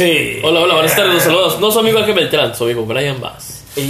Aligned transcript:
Sí. 0.00 0.40
Hola, 0.42 0.60
hola, 0.60 0.74
buenas 0.76 0.96
tardes, 0.96 1.22
saludos. 1.22 1.60
No 1.60 1.70
soy 1.70 1.82
amigo 1.82 1.98
Ángel 1.98 2.14
Beltrán, 2.14 2.54
soy 2.56 2.72
amigo 2.72 2.86
Brian 2.86 3.20
Bass. 3.20 3.64
Y 3.76 3.86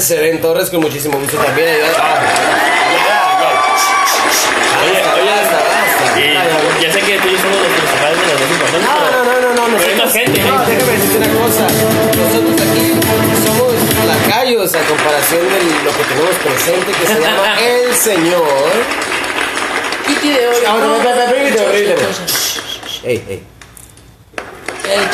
Seren 0.00 0.40
Torres, 0.40 0.70
con 0.70 0.82
muchísimo 0.82 1.18
gusto 1.18 1.36
también. 1.36 1.80
Ah, 1.98 2.20
Oye, 4.84 5.02
oye, 5.20 6.32
Ya, 6.32 6.44
ya, 6.44 6.80
ya 6.80 6.92
sé 6.92 7.00
que 7.00 7.18
tú 7.18 7.26
y 7.26 7.32
yo 7.32 7.38
somos 7.38 7.58
los 7.58 7.72
principales 7.74 8.20
de 8.20 8.26
los 8.30 8.38
dos 8.38 8.50
importantes. 8.50 8.86
No, 8.86 8.94
no, 9.10 9.24
no, 9.24 9.34
no, 9.40 9.68
no, 9.68 9.78
Pero 9.78 9.96
nosotros, 9.96 10.12
gente, 10.12 10.40
no, 10.42 10.46
¿eh? 10.46 10.66
déjame 10.68 10.92
decirte 10.92 11.18
una 11.18 11.30
cosa. 11.42 11.62
Nosotros 12.14 12.60
aquí 12.70 12.86
somos 13.46 13.70
lacayos 14.06 14.74
a 14.76 14.80
comparación 14.86 15.42
de 15.42 15.58
lo 15.84 15.90
que 15.90 16.04
tenemos 16.04 16.34
presente 16.36 16.92
que 16.92 17.06
se 17.08 17.20
llama 17.20 17.60
el 17.66 17.94
Señor. 17.96 18.70
¿Qué 20.06 20.14
tiene 20.22 20.38
hoy? 20.46 20.64
Ahora, 20.68 20.86
No, 20.86 20.98
permíteme, 21.02 21.66
permíteme. 21.66 22.02
Ey, 23.02 23.24
ey. 23.28 23.42
Choche. 24.90 25.06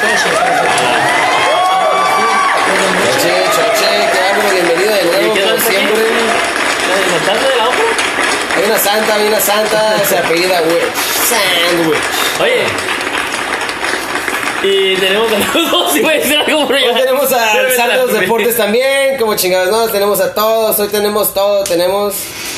Choche, 3.54 3.90
qué 4.10 4.20
bienvenido 4.54 4.94
de 4.94 5.02
¿Y 5.02 5.04
nuevo, 5.04 5.34
como 5.34 5.60
siempre. 5.60 6.02
¿El 6.94 7.04
cantante 7.10 7.46
de 7.46 7.56
la? 7.56 7.64
Hay 8.56 8.64
una 8.64 8.78
santa, 8.78 9.14
hay 9.14 9.26
una 9.26 9.40
santa, 9.40 10.02
se 10.02 10.16
apellida 10.16 10.62
Witch. 10.62 10.96
Sandwich. 11.28 11.98
Oye. 12.40 12.64
Y 14.62 14.96
tenemos 14.96 15.30
saludos, 15.30 15.92
si 15.92 16.00
voy 16.00 16.14
a 16.14 16.16
decir 16.16 16.38
algo 16.38 16.66
por 16.66 16.76
allá. 16.76 16.86
Hoy 16.86 16.94
tenemos 16.94 17.32
a 17.32 17.52
Santa 17.76 17.98
de 17.98 18.06
los. 18.06 18.12
Deportes 18.14 18.56
también, 18.56 19.18
como 19.18 19.36
chingados, 19.36 19.70
no, 19.70 19.88
tenemos 19.90 20.20
a 20.20 20.32
todos, 20.32 20.78
hoy 20.80 20.88
tenemos 20.88 21.34
todo, 21.34 21.64
tenemos 21.64 22.14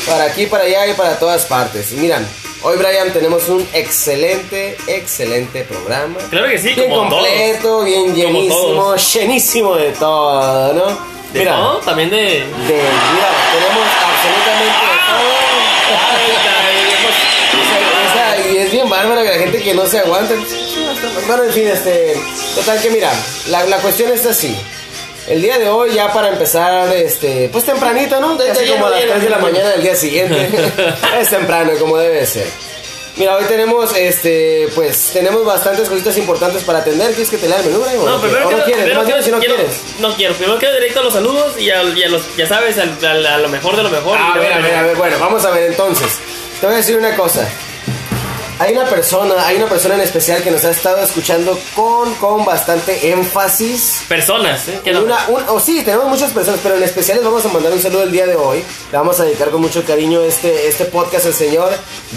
para 0.06 0.22
aquí, 0.24 0.46
para 0.46 0.62
allá 0.64 0.86
y 0.86 0.94
para 0.94 1.18
todas 1.18 1.44
partes. 1.46 1.90
Miran, 1.92 2.24
hoy 2.62 2.76
Brian 2.76 3.12
tenemos 3.12 3.48
un 3.48 3.66
excelente, 3.72 4.76
excelente 4.86 5.62
programa. 5.64 6.18
Claro 6.30 6.48
que 6.48 6.58
sí, 6.58 6.74
bien 6.74 6.90
como 6.90 7.08
completo, 7.10 7.84
bien 7.84 8.14
llenísimo, 8.14 8.96
llenísimo 8.96 9.76
de 9.76 9.90
todo, 9.92 10.72
¿no? 10.74 10.86
¿De 11.32 11.40
Mira, 11.40 11.56
todo? 11.56 11.78
También 11.80 12.10
de... 12.10 12.16
de, 12.16 12.44
mira, 12.44 13.30
tenemos 13.52 13.86
absolutamente 14.06 14.64
de 14.64 14.98
todo. 15.06 15.38
O 18.08 18.12
sea, 18.12 18.50
y 18.50 18.56
es 18.58 18.70
bien 18.72 18.88
bárbaro 18.88 19.22
que 19.22 19.28
la 19.28 19.38
gente 19.38 19.62
que 19.62 19.74
no 19.74 19.86
se 19.86 19.98
aguanta. 19.98 20.34
Bueno, 21.26 21.44
en 21.44 21.52
fin, 21.52 21.68
este. 21.68 22.16
Total 22.54 22.80
que 22.80 22.90
mira, 22.90 23.10
la, 23.48 23.64
la 23.66 23.76
cuestión 23.78 24.10
es 24.12 24.24
así. 24.24 24.56
El 25.28 25.42
día 25.42 25.58
de 25.58 25.68
hoy, 25.68 25.92
ya 25.94 26.10
para 26.12 26.28
empezar, 26.28 26.90
este, 26.94 27.50
pues 27.52 27.64
tempranito, 27.64 28.18
¿no? 28.20 28.38
Casi 28.38 28.66
como 28.66 28.86
a 28.86 28.90
las 28.90 29.00
3 29.02 29.22
de 29.22 29.30
la 29.30 29.38
mañana 29.38 29.68
del 29.70 29.82
día 29.82 29.94
siguiente. 29.94 30.48
es 31.20 31.28
temprano, 31.28 31.72
como 31.78 31.98
debe 31.98 32.24
ser. 32.24 32.46
Mira, 33.16 33.36
hoy 33.36 33.44
tenemos, 33.44 33.94
este, 33.96 34.68
pues, 34.74 35.10
tenemos 35.12 35.44
bastantes 35.44 35.88
cositas 35.88 36.16
importantes 36.16 36.62
para 36.62 36.78
atender. 36.78 37.08
¿Quieres 37.08 37.28
que 37.28 37.36
te 37.36 37.48
lea 37.48 37.58
el 37.58 37.66
menú, 37.66 37.80
Brian, 37.80 38.04
No, 38.04 38.20
qué? 38.22 38.28
primero 38.28 38.48
¿O 38.48 38.50
no 38.52 38.56
quiero, 38.58 38.64
quieres? 38.64 38.84
primero 38.84 39.04
quiero- 39.04 39.22
si 39.22 39.30
no 39.32 39.38
quiero- 39.40 39.54
quieres. 39.56 39.76
No 39.98 40.14
quiero, 40.14 40.34
primero 40.34 40.58
quiero 40.58 40.74
directo 40.74 41.00
a 41.00 41.02
los 41.02 41.12
saludos 41.12 41.58
y 41.58 41.68
a, 41.70 41.82
y 41.82 42.02
a 42.04 42.08
los, 42.08 42.22
ya 42.36 42.46
sabes, 42.46 42.78
al- 42.78 43.04
al- 43.04 43.26
a, 43.26 43.38
lo 43.38 43.48
mejor 43.48 43.76
de 43.76 43.82
lo 43.82 43.90
mejor. 43.90 44.16
Ah, 44.18 44.32
a 44.34 44.38
ver, 44.38 44.52
a 44.52 44.58
ver, 44.60 44.74
a 44.76 44.82
ver, 44.82 44.96
bueno, 44.96 45.16
vamos 45.18 45.44
a 45.44 45.50
ver 45.50 45.64
entonces. 45.64 46.06
Te 46.60 46.66
voy 46.66 46.74
a 46.76 46.78
decir 46.78 46.96
una 46.96 47.14
cosa. 47.16 47.46
Hay 48.60 48.72
una 48.72 48.84
persona, 48.86 49.34
hay 49.46 49.56
una 49.56 49.66
persona 49.66 49.94
en 49.94 50.00
especial 50.00 50.42
que 50.42 50.50
nos 50.50 50.64
ha 50.64 50.70
estado 50.70 51.02
escuchando 51.02 51.56
con, 51.76 52.12
con 52.16 52.44
bastante 52.44 53.12
énfasis. 53.12 54.02
Personas, 54.08 54.66
¿eh? 54.68 54.80
No- 54.92 55.02
una, 55.02 55.18
un- 55.28 55.44
o 55.48 55.60
sí, 55.60 55.82
tenemos 55.84 56.06
muchas 56.06 56.32
personas, 56.32 56.58
pero 56.62 56.76
en 56.76 56.82
especial 56.82 57.18
les 57.18 57.24
vamos 57.24 57.44
a 57.44 57.48
mandar 57.48 57.72
un 57.72 57.80
saludo 57.80 58.02
el 58.02 58.10
día 58.10 58.26
de 58.26 58.34
hoy. 58.34 58.64
Le 58.90 58.98
vamos 58.98 59.20
a 59.20 59.24
dedicar 59.24 59.50
con 59.50 59.60
mucho 59.60 59.84
cariño 59.84 60.22
este, 60.22 60.66
este 60.66 60.86
podcast 60.86 61.26
al 61.26 61.34
señor 61.34 61.70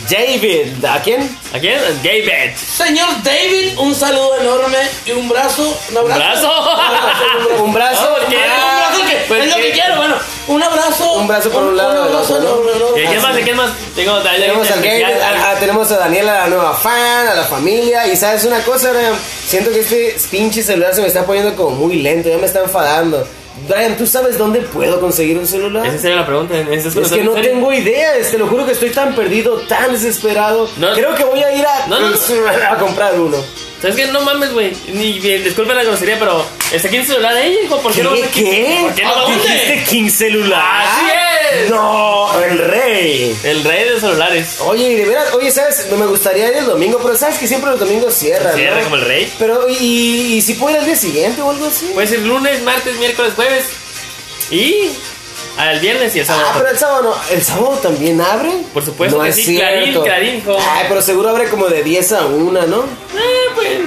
David. 0.09 0.83
¿A 0.83 0.99
quién? 1.01 1.21
¿A 1.53 1.59
quién? 1.59 1.79
Bet. 2.01 2.57
Señor 2.57 3.07
David, 3.23 3.77
un 3.77 3.93
saludo 3.93 4.37
enorme 4.39 4.77
y 5.05 5.11
un 5.11 5.29
brazo. 5.29 5.77
Un 5.91 5.97
abrazo. 5.97 6.51
¿Brazo? 6.51 7.63
Un 7.63 7.73
brazo. 7.73 8.01
Ah, 8.01 8.15
¿por 8.19 8.27
qué? 8.29 8.37
Ah, 8.43 8.49
un 8.49 8.49
abrazo 8.49 8.80
que 9.11 9.25
¿Por 9.27 9.37
es 9.37 9.49
lo 9.49 9.55
que 9.55 9.71
quiero. 9.71 9.95
Bueno, 9.97 10.15
un 10.47 10.63
abrazo. 10.63 11.13
Un 11.13 11.27
brazo 11.27 11.49
por 11.49 11.63
un 11.63 11.77
lado, 11.77 11.91
Un 11.91 12.07
abrazo 12.15 12.33
otro, 12.35 12.49
¿no? 12.63 12.71
enorme, 12.71 12.71
¿no? 12.79 12.97
¿Y 12.97 13.05
quién 13.07 13.21
más? 13.21 13.39
¿Y 13.39 13.43
quién 13.43 13.57
más? 13.57 13.71
Tengo, 13.95 14.17
Tenemos 14.21 14.71
al 14.71 14.83
a- 14.83 15.51
a- 15.51 15.55
tenemos 15.59 15.91
a 15.91 15.97
Daniela, 15.97 16.33
la 16.39 16.47
nueva 16.47 16.73
fan, 16.73 17.27
a 17.27 17.33
la 17.35 17.43
familia. 17.43 18.07
Y 18.07 18.15
sabes 18.15 18.45
una 18.45 18.59
cosa, 18.63 18.91
Brian, 18.91 19.13
siento 19.45 19.71
que 19.71 19.79
este 19.81 20.15
pinche 20.29 20.63
celular 20.63 20.93
se 20.95 21.01
me 21.01 21.07
está 21.07 21.25
poniendo 21.25 21.55
como 21.55 21.71
muy 21.75 21.95
lento, 21.97 22.29
ya 22.29 22.37
me 22.37 22.45
está 22.47 22.59
enfadando. 22.61 23.25
Brian, 23.67 23.95
¿tú 23.95 24.07
sabes 24.07 24.37
dónde 24.37 24.61
puedo 24.61 24.99
conseguir 24.99 25.37
un 25.37 25.45
celular? 25.45 25.85
¿Es 25.85 25.93
en 25.93 25.99
serio 26.01 26.15
la 26.17 26.25
pregunta? 26.25 26.57
¿Es, 26.57 26.85
Es 26.85 27.11
que 27.11 27.23
no 27.23 27.33
tengo 27.33 27.71
idea, 27.71 28.13
te 28.29 28.37
lo 28.37 28.47
juro 28.47 28.65
que 28.65 28.71
estoy 28.71 28.89
tan 28.89 29.13
perdido, 29.13 29.57
tan 29.67 29.91
desesperado. 29.91 30.67
No. 30.77 30.93
Creo 30.93 31.13
que 31.15 31.23
voy 31.25 31.43
a 31.43 31.51
ir 31.53 31.65
a, 31.65 31.85
No, 31.87 31.99
no, 31.99 32.09
no. 32.09 32.15
a 32.71 32.77
comprar 32.77 33.19
uno. 33.19 33.37
¿Sabes 33.81 33.95
qué? 33.95 34.07
No 34.07 34.21
mames, 34.21 34.51
güey. 34.53 34.73
Ni 34.93 35.19
bien, 35.19 35.43
disculpen 35.43 35.75
la 35.75 35.83
grosería, 35.83 36.17
pero 36.17 36.43
está 36.71 36.87
aquí 36.87 36.97
el 36.97 37.05
celular 37.05 37.35
de 37.35 37.45
ella, 37.47 37.61
hijo. 37.63 37.81
¿Por 37.81 37.93
qué, 37.93 38.03
no 38.03 38.13
¿Qué? 38.13 38.29
¿Qué? 38.33 38.77
¿Por 38.81 38.93
qué 38.95 39.03
no 39.03 39.15
lo 39.15 39.27
hunde? 39.27 39.47
¿Dijiste 39.47 39.83
King 39.89 40.09
Celular? 40.09 40.85
Así 40.87 41.05
es. 41.53 41.69
No, 41.69 42.41
el 42.43 42.57
rey. 42.57 43.37
El 43.43 43.63
rey 43.63 43.89
de 43.89 43.99
celulares. 43.99 44.57
Oye, 44.61 44.89
y 44.89 44.95
de 44.95 45.05
veras, 45.05 45.33
oye, 45.33 45.51
¿sabes? 45.51 45.87
No 45.89 45.97
me 45.97 46.05
gustaría 46.05 46.47
ir 46.49 46.57
el 46.57 46.65
domingo, 46.65 46.99
pero 47.01 47.15
¿sabes 47.17 47.37
que 47.37 47.47
siempre 47.47 47.71
los 47.71 47.79
domingos 47.79 48.13
cierran, 48.13 48.55
Cierra 48.55 48.77
¿no? 48.77 48.83
como 48.83 48.95
el 48.95 49.05
rey. 49.05 49.33
Pero, 49.37 49.67
¿y, 49.69 50.35
y 50.35 50.41
si 50.41 50.53
puedo 50.53 50.73
ir 50.75 50.79
al 50.79 50.85
día 50.85 50.95
siguiente 50.95 51.41
o 51.41 51.49
algo 51.49 51.65
así? 51.65 51.87
Puede 51.93 52.07
ser 52.07 52.19
lunes, 52.19 52.61
martes, 52.63 52.95
miércoles, 52.97 53.33
jueves. 53.35 53.65
Y 54.49 54.89
al 55.57 55.79
viernes 55.79 56.15
y 56.15 56.19
el 56.19 56.25
sábado. 56.25 56.47
Ah, 56.49 56.53
pero 56.57 56.69
el 56.69 56.77
sábado 56.77 57.03
no. 57.03 57.35
¿El 57.35 57.41
sábado 57.43 57.79
también 57.81 58.21
abre? 58.21 58.51
Por 58.73 58.85
supuesto 58.85 59.17
no 59.17 59.23
que 59.23 59.29
es 59.29 59.35
sí, 59.35 59.43
cierto. 59.43 60.03
Clarín, 60.03 60.41
Clarín. 60.41 60.57
Ay, 60.71 60.85
pero 60.87 61.01
seguro 61.01 61.29
abre 61.29 61.49
como 61.49 61.67
de 61.67 61.83
10 61.83 62.11
a 62.13 62.25
1, 62.25 62.67
¿no? 62.67 62.79
Eh, 62.83 63.49
pues. 63.55 63.81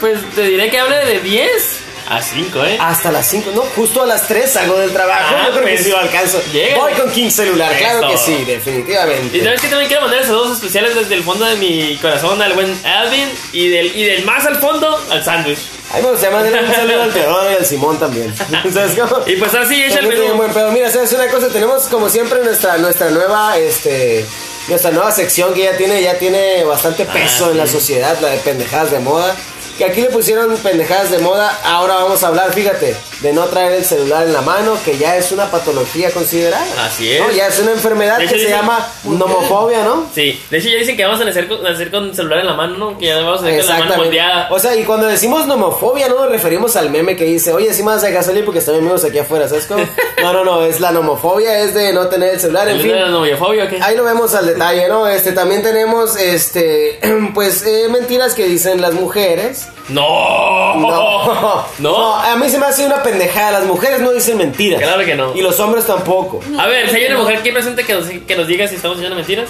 Pues 0.00 0.18
te 0.34 0.42
diré 0.42 0.70
que 0.70 0.78
hable 0.78 0.96
de 1.06 1.20
10 1.20 1.85
a 2.08 2.22
5, 2.22 2.64
¿eh? 2.64 2.78
Hasta 2.80 3.10
las 3.12 3.26
5, 3.28 3.50
no, 3.54 3.62
justo 3.62 4.02
a 4.02 4.06
las 4.06 4.26
3 4.28 4.50
salgo 4.50 4.78
del 4.78 4.92
trabajo. 4.92 5.34
Ah, 5.36 5.44
Yo 5.46 5.52
creo 5.54 5.64
que 5.66 5.72
pues, 5.72 5.84
sí 5.84 5.90
lo 5.90 5.98
alcanzo. 5.98 6.40
llégale. 6.52 6.80
Voy 6.80 6.92
con 6.92 7.10
King 7.10 7.30
Celular, 7.30 7.76
claro 7.76 8.08
que 8.08 8.16
sí, 8.18 8.44
definitivamente. 8.44 9.36
Y 9.38 9.40
sabes 9.42 9.60
que 9.60 9.68
también 9.68 9.88
quiero 9.88 10.02
mandar 10.02 10.24
saludos 10.24 10.56
especiales 10.56 10.94
desde 10.94 11.14
el 11.14 11.22
fondo 11.22 11.44
de 11.46 11.56
mi 11.56 11.96
corazón 12.00 12.40
al 12.42 12.52
buen 12.54 12.78
Alvin 12.84 13.28
y 13.52 13.68
del, 13.68 13.96
y 13.96 14.04
del 14.04 14.24
más 14.24 14.44
al 14.46 14.56
fondo 14.56 14.98
al 15.10 15.24
sándwich. 15.24 15.58
Ahí 15.92 16.02
me 16.02 16.10
gustaría 16.10 16.36
mandarle 16.36 16.68
un 16.68 16.74
saludo 16.74 17.02
al 17.02 17.12
Teodoro 17.12 17.50
y 17.52 17.54
al 17.54 17.64
Simón 17.66 17.98
también. 17.98 18.34
¿Sabes 18.72 18.94
cómo? 18.98 19.22
Y 19.26 19.36
pues 19.36 19.54
así, 19.54 19.82
echa 19.84 20.00
el 20.00 20.08
menú. 20.08 20.34
buen 20.34 20.52
pedo. 20.52 20.70
Mira, 20.72 20.90
¿sabes 20.90 21.12
una 21.12 21.28
cosa? 21.28 21.48
Tenemos 21.48 21.84
como 21.84 22.08
siempre 22.08 22.42
nuestra, 22.42 22.76
nuestra 22.78 23.10
nueva, 23.10 23.56
este, 23.56 24.26
nuestra 24.68 24.90
nueva 24.90 25.12
sección 25.12 25.54
que 25.54 25.62
ya 25.64 25.76
tiene, 25.76 26.02
ya 26.02 26.18
tiene 26.18 26.64
bastante 26.64 27.04
peso 27.04 27.46
Ah, 27.46 27.50
en 27.52 27.58
la 27.58 27.66
sí. 27.66 27.72
sociedad, 27.74 28.16
la 28.20 28.28
de 28.30 28.38
pendejadas 28.38 28.90
de 28.90 28.98
moda. 28.98 29.36
Que 29.78 29.84
aquí 29.84 30.00
le 30.00 30.08
pusieron 30.08 30.56
pendejadas 30.56 31.10
de 31.10 31.18
moda. 31.18 31.58
Ahora 31.64 31.96
vamos 31.96 32.22
a 32.24 32.28
hablar, 32.28 32.52
fíjate, 32.52 32.96
de 33.20 33.32
no 33.32 33.44
traer 33.44 33.72
el 33.72 33.84
celular 33.84 34.26
en 34.26 34.32
la 34.32 34.40
mano, 34.40 34.78
que 34.84 34.96
ya 34.96 35.16
es 35.16 35.32
una 35.32 35.50
patología 35.50 36.10
considerada. 36.10 36.64
Así 36.86 37.12
es. 37.12 37.20
¿no? 37.20 37.30
Ya 37.30 37.48
es 37.48 37.58
una 37.58 37.72
enfermedad 37.72 38.18
que 38.18 38.28
se 38.28 38.48
llama 38.48 38.86
nomofobia, 39.04 39.84
¿no? 39.84 40.06
Sí, 40.14 40.40
de 40.50 40.58
hecho 40.58 40.68
ya 40.68 40.78
dicen 40.78 40.96
que 40.96 41.04
vamos 41.04 41.20
a 41.20 41.24
nacer 41.24 41.48
con, 41.48 41.62
nacer 41.62 41.90
con 41.90 42.14
celular 42.14 42.40
en 42.40 42.46
la 42.46 42.54
mano, 42.54 42.76
¿no? 42.76 42.98
Que 42.98 43.06
ya 43.06 43.16
vamos 43.18 43.40
a 43.40 43.44
nacer 43.44 43.66
con 43.66 43.68
la 43.68 43.78
mano 43.80 43.96
moldeada. 43.96 44.48
O 44.50 44.58
sea, 44.58 44.74
y 44.76 44.84
cuando 44.84 45.06
decimos 45.06 45.46
nomofobia, 45.46 46.08
no 46.08 46.20
nos 46.20 46.30
referimos 46.30 46.74
al 46.76 46.90
meme 46.90 47.16
que 47.16 47.24
dice, 47.24 47.52
oye, 47.52 47.72
sí 47.74 47.82
me 47.82 47.92
vas 47.92 48.02
a 48.02 48.06
dejar 48.06 48.24
salir 48.24 48.44
porque 48.44 48.60
están 48.60 48.76
amigos 48.76 49.04
aquí 49.04 49.18
afuera, 49.18 49.48
¿sabes 49.48 49.66
cómo? 49.66 49.84
No, 50.22 50.32
no, 50.32 50.44
no, 50.44 50.62
es 50.62 50.80
la 50.80 50.92
nomofobia, 50.92 51.60
es 51.60 51.74
de 51.74 51.92
no 51.92 52.08
tener 52.08 52.34
el 52.34 52.40
celular, 52.40 52.68
en 52.68 52.76
¿El 52.76 52.82
fin. 52.82 52.92
la 52.92 53.68
qué? 53.68 53.78
Ahí 53.82 53.96
lo 53.96 54.02
vemos 54.02 54.34
al 54.34 54.46
detalle, 54.46 54.88
¿no? 54.88 55.06
Este, 55.06 55.32
también 55.32 55.62
tenemos, 55.62 56.16
este, 56.16 56.98
pues, 57.34 57.64
eh, 57.66 57.88
mentiras 57.90 58.34
que 58.34 58.46
dicen 58.46 58.80
las 58.80 58.94
mujeres. 58.94 59.65
No. 59.88 60.74
No. 60.76 61.66
No. 61.78 62.14
a 62.16 62.36
mí 62.36 62.48
se 62.50 62.58
me 62.58 62.66
hace 62.66 62.84
una 62.86 63.02
pendejada. 63.02 63.52
Las 63.52 63.64
mujeres 63.64 64.00
no 64.00 64.12
dicen 64.12 64.36
mentiras. 64.38 64.80
Claro 64.80 65.04
que 65.04 65.14
no. 65.14 65.34
Y 65.34 65.40
los 65.40 65.58
hombres 65.60 65.86
tampoco. 65.86 66.40
A 66.58 66.66
ver, 66.66 66.90
si 66.90 66.96
hay 66.96 67.06
una 67.06 67.18
mujer 67.18 67.36
aquí 67.38 67.50
presente 67.52 67.84
que 67.84 67.94
nos, 67.94 68.06
que 68.08 68.36
nos 68.36 68.46
diga 68.46 68.68
si 68.68 68.76
estamos 68.76 68.98
diciendo 68.98 69.16
mentiras. 69.16 69.48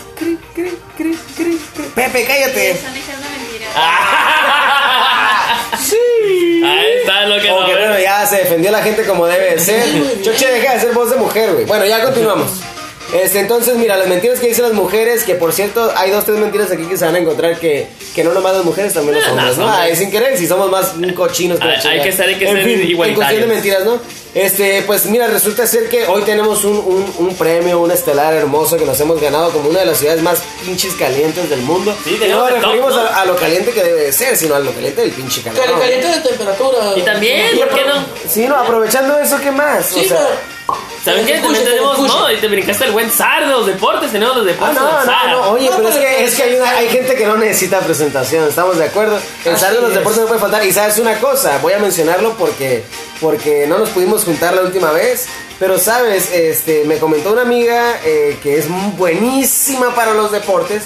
Pepe, 1.94 2.24
cállate. 2.26 2.70
Están 2.70 2.94
diciendo 2.94 3.24
mentiras. 3.38 3.72
Sí. 5.78 6.62
Ahí 6.64 6.86
está 7.00 7.26
lo 7.26 7.40
que 7.40 7.50
Ok, 7.50 7.60
no 7.60 7.66
bueno, 7.66 7.98
ya 7.98 8.26
se 8.26 8.38
defendió 8.38 8.70
la 8.70 8.82
gente 8.82 9.04
como 9.04 9.26
debe 9.26 9.52
de 9.52 9.58
ser. 9.58 9.84
Choche, 10.22 10.50
deja 10.50 10.74
de 10.74 10.80
ser 10.80 10.92
voz 10.94 11.10
de 11.10 11.16
mujer, 11.16 11.52
güey. 11.52 11.64
Bueno, 11.66 11.84
ya 11.84 12.02
continuamos. 12.02 12.48
Este, 13.14 13.38
entonces, 13.38 13.76
mira, 13.76 13.96
las 13.96 14.08
mentiras 14.08 14.40
que 14.40 14.48
dicen 14.48 14.64
las 14.64 14.72
mujeres, 14.72 15.22
que 15.22 15.34
por 15.36 15.52
cierto, 15.52 15.92
hay 15.96 16.10
dos, 16.10 16.24
tres 16.24 16.38
mentiras 16.38 16.70
aquí 16.72 16.84
que 16.86 16.96
se 16.96 17.04
van 17.04 17.14
a 17.14 17.18
encontrar 17.18 17.58
que, 17.58 17.86
que 18.14 18.24
no 18.24 18.32
nomás 18.34 18.54
las 18.54 18.64
mujeres, 18.64 18.92
también 18.94 19.14
los 19.16 19.24
Ah, 19.26 19.32
hombres, 19.32 19.58
no. 19.58 19.70
Ay, 19.72 19.94
sin 19.94 20.10
querer, 20.10 20.36
si 20.36 20.46
somos 20.48 20.68
más 20.70 20.92
cochinos 21.14 21.60
que 21.60 21.66
Hay- 21.88 22.02
que 22.02 22.10
ser- 22.12 22.28
hay 22.28 22.34
que 22.34 22.48
en 22.48 22.56
ser 22.56 22.64
fin, 22.64 22.80
En 22.80 22.88
igualitarios. 22.90 23.16
cuestión 23.16 23.48
de 23.48 23.54
mentiras, 23.54 23.84
¿no? 23.84 24.00
Este, 24.34 24.82
pues 24.82 25.06
mira, 25.06 25.28
resulta 25.28 25.66
ser 25.66 25.88
que 25.88 26.04
hoy 26.08 26.20
tenemos 26.22 26.64
un, 26.64 26.76
un, 26.76 27.14
un 27.26 27.34
premio, 27.36 27.78
un 27.80 27.90
estelar 27.90 28.34
hermoso 28.34 28.76
que 28.76 28.84
nos 28.84 29.00
hemos 29.00 29.18
ganado 29.20 29.50
como 29.50 29.70
una 29.70 29.78
de 29.80 29.86
las 29.86 29.98
ciudades 29.98 30.20
más 30.22 30.42
pinches 30.64 30.92
calientes 30.94 31.48
del 31.48 31.60
mundo. 31.60 31.96
Sí, 32.04 32.18
no 32.28 32.40
nos 32.40 32.48
top, 32.50 32.56
referimos 32.60 32.94
¿no? 32.94 33.00
a, 33.00 33.20
a 33.22 33.24
lo 33.24 33.36
caliente 33.36 33.70
que 33.70 33.82
debe 33.82 34.02
de 34.02 34.12
ser, 34.12 34.36
sino 34.36 34.56
a 34.56 34.58
lo 34.58 34.72
caliente 34.72 35.00
del 35.00 35.12
pinche 35.12 35.40
calor. 35.42 35.58
Cali- 35.64 35.78
Caliente 35.80 36.06
de 36.08 36.20
temperatura. 36.28 36.78
Y 36.96 37.02
también, 37.02 37.56
¿por 37.56 37.68
qué 37.68 37.84
no? 37.86 38.04
Sí, 38.28 38.46
no, 38.46 38.56
aprovechando 38.56 39.16
eso, 39.18 39.38
¿qué 39.40 39.50
más? 39.52 39.86
Sí, 39.86 40.00
o 40.00 40.08
sea, 40.08 40.18
pero 40.18 40.55
¿Saben 41.04 41.24
qué? 41.24 41.38
También 41.38 41.64
tenemos, 41.64 41.98
no, 42.00 42.30
y 42.32 42.36
te 42.38 42.48
brincaste 42.48 42.86
el 42.86 42.90
buen 42.92 43.08
zar 43.10 43.46
de 43.46 43.52
los 43.52 43.66
deportes, 43.66 44.10
tenemos 44.10 44.36
los 44.36 44.44
Ah, 44.44 44.48
deportes 44.50 44.74
no, 44.80 44.86
del 44.86 44.94
no, 44.96 45.04
zar. 45.04 45.30
no, 45.30 45.50
oye, 45.50 45.70
No, 45.70 45.76
pero 45.76 45.88
es 45.90 45.94
pero 45.96 46.06
que, 46.08 46.24
es 46.24 46.34
que 46.34 46.42
hay, 46.42 46.54
una- 46.56 46.70
hay 46.70 46.88
gente 46.88 47.14
que 47.14 47.26
no 47.26 47.36
necesita 47.36 47.78
presentación, 47.80 48.48
estamos 48.48 48.76
de 48.76 48.84
acuerdo. 48.86 49.18
El 49.44 49.56
zar 49.56 49.72
de 49.74 49.80
los 49.80 49.90
es. 49.90 49.96
deportes 49.98 50.20
no 50.22 50.26
puede 50.26 50.40
faltar. 50.40 50.64
Y 50.66 50.72
sabes 50.72 50.98
una 50.98 51.18
cosa, 51.20 51.58
voy 51.62 51.72
a 51.74 51.78
mencionarlo 51.78 52.32
porque, 52.36 52.82
porque 53.20 53.66
no 53.68 53.78
nos 53.78 53.90
pudimos 53.90 54.24
juntar 54.24 54.54
la 54.54 54.62
última 54.62 54.90
vez. 54.90 55.26
Pero 55.60 55.78
sabes, 55.78 56.30
este, 56.32 56.84
me 56.84 56.98
comentó 56.98 57.32
una 57.32 57.42
amiga 57.42 57.98
eh, 58.04 58.36
que 58.42 58.58
es 58.58 58.66
buenísima 58.98 59.94
para 59.94 60.12
los 60.14 60.30
deportes. 60.32 60.82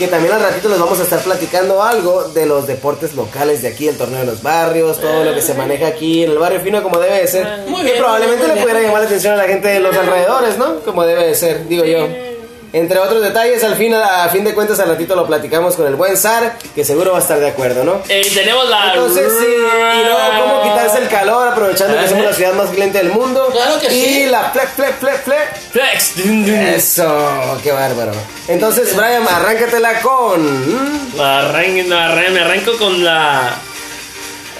Que 0.00 0.08
también 0.08 0.32
al 0.32 0.40
ratito 0.40 0.70
les 0.70 0.78
vamos 0.78 0.98
a 0.98 1.02
estar 1.02 1.20
platicando 1.20 1.82
algo 1.82 2.24
de 2.28 2.46
los 2.46 2.66
deportes 2.66 3.14
locales 3.14 3.60
de 3.60 3.68
aquí, 3.68 3.86
el 3.86 3.98
torneo 3.98 4.20
de 4.20 4.24
los 4.24 4.42
barrios, 4.42 4.98
todo 4.98 5.24
lo 5.24 5.34
que 5.34 5.42
se 5.42 5.52
maneja 5.52 5.88
aquí 5.88 6.24
en 6.24 6.30
el 6.30 6.38
barrio 6.38 6.58
fino 6.60 6.82
como 6.82 6.98
debe 6.98 7.20
de 7.20 7.26
ser. 7.26 7.64
Muy 7.68 7.82
que 7.82 7.90
bien, 7.90 7.98
probablemente 7.98 8.46
muy 8.46 8.56
le 8.56 8.62
pudiera 8.62 8.80
llamar 8.80 9.00
la 9.02 9.06
atención 9.06 9.34
a 9.34 9.36
la 9.36 9.44
gente 9.44 9.68
de 9.68 9.80
los 9.80 9.94
alrededores, 9.94 10.56
¿no? 10.56 10.80
Como 10.80 11.04
debe 11.04 11.26
de 11.26 11.34
ser, 11.34 11.68
digo 11.68 11.84
yo. 11.84 12.29
Entre 12.72 12.98
otros 13.00 13.20
detalles, 13.20 13.64
al 13.64 13.74
fin, 13.74 13.92
a, 13.94 14.28
fin 14.28 14.44
de 14.44 14.54
cuentas, 14.54 14.78
al 14.78 14.88
ratito 14.90 15.16
lo 15.16 15.26
platicamos 15.26 15.74
con 15.74 15.88
el 15.88 15.96
buen 15.96 16.16
Sar, 16.16 16.56
que 16.72 16.84
seguro 16.84 17.10
va 17.12 17.18
a 17.18 17.20
estar 17.20 17.40
de 17.40 17.48
acuerdo, 17.48 17.82
¿no? 17.82 18.00
Eh, 18.08 18.22
tenemos 18.32 18.68
la. 18.68 18.94
Entonces, 18.94 19.32
sí, 19.40 19.46
y 19.46 20.04
luego, 20.04 20.18
¿cómo 20.40 20.62
quitarse 20.62 20.98
el 20.98 21.08
calor 21.08 21.48
aprovechando 21.48 21.94
que 21.94 22.00
Ajá. 22.00 22.08
somos 22.10 22.24
la 22.26 22.32
ciudad 22.32 22.52
más 22.54 22.68
caliente 22.70 22.98
del 22.98 23.08
mundo? 23.08 23.48
Claro 23.50 23.80
que 23.80 23.86
y 23.92 24.04
sí. 24.04 24.26
la 24.26 24.50
flec, 24.50 24.68
flec, 24.76 24.98
flec, 25.00 25.24
flec. 25.24 25.56
Flex. 25.72 26.16
Dun, 26.16 26.46
dun. 26.46 26.54
Eso, 26.54 27.58
qué 27.64 27.72
bárbaro. 27.72 28.12
Entonces, 28.46 28.94
Brian, 28.94 29.26
arráncatela 29.26 30.00
con. 30.00 31.10
Arran- 31.18 31.86
me 31.88 31.94
arran- 31.96 32.32
me 32.32 32.40
arranco 32.40 32.76
con 32.78 33.04
la. 33.04 33.52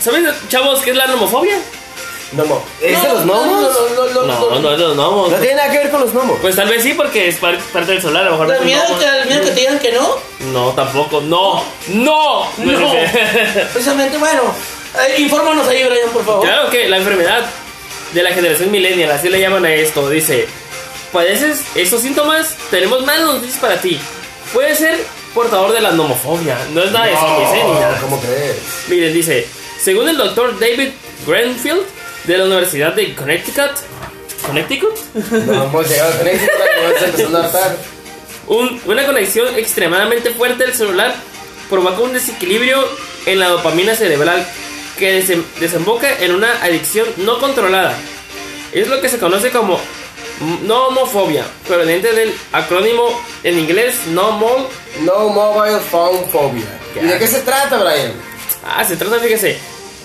¿Saben, 0.01 0.27
chavos, 0.49 0.81
qué 0.81 0.91
es 0.91 0.97
la 0.97 1.07
nomofobia? 1.07 1.59
Gnomo. 2.33 2.63
¿Es 2.81 3.03
de 3.03 3.09
los 3.09 3.25
gnomos? 3.25 3.47
No, 3.47 4.07
no, 4.07 4.27
no, 4.27 4.51
No, 4.51 4.59
no 4.61 4.71
es 4.73 4.79
de 4.79 4.85
los 4.85 4.95
gnomos. 4.97 5.31
No 5.33 5.37
tiene 5.39 5.55
nada 5.57 5.71
que 5.71 5.79
ver 5.79 5.91
con 5.91 6.01
los 6.01 6.13
gnomos. 6.13 6.39
Pues 6.41 6.55
tal 6.57 6.69
vez 6.69 6.83
sí, 6.83 6.95
porque 6.95 7.29
es 7.29 7.37
par- 7.37 7.59
parte 7.73 7.93
del 7.93 8.03
solar. 8.03 8.23
A 8.23 8.27
lo 8.27 8.31
mejor 8.33 8.47
no 8.47 8.53
¿Te 8.53 8.57
es 8.57 8.61
un 8.61 8.67
miedo 8.67 8.83
gnomo. 8.87 8.99
que, 8.99 9.05
el 9.07 9.27
miedo 9.29 9.41
que 9.43 9.51
te 9.51 9.61
digan 9.61 9.79
que 9.79 9.93
no? 9.93 10.17
No, 10.53 10.71
tampoco. 10.73 11.21
No, 11.21 11.65
no. 11.89 12.47
No. 12.59 12.93
Precisamente, 13.73 14.17
bueno, 14.19 14.43
eh, 15.09 15.21
infórmanos 15.21 15.67
ahí, 15.69 15.83
Brian, 15.85 16.11
por 16.11 16.25
favor. 16.25 16.43
Claro 16.47 16.71
que 16.71 16.89
la 16.89 16.99
enfermedad 16.99 17.45
de 18.13 18.23
la 18.23 18.31
generación 18.31 18.71
millennial, 18.71 19.11
así 19.11 19.29
le 19.29 19.41
llaman 19.41 19.65
a 19.65 19.73
esto, 19.75 20.09
dice, 20.09 20.49
padeces 21.13 21.63
estos 21.75 22.03
síntomas, 22.03 22.57
tenemos 22.71 23.05
malas 23.05 23.23
noticias 23.35 23.59
para 23.59 23.77
ti. 23.81 24.01
Puede 24.53 24.75
ser 24.75 24.99
portador 25.35 25.73
de 25.73 25.81
la 25.81 25.93
nomofobia, 25.93 26.57
no 26.73 26.83
es 26.83 26.91
nada 26.91 27.07
de 27.07 27.13
¿eh? 27.13 27.65
nada. 27.81 27.99
¿Cómo 28.01 28.21
crees? 28.21 28.57
Miren, 28.89 29.13
dice, 29.15 29.47
según 29.81 30.09
el 30.09 30.17
doctor 30.17 30.59
David 30.59 30.89
Grenfield 31.27 31.83
de 32.25 32.39
la 32.39 32.45
Universidad 32.45 32.95
de 32.95 33.15
Connecticut, 33.15 33.71
¿Connecticut? 34.47 34.97
No 35.47 35.65
hemos 35.65 35.89
llegado 35.89 36.15
a 36.15 36.19
Connecticut, 36.19 36.51
vas 36.95 37.03
empezando 37.03 37.39
a 37.39 37.45
hartar. 37.45 37.77
Un- 38.47 38.81
una 38.87 39.07
conexión 39.07 39.55
extremadamente 39.57 40.31
fuerte 40.31 40.65
del 40.65 40.75
celular 40.75 41.15
provoca 41.69 42.01
un 42.01 42.13
desequilibrio 42.13 42.85
en 43.27 43.39
la 43.39 43.49
dopamina 43.49 43.95
cerebral 43.95 44.45
que 44.99 45.23
desem- 45.23 45.45
desemboca 45.61 46.09
en 46.21 46.35
una 46.35 46.51
adicción 46.63 47.07
no 47.19 47.39
controlada. 47.39 47.97
Es 48.73 48.89
lo 48.89 49.01
que 49.01 49.09
se 49.09 49.19
conoce 49.19 49.51
como 49.51 49.79
m- 50.41 50.59
nomofobia, 50.63 51.45
proveniente 51.67 52.13
del 52.13 52.35
acrónimo 52.53 53.09
en 53.45 53.59
inglés 53.59 53.95
no 54.09 54.33
mol. 54.33 54.67
No 55.03 55.29
mobile 55.29 55.79
phone 55.91 56.29
phobia. 56.31 56.67
¿Y 57.01 57.07
de 57.07 57.19
qué 57.19 57.27
se 57.27 57.41
trata, 57.41 57.79
Brian? 57.79 58.13
Ah, 58.65 58.85
se 58.85 58.97
trata, 58.97 59.19
fíjese, 59.21 59.59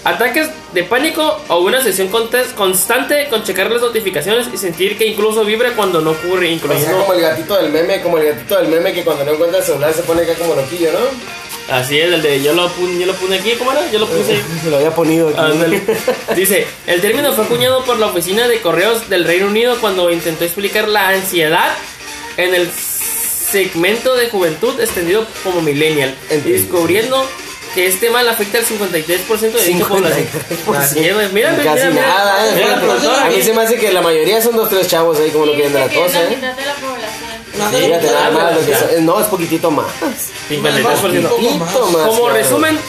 ataques 0.06 0.50
de 0.72 0.84
pánico 0.84 1.42
o 1.48 1.60
una 1.60 1.82
sesión 1.82 2.10
constante 2.56 3.28
con 3.28 3.44
checar 3.44 3.72
las 3.72 3.82
notificaciones 3.82 4.48
y 4.54 4.58
sentir 4.58 4.98
que 4.98 5.08
incluso 5.08 5.44
vibra 5.44 5.72
cuando 5.76 6.00
no 6.00 6.12
ocurre, 6.12 6.46
O 6.46 6.48
sea, 6.48 6.52
incluyendo 6.52 7.00
como 7.00 7.14
el 7.14 7.22
gatito 7.22 7.58
del 7.62 7.72
meme, 7.72 8.02
como 8.02 8.18
el 8.20 8.28
gatito 8.28 8.56
del 8.58 8.68
meme 8.68 8.94
que 8.94 9.04
cuando 9.04 9.26
no 9.26 9.34
encuentra 9.34 9.60
el 9.60 9.66
celular 9.66 9.94
se 9.94 10.04
pone 10.04 10.22
acá 10.22 10.36
como 10.36 10.54
loquillo, 10.56 10.92
¿no? 10.94 11.36
Así 11.76 12.00
es, 12.00 12.14
el 12.14 12.22
de 12.22 12.44
yo 12.44 12.54
lo, 12.54 12.70
puse, 12.70 13.00
yo 13.00 13.08
lo 13.08 13.14
puse 13.14 13.40
aquí, 13.40 13.54
¿cómo 13.54 13.72
era? 13.72 13.90
Yo 13.92 13.98
lo 13.98 14.06
puse. 14.06 14.40
Se 14.64 14.70
lo 14.70 14.78
había 14.78 14.92
ponido 14.94 15.30
aquí. 15.30 15.82
Dice, 16.36 16.68
el 16.86 17.02
término 17.02 17.34
fue 17.34 17.46
acuñado 17.46 17.84
por 17.84 17.98
la 17.98 18.06
oficina 18.06 18.48
de 18.48 18.62
correos 18.62 19.10
del 19.10 19.24
Reino 19.24 19.48
Unido 19.48 19.78
cuando 19.82 20.12
intentó 20.12 20.44
explicar 20.44 20.88
la 20.88 21.10
ansiedad 21.10 21.74
en 22.38 22.54
el 22.54 22.70
segmento 22.72 24.16
de 24.16 24.30
juventud 24.30 24.80
extendido 24.80 25.26
como 25.44 25.64
millennial, 25.64 26.14
Entiendo. 26.30 26.62
descubriendo 26.62 27.26
que 27.76 27.86
este 27.88 28.10
mal 28.10 28.28
afecta 28.28 28.58
al 28.58 28.66
53% 28.66 29.52
de 29.52 29.64
dicha 29.64 29.86
población. 29.88 30.28
53%. 30.68 30.78
Así 30.78 31.00
es, 31.00 31.16
mira, 31.34 31.52
mira, 31.52 31.64
Casi 31.64 31.78
mira, 31.88 31.90
mira. 31.92 32.08
nada, 32.08 32.48
¿eh? 32.48 32.52
Mira 32.56 32.68
la 32.70 32.82
productora 32.82 33.22
A 33.22 33.28
mí 33.28 33.34
aquí. 33.36 33.44
se 33.44 33.54
me 33.54 33.62
hace 33.62 33.76
que 33.78 33.92
la 33.92 34.02
mayoría 34.02 34.42
son 34.42 34.56
dos, 34.56 34.70
tres 34.70 34.88
chavos 34.88 35.20
ahí 35.20 35.30
como 35.30 35.46
lo 35.46 35.54
quieren 35.54 35.74
de 35.74 35.80
la 35.80 35.90
cosa, 35.90 36.24
¿eh? 36.24 36.38
Fíjate 37.72 38.08
nada 38.12 38.32
más, 38.32 38.54
no, 39.02 39.20
es 39.20 39.28
poquitito 39.28 39.70
más. 39.72 39.86
53%. 40.50 41.30
poco 41.30 41.52
más. 41.52 41.70
Poquito 41.70 41.90
más. 41.92 42.08
Como 42.08 42.30
resumen, 42.30 42.80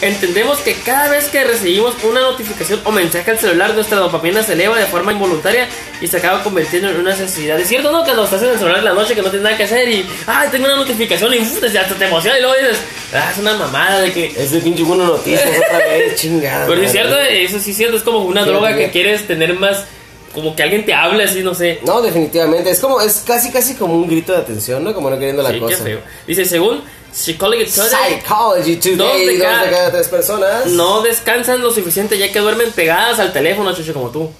entendemos 0.00 0.58
que 0.58 0.74
cada 0.74 1.08
vez 1.08 1.28
que 1.28 1.44
recibimos 1.44 1.94
una 2.04 2.20
notificación 2.20 2.80
o 2.84 2.92
mensaje 2.92 3.30
al 3.30 3.38
celular, 3.38 3.74
nuestra 3.74 3.98
dopamina 3.98 4.42
se 4.42 4.54
eleva 4.54 4.78
de 4.78 4.86
forma 4.86 5.12
involuntaria 5.12 5.68
y 6.00 6.06
se 6.06 6.16
acaba 6.16 6.42
convirtiendo 6.42 6.90
en 6.90 6.96
una 6.96 7.10
necesidad. 7.10 7.58
Es 7.60 7.68
cierto, 7.68 7.92
¿no? 7.92 8.00
Que 8.00 8.06
cuando 8.06 8.24
estás 8.24 8.42
en 8.42 8.50
el 8.50 8.58
celular 8.58 8.78
en 8.78 8.84
la 8.84 8.94
noche 8.94 9.14
que 9.14 9.22
no 9.22 9.28
tienes 9.28 9.44
nada 9.44 9.56
que 9.56 9.64
hacer 9.64 9.88
y, 9.88 10.06
ay, 10.26 10.48
tengo 10.50 10.66
una 10.66 10.76
notificación 10.76 11.34
y 11.34 11.38
uf, 11.38 11.62
hasta 11.62 11.94
te 11.94 12.04
emociona 12.04 12.38
y 12.38 12.40
luego 12.40 12.56
dices, 12.56 12.78
ah, 13.14 13.30
es 13.32 13.38
una 13.38 13.54
mamada 13.54 14.00
de 14.00 14.12
que... 14.12 14.26
Es 14.36 14.50
de 14.52 14.60
pinche 14.60 14.82
bueno 14.82 15.04
noticias 15.04 15.48
otra 15.66 15.78
vez, 15.78 16.14
chingada. 16.20 16.66
Pero 16.66 16.82
es 16.82 16.92
cierto, 16.92 17.18
eso 17.18 17.58
sí 17.58 17.70
es 17.72 17.76
cierto, 17.76 17.96
es 17.96 18.02
como 18.02 18.20
una 18.20 18.44
droga 18.44 18.74
que 18.74 18.90
quieres 18.90 19.26
tener 19.26 19.54
más, 19.54 19.84
como 20.34 20.54
que 20.54 20.62
alguien 20.62 20.84
te 20.84 20.94
hable 20.94 21.24
así, 21.24 21.42
no 21.42 21.54
sé. 21.54 21.80
No, 21.84 22.00
definitivamente. 22.02 22.70
Es 22.70 22.80
como, 22.80 23.00
es 23.00 23.24
casi, 23.26 23.50
casi 23.50 23.74
como 23.74 23.94
un 23.94 24.08
grito 24.08 24.32
de 24.32 24.38
atención, 24.38 24.84
¿no? 24.84 24.94
Como 24.94 25.10
no 25.10 25.18
queriendo 25.18 25.42
la 25.42 25.48
Sí, 25.50 25.54
qué 25.56 25.60
cosa. 25.60 25.84
feo. 25.84 26.00
Dice, 26.26 26.44
según 26.44 26.82
Psychology 27.12 27.64
Today, 27.64 28.20
Psychology 28.20 28.74
Dos 28.76 28.84
de 28.84 28.96
Today, 28.96 29.36
dos 29.38 29.60
de 29.62 29.70
cada 29.70 29.90
tres 29.90 30.08
personas. 30.08 30.66
no 30.66 31.02
descansan 31.02 31.60
lo 31.60 31.72
suficiente 31.72 32.16
ya 32.18 32.30
que 32.30 32.38
duermen 32.38 32.70
pegadas 32.72 33.18
al 33.18 33.32
teléfono, 33.32 33.74
chucho, 33.74 33.92
como 33.92 34.10
tú. 34.10 34.30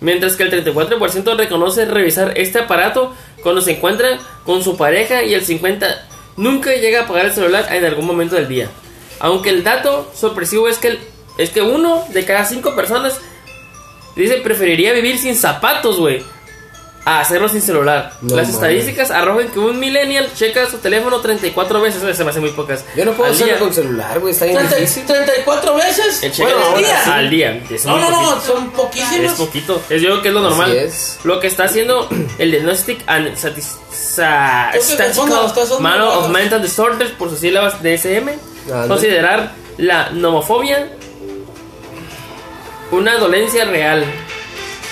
Mientras 0.00 0.36
que 0.36 0.44
el 0.44 0.64
34% 0.64 1.36
reconoce 1.36 1.84
revisar 1.86 2.38
este 2.38 2.58
aparato 2.60 3.14
cuando 3.42 3.60
se 3.60 3.72
encuentra 3.72 4.18
con 4.44 4.62
su 4.62 4.76
pareja 4.76 5.24
y 5.24 5.34
el 5.34 5.44
50% 5.44 5.96
nunca 6.36 6.70
llega 6.76 7.00
a 7.00 7.04
apagar 7.04 7.26
el 7.26 7.32
celular 7.32 7.66
en 7.74 7.84
algún 7.84 8.04
momento 8.06 8.36
del 8.36 8.46
día. 8.46 8.68
Aunque 9.18 9.48
el 9.50 9.64
dato 9.64 10.08
sorpresivo 10.14 10.68
es 10.68 10.78
que, 10.78 10.88
el- 10.88 11.00
es 11.38 11.50
que 11.50 11.62
uno 11.62 12.04
de 12.10 12.24
cada 12.24 12.44
cinco 12.44 12.76
personas 12.76 13.18
dice 14.22 14.36
preferiría 14.38 14.92
vivir 14.92 15.18
sin 15.18 15.34
zapatos, 15.36 15.98
güey. 15.98 16.22
A 17.04 17.20
hacerlo 17.20 17.48
sin 17.48 17.62
celular. 17.62 18.12
No 18.20 18.36
Las 18.36 18.48
mames. 18.48 18.54
estadísticas 18.56 19.10
arrojan 19.10 19.48
que 19.48 19.58
un 19.58 19.78
millennial 19.80 20.28
checa 20.34 20.68
su 20.68 20.76
teléfono 20.76 21.20
34 21.20 21.80
veces. 21.80 22.02
Eso 22.02 22.12
se 22.14 22.22
me 22.24 22.28
hace 22.30 22.40
muy 22.40 22.50
pocas. 22.50 22.84
Yo 22.94 23.06
no 23.06 23.12
puedo 23.12 23.30
al 23.30 23.34
hacerlo 23.34 23.54
día. 23.54 23.60
con 23.60 23.72
celular, 23.72 24.20
güey, 24.20 24.32
está 24.34 24.44
bien 24.44 24.58
30 24.58 24.76
difícil. 24.76 25.06
34 25.06 25.74
veces 25.76 26.22
El 26.22 26.32
Bueno, 26.32 26.58
al 26.74 26.78
día. 26.78 26.86
día. 27.04 27.14
Al 27.14 27.30
día. 27.30 27.62
Es 27.70 27.84
No, 27.86 27.96
no, 27.98 28.10
poquito. 28.10 28.20
no, 28.34 28.40
son 28.42 28.64
Es 28.66 28.72
poquísimos. 28.74 29.32
poquito. 29.38 29.82
Es 29.88 30.02
yo 30.02 30.08
creo 30.10 30.22
que 30.22 30.28
es 30.28 30.34
lo 30.34 30.40
normal. 30.42 30.72
es. 30.76 31.18
Lo 31.24 31.40
que 31.40 31.46
está 31.46 31.64
haciendo 31.64 32.10
el 32.38 32.50
Diagnostic 32.50 33.00
and 33.06 33.28
Statis- 33.38 33.76
Sa- 33.90 34.68
Creo 34.72 34.82
que 34.98 35.04
confundo 35.04 35.42
las 35.44 35.52
cosas 35.52 35.68
Statistical 35.68 35.82
Manual 35.82 36.18
of. 36.18 36.28
Mental 36.28 36.60
Disorders 36.62 37.10
por 37.12 37.30
sus 37.30 37.38
sílabas 37.38 37.82
DSM. 37.82 38.32
Considerar 38.86 39.52
la 39.78 40.10
nomofobia 40.10 40.90
una 42.90 43.16
dolencia 43.18 43.64
real. 43.64 44.04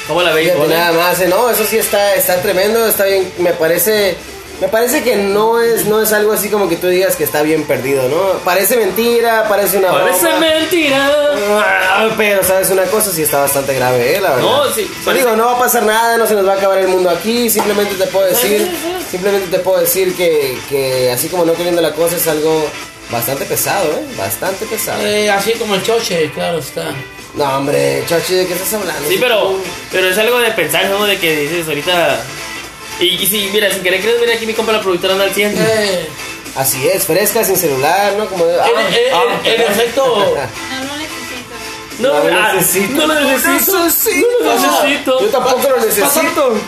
¿Cómo 0.08 0.22
la 0.22 0.32
veis? 0.32 0.52
Nada 0.68 0.92
más, 0.92 1.20
eh, 1.20 1.26
no, 1.28 1.50
eso 1.50 1.64
sí 1.64 1.78
está, 1.78 2.14
está 2.14 2.36
tremendo, 2.40 2.86
está 2.86 3.04
bien, 3.06 3.28
me 3.38 3.52
parece, 3.52 4.14
me 4.60 4.68
parece 4.68 5.02
que 5.02 5.16
no 5.16 5.60
es, 5.60 5.86
no 5.86 6.00
es 6.00 6.12
algo 6.12 6.32
así 6.32 6.48
como 6.48 6.68
que 6.68 6.76
tú 6.76 6.86
digas 6.86 7.16
que 7.16 7.24
está 7.24 7.42
bien 7.42 7.64
perdido, 7.64 8.08
¿no? 8.08 8.38
Parece 8.44 8.76
mentira, 8.76 9.48
parece 9.48 9.78
una 9.78 9.90
Parece 9.90 10.28
mentira. 10.38 11.10
Ah, 11.58 12.08
Pero 12.16 12.44
sabes 12.44 12.70
una 12.70 12.84
cosa, 12.84 13.10
sí 13.10 13.22
está 13.22 13.38
bastante 13.40 13.74
grave, 13.74 14.16
¿eh? 14.16 14.20
La 14.20 14.30
verdad. 14.36 14.42
No, 14.42 14.70
sí, 14.72 14.88
parece- 15.04 15.24
digo, 15.24 15.34
no 15.36 15.46
va 15.46 15.56
a 15.56 15.58
pasar 15.58 15.82
nada, 15.82 16.16
no 16.16 16.26
se 16.26 16.34
nos 16.34 16.46
va 16.46 16.52
a 16.52 16.56
acabar 16.56 16.78
el 16.78 16.86
mundo 16.88 17.10
aquí. 17.10 17.50
Simplemente 17.50 17.96
te 17.96 18.06
puedo 18.06 18.26
decir, 18.26 18.70
simplemente 19.10 19.48
te 19.48 19.58
puedo 19.58 19.80
decir 19.80 20.14
que, 20.14 20.56
que 20.68 21.10
así 21.10 21.28
como 21.28 21.44
no 21.44 21.54
queriendo 21.54 21.82
la 21.82 21.92
cosa 21.92 22.14
es 22.14 22.28
algo 22.28 22.64
bastante 23.10 23.44
pesado, 23.44 23.86
¿eh? 23.90 24.04
Bastante 24.16 24.66
pesado. 24.66 25.02
Eh, 25.04 25.28
así 25.28 25.52
como 25.54 25.74
el 25.74 25.82
choche, 25.82 26.30
claro 26.32 26.58
está. 26.58 26.90
No, 27.37 27.45
hombre, 27.59 28.02
Chachi, 28.07 28.35
¿de 28.35 28.47
qué 28.47 28.55
estás 28.55 28.73
hablando? 28.75 29.09
Sí, 29.09 29.19
pero, 29.21 29.59
pero 29.93 30.09
es 30.09 30.16
algo 30.19 30.38
de 30.38 30.50
pensar, 30.52 30.87
¿no? 30.87 31.05
De 31.05 31.19
que 31.19 31.37
dices 31.37 31.69
ahorita. 31.69 32.21
Y, 32.99 33.05
y 33.09 33.26
si, 33.26 33.50
mira, 33.52 33.71
sin 33.71 33.83
querer 33.83 34.00
crees, 34.00 34.19
mira 34.21 34.35
aquí 34.35 34.47
mi 34.47 34.55
compa 34.55 34.73
la 34.73 34.81
productora 34.81 35.12
anda 35.12 35.26
al 35.26 35.35
100. 35.35 35.55
Eh, 35.59 36.09
Así 36.57 36.88
es, 36.88 37.05
fresca, 37.05 37.45
sin 37.45 37.57
celular, 37.57 38.14
¿no? 38.16 38.26
Como 38.26 38.47
de, 38.47 38.59
ah, 38.59 38.66
el, 38.66 38.95
el- 38.95 39.12
ah, 39.14 39.40
el 39.45 39.61
efecto. 39.61 40.37
No 40.71 40.85
lo 40.87 40.97
necesito. 40.97 41.55
No, 41.99 42.09
No 42.25 42.31
lo 42.31 42.40
ah, 42.40 42.52
necesito. 42.55 42.93
No 42.95 43.07
lo 43.07 43.21
necesito. 43.21 43.85
necesito. 43.85 44.26
No 44.43 44.55
lo 44.55 44.55
necesito. 44.61 45.21
Yo 45.21 45.26
tampoco 45.28 45.69
lo 45.69 45.76
necesito. 45.85 46.61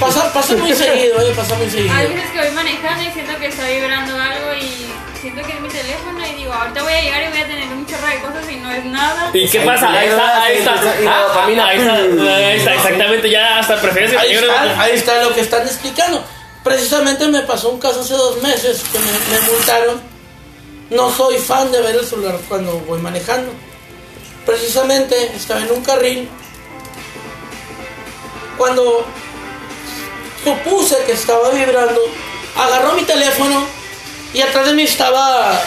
Pasa, 0.00 0.32
pasa 0.32 0.56
muy 0.56 0.74
seguido, 0.74 1.20
eh, 1.20 1.32
pasa 1.36 1.54
muy 1.56 1.68
seguido. 1.70 1.94
Hay 1.94 2.06
veces 2.08 2.30
que 2.32 2.38
voy 2.38 2.50
manejando 2.52 3.02
y 3.02 3.12
siento 3.12 3.38
que 3.38 3.46
está 3.48 3.68
vibrando 3.68 4.14
algo 4.16 4.54
y 4.54 4.86
siento 5.24 5.42
que 5.42 5.54
es 5.54 5.60
mi 5.60 5.68
teléfono 5.70 6.18
y 6.26 6.34
digo, 6.34 6.52
ahorita 6.52 6.82
voy 6.82 6.92
a 6.92 7.00
llegar 7.00 7.22
y 7.22 7.28
voy 7.30 7.38
a 7.38 7.46
tener 7.46 7.68
un 7.72 7.86
chorro 7.86 8.06
de 8.08 8.20
cosas 8.20 8.50
y 8.50 8.56
no 8.56 8.70
es 8.70 8.84
nada. 8.84 9.30
¿Y 9.32 9.48
qué 9.48 9.60
Ahí 9.60 9.66
pasa? 9.66 9.90
Ahí 9.90 10.08
está, 10.08 10.42
ahí 10.42 10.58
está. 10.58 10.74
Ah. 10.74 11.44
Ahí 11.46 11.52
está, 11.54 11.94
ahí 11.94 12.56
está, 12.58 12.74
exactamente. 12.74 13.30
Ya 13.30 13.58
hasta 13.58 13.80
prefieres 13.80 14.10
que 14.10 14.18
Ahí 14.18 14.32
está, 14.34 14.82
ahí 14.82 14.92
está 14.92 15.22
lo 15.22 15.34
que 15.34 15.40
están 15.40 15.62
explicando. 15.62 16.22
Precisamente 16.62 17.26
me 17.28 17.40
pasó 17.40 17.70
un 17.70 17.80
caso 17.80 18.02
hace 18.02 18.12
dos 18.12 18.42
meses 18.42 18.84
que 18.92 18.98
me, 18.98 19.12
me 19.12 19.46
multaron. 19.50 20.02
No 20.90 21.10
soy 21.10 21.38
fan 21.38 21.72
de 21.72 21.80
ver 21.80 21.96
el 21.96 22.04
celular 22.04 22.36
cuando 22.46 22.72
voy 22.80 23.00
manejando. 23.00 23.50
Precisamente 24.44 25.34
estaba 25.34 25.60
en 25.62 25.70
un 25.72 25.82
carril. 25.82 26.28
Cuando 28.58 29.06
supuse 30.44 30.96
que 31.06 31.12
estaba 31.12 31.48
vibrando, 31.48 31.98
agarró 32.56 32.92
mi 32.92 33.04
teléfono 33.04 33.83
y 34.34 34.42
atrás 34.42 34.66
de 34.66 34.74
mí 34.74 34.82
estaba 34.82 35.60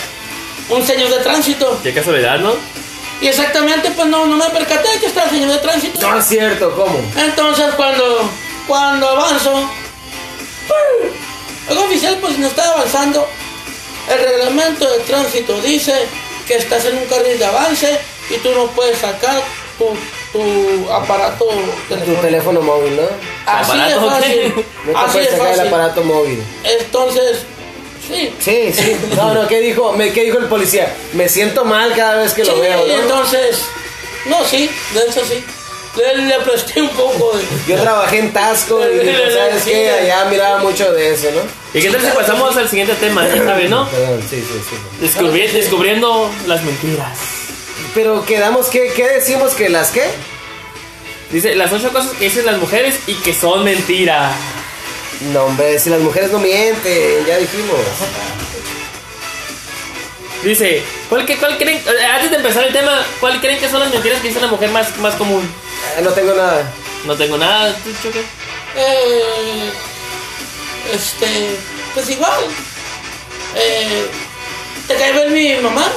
un 0.69 0.85
señor 0.85 1.09
de 1.09 1.17
tránsito. 1.23 1.79
Qué 1.81 1.93
casualidad, 1.93 2.37
¿no? 2.39 2.53
Y 3.21 3.27
exactamente, 3.27 3.89
pues 3.91 4.07
no, 4.07 4.27
no 4.27 4.37
me 4.37 4.49
percaté 4.51 4.87
que 4.99 5.07
estaba 5.07 5.25
el 5.27 5.31
señor 5.31 5.51
de 5.51 5.57
tránsito. 5.57 5.99
No 6.11 6.19
es 6.19 6.25
cierto, 6.25 6.71
¿cómo? 6.75 6.99
Entonces 7.17 7.73
cuando, 7.75 8.29
cuando 8.67 9.07
avanzo, 9.09 9.67
el 11.69 11.77
oficial 11.77 12.17
pues 12.21 12.37
no 12.37 12.47
está 12.47 12.69
avanzando. 12.73 13.27
El 14.09 14.19
reglamento 14.19 14.89
de 14.89 14.99
tránsito 14.99 15.59
dice 15.61 15.93
que 16.47 16.55
estás 16.55 16.85
en 16.85 16.97
un 16.97 17.05
carril 17.05 17.37
de 17.39 17.45
avance 17.45 17.99
y 18.29 18.37
tú 18.37 18.51
no 18.53 18.67
puedes 18.67 18.99
sacar 18.99 19.41
tu, 19.77 19.85
tu 20.31 20.91
aparato 20.91 21.45
Tu 21.89 22.13
teléfono 22.21 22.61
móvil, 22.61 22.95
¿no? 22.95 23.01
Así 23.45 23.77
de 23.77 23.93
¿Aparato 23.93 24.09
fácil. 24.09 24.53
No 24.85 24.91
te 24.91 24.97
Así 24.97 25.11
puedes 25.11 25.31
de 25.31 25.37
sacar 25.37 25.47
el 25.51 25.55
fácil. 25.57 25.73
aparato 25.73 26.03
móvil. 26.03 26.43
Entonces, 26.63 27.39
sí. 28.07 28.33
Sí, 28.39 28.73
sí. 28.73 28.95
No, 29.15 29.33
no, 29.33 29.47
¿qué 29.47 29.59
dijo? 29.59 29.93
Me, 29.93 30.11
¿Qué 30.13 30.23
dijo 30.23 30.37
el 30.39 30.45
policía? 30.45 30.93
Me 31.13 31.27
siento 31.29 31.65
mal 31.65 31.93
cada 31.95 32.17
vez 32.21 32.33
que 32.33 32.43
Sí, 32.45 32.51
lo 32.51 32.59
veo, 32.59 32.87
¿no? 32.87 32.93
entonces, 32.93 33.61
no, 34.25 34.43
sí, 34.45 34.69
de 34.93 34.99
eso 35.07 35.21
sí. 35.25 35.43
Le, 35.97 36.15
le 36.27 36.39
presté 36.41 36.79
un 36.81 36.89
poco 36.89 37.35
de... 37.35 37.43
Yo 37.67 37.81
trabajé 37.81 38.19
en 38.19 38.31
Tasco 38.31 38.79
y 38.87 38.99
dijo, 38.99 39.17
¿sabes 39.33 39.63
Sí. 39.63 39.71
qué? 39.71 39.89
Allá 39.89 40.25
miraba 40.25 40.59
mucho 40.59 40.91
de 40.93 41.13
eso, 41.13 41.27
¿no? 41.31 41.41
¿Y 41.73 41.81
qué 41.81 41.89
tal 41.89 42.01
si 42.01 42.07
pasamos 42.11 42.55
al 42.55 42.69
siguiente 42.69 42.93
tema? 42.95 43.27
Ya 43.27 43.43
sabes, 43.43 43.67
¿no? 43.69 43.89
Perdón, 43.89 44.21
sí, 44.29 44.35
sí, 44.47 44.61
sí. 44.69 45.05
Descubri- 45.05 45.51
descubriendo 45.51 46.29
las 46.45 46.63
mentiras. 46.63 47.17
Pero 47.95 48.23
quedamos, 48.25 48.67
¿qué, 48.67 48.91
qué 48.95 49.07
decimos 49.07 49.53
que 49.55 49.69
las 49.69 49.89
qué? 49.89 50.03
Dice, 51.31 51.55
las 51.55 51.73
ocho 51.73 51.91
cosas 51.91 52.11
que 52.11 52.25
dicen 52.25 52.45
las 52.45 52.57
mujeres 52.59 52.95
y 53.07 53.15
que 53.15 53.33
son 53.33 53.63
mentiras. 53.63 54.33
No, 55.21 55.45
hombre, 55.45 55.79
si 55.79 55.89
las 55.89 55.99
mujeres 55.99 56.31
no 56.31 56.39
mienten, 56.39 57.25
ya 57.25 57.37
dijimos. 57.37 57.79
Dice, 60.43 60.83
¿cuál, 61.09 61.25
que, 61.25 61.37
cuál 61.37 61.57
creen, 61.57 61.77
eh, 61.77 62.05
antes 62.05 62.29
de 62.29 62.37
empezar 62.37 62.63
el 62.63 62.73
tema, 62.73 63.03
¿cuál 63.19 63.41
creen 63.41 63.59
que 63.59 63.69
son 63.69 63.79
las 63.79 63.91
mentiras 63.91 64.21
que 64.21 64.27
dice 64.27 64.39
la 64.39 64.47
mujer 64.47 64.69
más, 64.69 64.95
más 64.97 65.15
común? 65.15 65.43
Eh, 65.97 66.01
no 66.01 66.11
tengo 66.11 66.33
nada. 66.33 66.71
No 67.05 67.15
tengo 67.15 67.37
nada, 67.37 67.73
¿tú, 67.83 67.91
Choque? 68.03 68.21
Eh, 68.75 69.71
este, 70.93 71.55
pues 71.93 72.09
igual. 72.09 72.45
Eh, 73.55 74.05
¿Te 74.87 74.95
cae 74.95 75.13
bien 75.13 75.33
mi 75.33 75.55
mamá? 75.63 75.91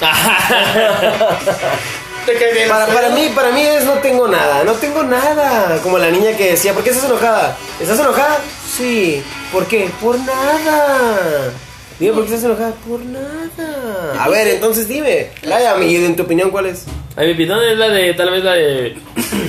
¿Te 2.26 2.34
cae 2.34 2.52
bien? 2.54 2.68
Para, 2.68 2.86
para 2.86 3.10
mí, 3.10 3.30
para 3.34 3.50
mí 3.50 3.60
es 3.62 3.84
no 3.84 3.94
tengo 3.94 4.26
nada, 4.28 4.64
no 4.64 4.72
tengo 4.72 5.02
nada. 5.02 5.78
Como 5.82 5.98
la 5.98 6.10
niña 6.10 6.36
que 6.36 6.52
decía, 6.52 6.72
¿por 6.72 6.82
qué 6.82 6.90
estás 6.90 7.04
enojada? 7.04 7.56
¿Estás 7.80 7.98
enojada? 7.98 8.38
Sí. 8.76 9.22
¿Por 9.52 9.66
qué? 9.66 9.90
Por 10.00 10.18
nada. 10.18 11.52
Dime, 11.98 12.14
¿por 12.14 12.24
qué 12.24 12.34
estás 12.34 12.44
enojada? 12.44 12.72
Por 12.88 13.00
nada. 13.00 14.24
A 14.24 14.28
ver, 14.28 14.48
entonces 14.48 14.88
dime. 14.88 15.30
Vaya, 15.48 15.78
y 15.82 15.96
en 15.96 16.16
tu 16.16 16.22
opinión, 16.22 16.50
¿cuál 16.50 16.66
es? 16.66 16.84
A 17.16 17.22
mi 17.22 17.32
opinión 17.32 17.62
es 17.62 17.76
la 17.76 17.88
de, 17.88 18.14
tal 18.14 18.30
vez 18.30 18.42
la 18.42 18.54
de, 18.54 18.96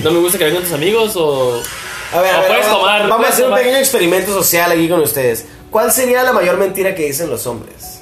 no 0.04 0.12
me 0.12 0.20
gusta 0.20 0.38
que 0.38 0.44
vengan 0.44 0.64
tus 0.64 0.74
amigos 0.74 1.14
o... 1.16 1.62
A 2.14 2.22
ver, 2.22 2.36
O 2.36 2.38
a 2.38 2.40
ver, 2.42 2.48
puedes 2.48 2.66
vamos, 2.68 2.80
tomar, 2.82 3.08
vamos 3.10 3.26
a 3.26 3.30
hacer 3.30 3.48
un 3.48 3.56
pequeño 3.56 3.78
experimento 3.78 4.32
social 4.32 4.72
aquí 4.72 4.88
con 4.88 5.00
ustedes. 5.00 5.46
¿Cuál 5.72 5.92
sería 5.92 6.24
la 6.24 6.34
mayor 6.34 6.58
mentira 6.58 6.94
que 6.94 7.06
dicen 7.06 7.30
los 7.30 7.48
hombres? 7.48 8.02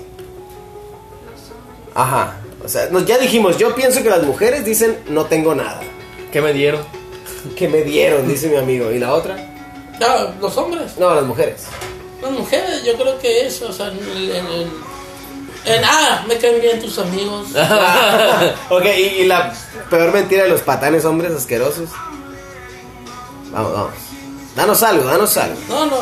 Ajá. 1.95 2.42
O 2.63 2.67
sea, 2.69 2.87
nos- 2.89 3.05
ya 3.05 3.17
dijimos, 3.17 3.57
yo 3.57 3.75
pienso 3.75 4.01
que 4.03 4.09
las 4.09 4.23
mujeres 4.23 4.63
dicen 4.65 4.97
no 5.09 5.25
tengo 5.25 5.53
nada. 5.55 5.81
¿Qué 6.31 6.41
me 6.41 6.53
dieron? 6.53 6.81
Que 7.57 7.67
me 7.67 7.81
dieron, 7.83 8.25
dice 8.27 8.47
mi 8.47 8.55
amigo. 8.55 8.89
¿Y 8.91 8.99
la 8.99 9.13
otra? 9.13 9.35
Ya, 9.99 10.33
los 10.39 10.55
hombres. 10.57 10.97
No, 10.97 11.13
las 11.13 11.25
mujeres. 11.25 11.63
Las 12.21 12.31
mujeres, 12.31 12.83
yo 12.85 12.93
creo 12.95 13.19
que 13.19 13.45
eso, 13.45 13.67
o 13.67 13.73
sea, 13.73 13.87
en, 13.89 13.99
en, 13.99 14.45
en- 14.47 14.71
en- 15.65 15.83
ah, 15.83 16.23
me 16.27 16.37
caen 16.37 16.61
bien 16.61 16.79
tus 16.81 16.97
amigos. 16.99 17.47
ok, 18.69 18.85
¿y, 18.97 19.01
y 19.01 19.25
la 19.25 19.53
peor 19.89 20.13
mentira 20.13 20.43
de 20.43 20.49
los 20.49 20.61
patanes 20.61 21.03
hombres 21.05 21.33
asquerosos. 21.33 21.89
Vamos, 23.51 23.73
vamos. 23.73 23.93
Danos 24.55 24.83
algo, 24.83 25.03
danos 25.05 25.35
algo. 25.37 25.57
No, 25.67 25.85
no. 25.85 25.95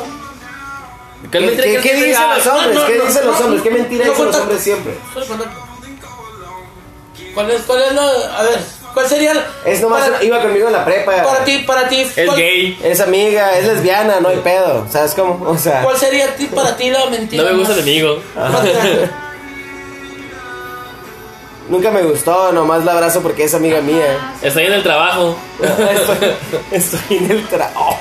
¿Qué, 1.32 1.40
¿Qué, 1.40 1.40
qué- 1.40 1.56
qué 1.56 1.82
siempre- 1.82 2.06
dicen 2.08 2.16
ah, 2.24 2.38
los 2.38 2.48
hombres? 2.48 2.76
no, 2.76 2.86
¿Qué 2.86 2.98
no, 2.98 3.06
dicen 3.06 3.26
los 3.28 3.42
hombres? 3.42 3.62
¿Qué 3.64 3.72
mentira 3.72 4.06
no 4.06 4.12
dicen 4.12 4.26
los 4.28 4.36
hombres 4.38 4.62
siempre? 4.62 4.94
¿Cuál 7.34 7.52
es, 7.52 7.62
cuál 7.62 7.82
es 7.84 7.94
la, 7.94 8.02
a 8.38 8.44
ver, 8.44 8.60
cuál 8.94 9.08
sería 9.08 9.34
la- 9.34 9.46
Es 9.66 9.82
nomás, 9.82 10.10
para, 10.10 10.24
iba 10.24 10.42
conmigo 10.42 10.68
en 10.68 10.74
la 10.74 10.86
prepa. 10.86 11.24
para 11.24 11.44
ti, 11.46 11.60
para 11.60 11.88
ti, 11.88 12.02
Es 12.16 12.26
cuál, 12.26 12.38
gay. 12.38 12.80
Es 12.84 13.00
amiga, 13.00 13.58
es 13.58 13.66
lesbiana, 13.66 14.20
no 14.20 14.30
hay 14.30 14.38
pedo. 14.38 14.86
¿Sabes 14.92 15.14
cómo? 15.14 15.50
O 15.50 15.58
sea, 15.58 15.82
cuál 15.84 15.98
sería 15.98 16.36
ti, 16.36 16.48
para 16.48 16.76
ti 16.76 16.90
la 16.90 17.06
mentira? 17.08 17.44
No 17.44 17.50
me 17.52 17.58
gusta 17.58 17.74
el 17.74 17.80
amigo. 17.82 18.22
grande? 18.36 19.10
nunca 21.70 21.90
me 21.92 22.02
gustó, 22.04 22.52
nomás 22.52 22.84
la 22.84 22.94
abrazo 22.94 23.22
porque 23.22 23.46
es 23.46 23.54
amiga 23.54 23.80
mía. 23.82 24.34
Estoy 24.42 24.66
en 24.66 24.74
el 24.74 24.84
trabajo. 24.84 25.38
Estoy, 25.62 26.36
estoy 26.72 27.18
en 27.18 27.32
el 27.32 27.48
trabajo. 27.48 27.98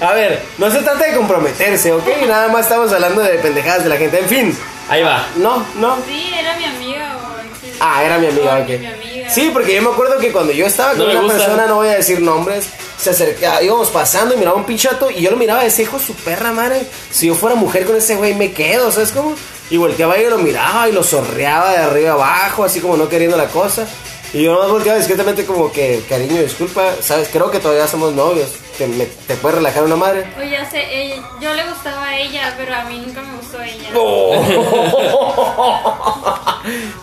A 0.00 0.12
ver, 0.12 0.42
no 0.58 0.70
se 0.70 0.80
trata 0.82 1.06
de 1.06 1.16
comprometerse, 1.16 1.92
¿ok? 1.92 2.06
Nada 2.28 2.48
más 2.48 2.62
estamos 2.62 2.92
hablando 2.92 3.22
de 3.22 3.30
pendejadas 3.38 3.82
de 3.84 3.88
la 3.88 3.96
gente. 3.96 4.18
En 4.20 4.26
fin, 4.28 4.58
Ahí 4.88 5.02
va. 5.02 5.24
no, 5.36 5.64
no. 5.76 5.96
Sí, 6.06 6.30
era 6.38 6.54
mi 6.56 6.64
amiga 6.66 7.16
o... 7.16 7.20
sí. 7.30 7.35
Ah, 7.80 8.02
era 8.04 8.18
mi 8.18 8.26
amiga, 8.28 8.56
Oh, 8.58 8.62
ok. 8.62 8.68
mi 8.80 8.86
amiga. 8.86 9.30
Sí, 9.30 9.50
porque 9.52 9.74
yo 9.74 9.82
me 9.82 9.90
acuerdo 9.90 10.18
que 10.18 10.32
cuando 10.32 10.52
yo 10.52 10.66
estaba 10.66 10.90
con 10.94 11.12
No 11.12 11.20
una 11.20 11.32
persona, 11.32 11.66
no 11.66 11.76
voy 11.76 11.88
a 11.88 11.94
decir 11.96 12.20
nombres, 12.20 12.68
se 12.98 13.10
acercaba, 13.10 13.62
íbamos 13.62 13.88
pasando 13.88 14.34
y 14.34 14.38
miraba 14.38 14.56
un 14.56 14.64
pinchato 14.64 15.10
y 15.10 15.20
yo 15.22 15.30
lo 15.30 15.36
miraba 15.36 15.62
y 15.62 15.66
decía, 15.66 15.84
hijo 15.84 15.98
su 15.98 16.14
perra 16.14 16.52
madre, 16.52 16.82
si 17.10 17.26
yo 17.26 17.34
fuera 17.34 17.56
mujer 17.56 17.84
con 17.86 17.96
ese 17.96 18.16
güey 18.16 18.34
me 18.34 18.52
quedo, 18.52 18.90
¿sabes 18.92 19.10
cómo? 19.12 19.34
Y 19.68 19.76
volteaba 19.78 20.16
y 20.16 20.24
lo 20.30 20.38
miraba 20.38 20.88
y 20.88 20.92
lo 20.92 21.02
sorreaba 21.02 21.72
de 21.72 21.78
arriba 21.78 22.12
abajo, 22.12 22.62
así 22.64 22.80
como 22.80 22.96
no 22.96 23.08
queriendo 23.08 23.36
la 23.36 23.48
cosa. 23.48 23.86
Y 24.32 24.42
yo 24.42 24.52
nomás 24.54 24.70
volteaba 24.70 24.98
discretamente 24.98 25.44
como 25.46 25.72
que, 25.72 26.02
cariño, 26.08 26.40
disculpa, 26.42 26.92
¿sabes? 27.00 27.28
Creo 27.32 27.50
que 27.50 27.58
todavía 27.60 27.86
somos 27.88 28.12
novios, 28.12 28.50
¿te, 28.76 28.86
me- 28.86 29.06
te 29.06 29.34
puedes 29.36 29.56
relajar 29.58 29.82
una 29.84 29.96
madre? 29.96 30.26
Oye, 30.38 30.50
ya 30.50 30.68
sé, 30.70 30.82
ella, 30.92 31.16
yo 31.40 31.54
le 31.54 31.64
gustaba 31.68 32.06
a 32.08 32.18
ella, 32.18 32.54
pero 32.58 32.74
a 32.74 32.84
mí 32.84 33.02
nunca 33.06 33.22
me 33.22 33.36
gustó 33.38 33.58
ella. 33.62 33.88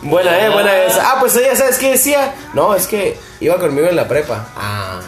buena, 0.04 0.40
eh, 0.46 0.50
buena 0.50 0.84
esa. 0.84 1.12
Ah, 1.12 1.18
pues 1.20 1.36
ella, 1.36 1.56
¿sabes 1.56 1.78
qué 1.78 1.92
decía? 1.92 2.34
No, 2.54 2.76
es 2.76 2.88
que 2.88 3.18
iba 3.40 3.56
conmigo 3.58 3.88
en 3.88 3.96
la 3.96 4.08
prepa. 4.08 4.48
Ah. 4.56 5.00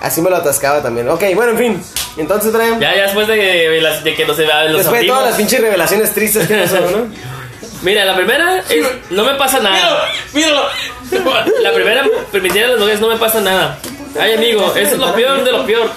Así 0.00 0.20
me 0.20 0.30
lo 0.30 0.36
atascaba 0.36 0.80
también. 0.82 1.08
Ok, 1.08 1.22
bueno, 1.34 1.52
en 1.52 1.58
fin. 1.58 1.82
Entonces, 2.16 2.52
Brian. 2.52 2.78
Ya, 2.80 2.94
ya 2.94 3.02
después 3.04 3.26
de, 3.26 3.34
que- 3.36 3.80
las- 3.82 4.04
de 4.04 4.14
que 4.14 4.24
no 4.26 4.34
se 4.34 4.42
vean 4.44 4.72
los 4.72 4.82
Después 4.82 5.00
de 5.00 5.06
todas 5.08 5.24
las 5.26 5.34
pinches 5.36 5.60
revelaciones 5.60 6.12
tristes 6.12 6.46
que 6.46 6.54
pasó, 6.56 6.80
¿no? 6.80 7.06
Mira, 7.82 8.04
la 8.04 8.14
primera 8.14 8.60
es, 8.68 8.86
no 9.10 9.24
me 9.24 9.34
pasa 9.34 9.58
nada. 9.58 10.06
Míralo, 10.32 10.62
míralo. 11.10 11.32
La 11.62 11.72
primera, 11.72 12.04
permitir 12.30 12.64
a 12.64 12.68
las 12.68 12.78
mujeres 12.78 13.00
no 13.00 13.08
me 13.08 13.16
pasa 13.16 13.40
nada. 13.40 13.76
Ay, 14.20 14.34
amigo, 14.34 14.72
eso 14.76 14.92
es 14.92 14.98
lo 14.98 15.12
peor 15.14 15.42
de 15.42 15.50
lo 15.50 15.66
peor. 15.66 15.90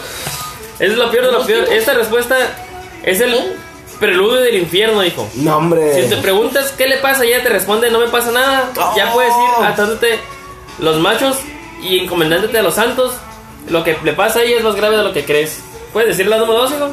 Eso 0.80 0.92
es 0.94 0.98
lo 0.98 1.12
peor 1.12 1.26
de 1.28 1.32
lo 1.32 1.46
peor. 1.46 1.66
Esta 1.72 1.94
respuesta 1.94 2.36
es 3.04 3.20
el 3.22 3.36
preludio 4.00 4.42
del 4.42 4.58
infierno, 4.58 5.04
hijo. 5.04 5.28
No, 5.36 5.58
hombre. 5.58 6.04
Si 6.04 6.10
te 6.10 6.18
preguntas 6.18 6.74
qué 6.78 6.88
le 6.88 6.98
pasa, 6.98 7.24
ella 7.24 7.44
te 7.44 7.50
responde, 7.50 7.90
no 7.90 8.00
me 8.00 8.08
pasa 8.08 8.32
nada. 8.32 8.72
Ya 8.96 9.12
puedes 9.14 9.32
ir 9.32 9.66
atándote 9.66 10.20
los 10.80 11.00
machos 11.00 11.38
y 11.82 12.00
encomendándote 12.00 12.58
a 12.58 12.64
los 12.64 12.76
santos. 12.76 13.14
Lo 13.70 13.84
que 13.84 13.98
le 14.04 14.14
pasa 14.14 14.40
a 14.40 14.44
ella 14.44 14.58
es 14.58 14.64
más 14.64 14.76
grave 14.76 14.98
de 14.98 15.04
lo 15.04 15.14
que 15.14 15.26
crees. 15.26 15.60
¿Puedes 15.92 16.10
decir 16.10 16.28
la 16.28 16.38
número 16.38 16.60
dos, 16.60 16.72
hijo? 16.72 16.90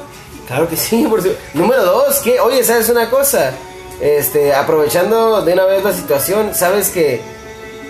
Claro 0.47 0.68
que 0.68 0.76
sí, 0.76 1.06
por 1.09 1.23
su... 1.23 1.32
Número 1.54 1.85
dos, 1.85 2.18
que, 2.18 2.40
oye, 2.40 2.64
¿sabes 2.64 2.88
una 2.88 3.11
cosa? 3.11 3.52
Este, 4.00 4.54
aprovechando 4.54 5.42
de 5.42 5.52
una 5.52 5.64
vez 5.64 5.85
la 5.85 5.92
situación, 5.92 6.54
¿sabes 6.54 6.90
que 6.90 7.21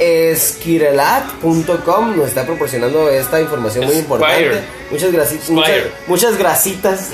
esquirelat.com 0.02 2.16
nos 2.16 2.28
está 2.28 2.44
proporcionando 2.44 3.08
esta 3.08 3.40
información 3.40 3.86
muy 3.86 3.96
importante? 3.96 4.62
Muchas 4.90 5.12
grasitas, 5.12 5.50
muchas, 5.50 5.76
muchas 6.06 6.36
grasitas, 6.38 7.08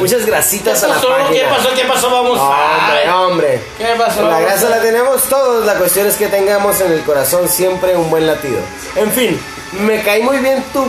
muchas 0.00 0.22
¿Qué 0.24 0.30
grasitas 0.30 0.82
a 0.84 0.88
la 0.88 0.94
página. 0.94 1.28
¿Qué 1.30 1.44
pasó? 1.48 1.68
¿Qué 1.74 1.84
pasó? 1.84 2.10
Vamos. 2.10 2.38
Hombre, 2.40 3.10
hombre. 3.12 3.60
¿Qué 3.78 3.86
pasó? 3.98 4.22
La 4.28 4.40
grasa 4.40 4.68
la 4.68 4.80
tenemos 4.80 5.22
todos, 5.24 5.64
la 5.66 5.74
cuestión 5.74 6.06
es 6.06 6.16
que 6.16 6.26
tengamos 6.28 6.80
en 6.80 6.92
el 6.92 7.00
corazón 7.02 7.48
siempre 7.48 7.96
un 7.96 8.10
buen 8.10 8.26
latido. 8.26 8.58
En 8.96 9.10
fin, 9.12 9.38
me 9.80 10.02
cae 10.02 10.22
muy 10.22 10.38
bien 10.38 10.62
tu 10.72 10.88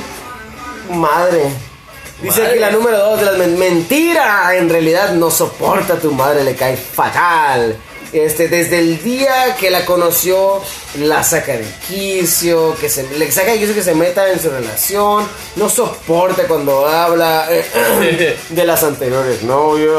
madre. 0.94 1.44
Dice 2.22 2.40
Madre. 2.40 2.52
aquí 2.54 2.60
la 2.60 2.72
número 2.72 2.98
dos 2.98 3.20
de 3.20 3.26
las 3.26 3.38
men- 3.38 3.60
mentira. 3.60 4.56
En 4.56 4.70
realidad 4.70 5.12
no 5.12 5.30
soporta 5.30 5.96
a 5.96 5.98
tu 5.98 6.14
madre, 6.14 6.46
le 6.46 6.56
cae 6.56 6.78
fatal. 6.78 7.76
Este, 8.16 8.48
desde 8.48 8.80
el 8.80 9.04
día 9.04 9.58
que 9.60 9.70
la 9.70 9.84
conoció, 9.84 10.62
la 11.00 11.22
saca 11.22 11.52
de 11.52 11.66
quicio, 11.86 12.74
que 12.80 12.88
se, 12.88 13.04
le 13.18 13.30
saca 13.30 13.52
de 13.52 13.60
quicio 13.60 13.76
que 13.76 13.84
se 13.84 13.94
meta 13.94 14.32
en 14.32 14.40
su 14.40 14.50
relación, 14.50 15.28
no 15.58 15.70
soporta 15.70 16.48
cuando 16.48 16.88
habla 16.88 17.46
eh, 17.50 18.38
de 18.48 18.66
las 18.66 18.84
anteriores 18.86 19.44
novias. 19.44 19.92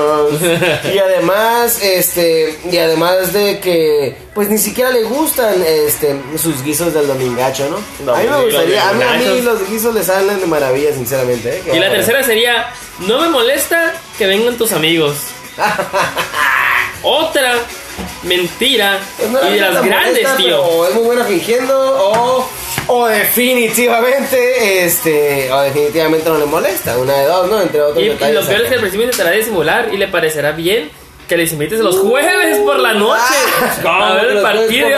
Y 0.94 0.98
además, 0.98 1.82
este, 1.82 2.58
y 2.70 2.78
además 2.78 3.34
de 3.34 3.60
que, 3.60 4.16
pues 4.34 4.48
ni 4.48 4.56
siquiera 4.56 4.90
le 4.90 5.02
gustan, 5.02 5.62
este, 5.66 6.18
sus 6.38 6.62
guisos 6.62 6.94
del 6.94 7.06
domingacho, 7.08 7.68
¿no? 7.68 8.06
No, 8.06 8.14
a 8.14 8.22
mí 8.22 8.28
me 8.30 8.44
gustaría, 8.44 8.88
a 8.88 8.92
mí, 8.94 9.02
a 9.02 9.12
mí 9.18 9.42
los 9.42 9.68
guisos 9.68 9.94
le 9.94 10.02
salen 10.02 10.40
de 10.40 10.46
maravilla, 10.46 10.94
sinceramente. 10.94 11.50
¿eh? 11.50 11.62
Y 11.66 11.66
la 11.66 11.72
bárbaro. 11.72 11.92
tercera 11.96 12.24
sería, 12.24 12.70
no 13.00 13.20
me 13.20 13.28
molesta 13.28 13.92
que 14.16 14.26
vengan 14.26 14.56
tus 14.56 14.72
amigos. 14.72 15.18
Otra 17.02 17.56
mentira 18.22 18.98
y 19.48 19.54
de 19.54 19.60
las 19.60 19.84
grandes, 19.84 20.22
molesta, 20.22 20.36
tío. 20.36 20.46
pero 20.62 20.88
es 20.88 20.94
muy 20.94 21.04
buena 21.04 21.24
fingiendo 21.24 21.74
o, 21.78 22.48
o 22.88 23.06
definitivamente, 23.06 24.84
este, 24.84 25.52
o 25.52 25.60
definitivamente 25.62 26.28
no 26.28 26.38
le 26.38 26.46
molesta. 26.46 26.96
Una 26.98 27.14
de 27.14 27.24
dos, 27.26 27.50
¿no? 27.50 27.62
Entre 27.62 27.80
otros 27.80 28.02
Y, 28.02 28.06
y 28.06 28.32
lo 28.32 28.44
peor 28.46 28.60
es 28.62 28.68
que 28.68 28.74
al 28.74 28.80
principio 28.80 29.06
intentará 29.06 29.30
disimular 29.36 29.88
y 29.92 29.96
le 29.96 30.08
parecerá 30.08 30.52
bien 30.52 30.90
que 31.28 31.36
les 31.36 31.52
invites 31.52 31.80
los 31.80 31.98
jueves 31.98 32.58
por 32.58 32.78
la 32.78 32.94
noche 32.94 33.20
Ah, 33.84 34.12
a 34.12 34.14
ver 34.14 34.36
el 34.36 34.42
partido 34.42 34.88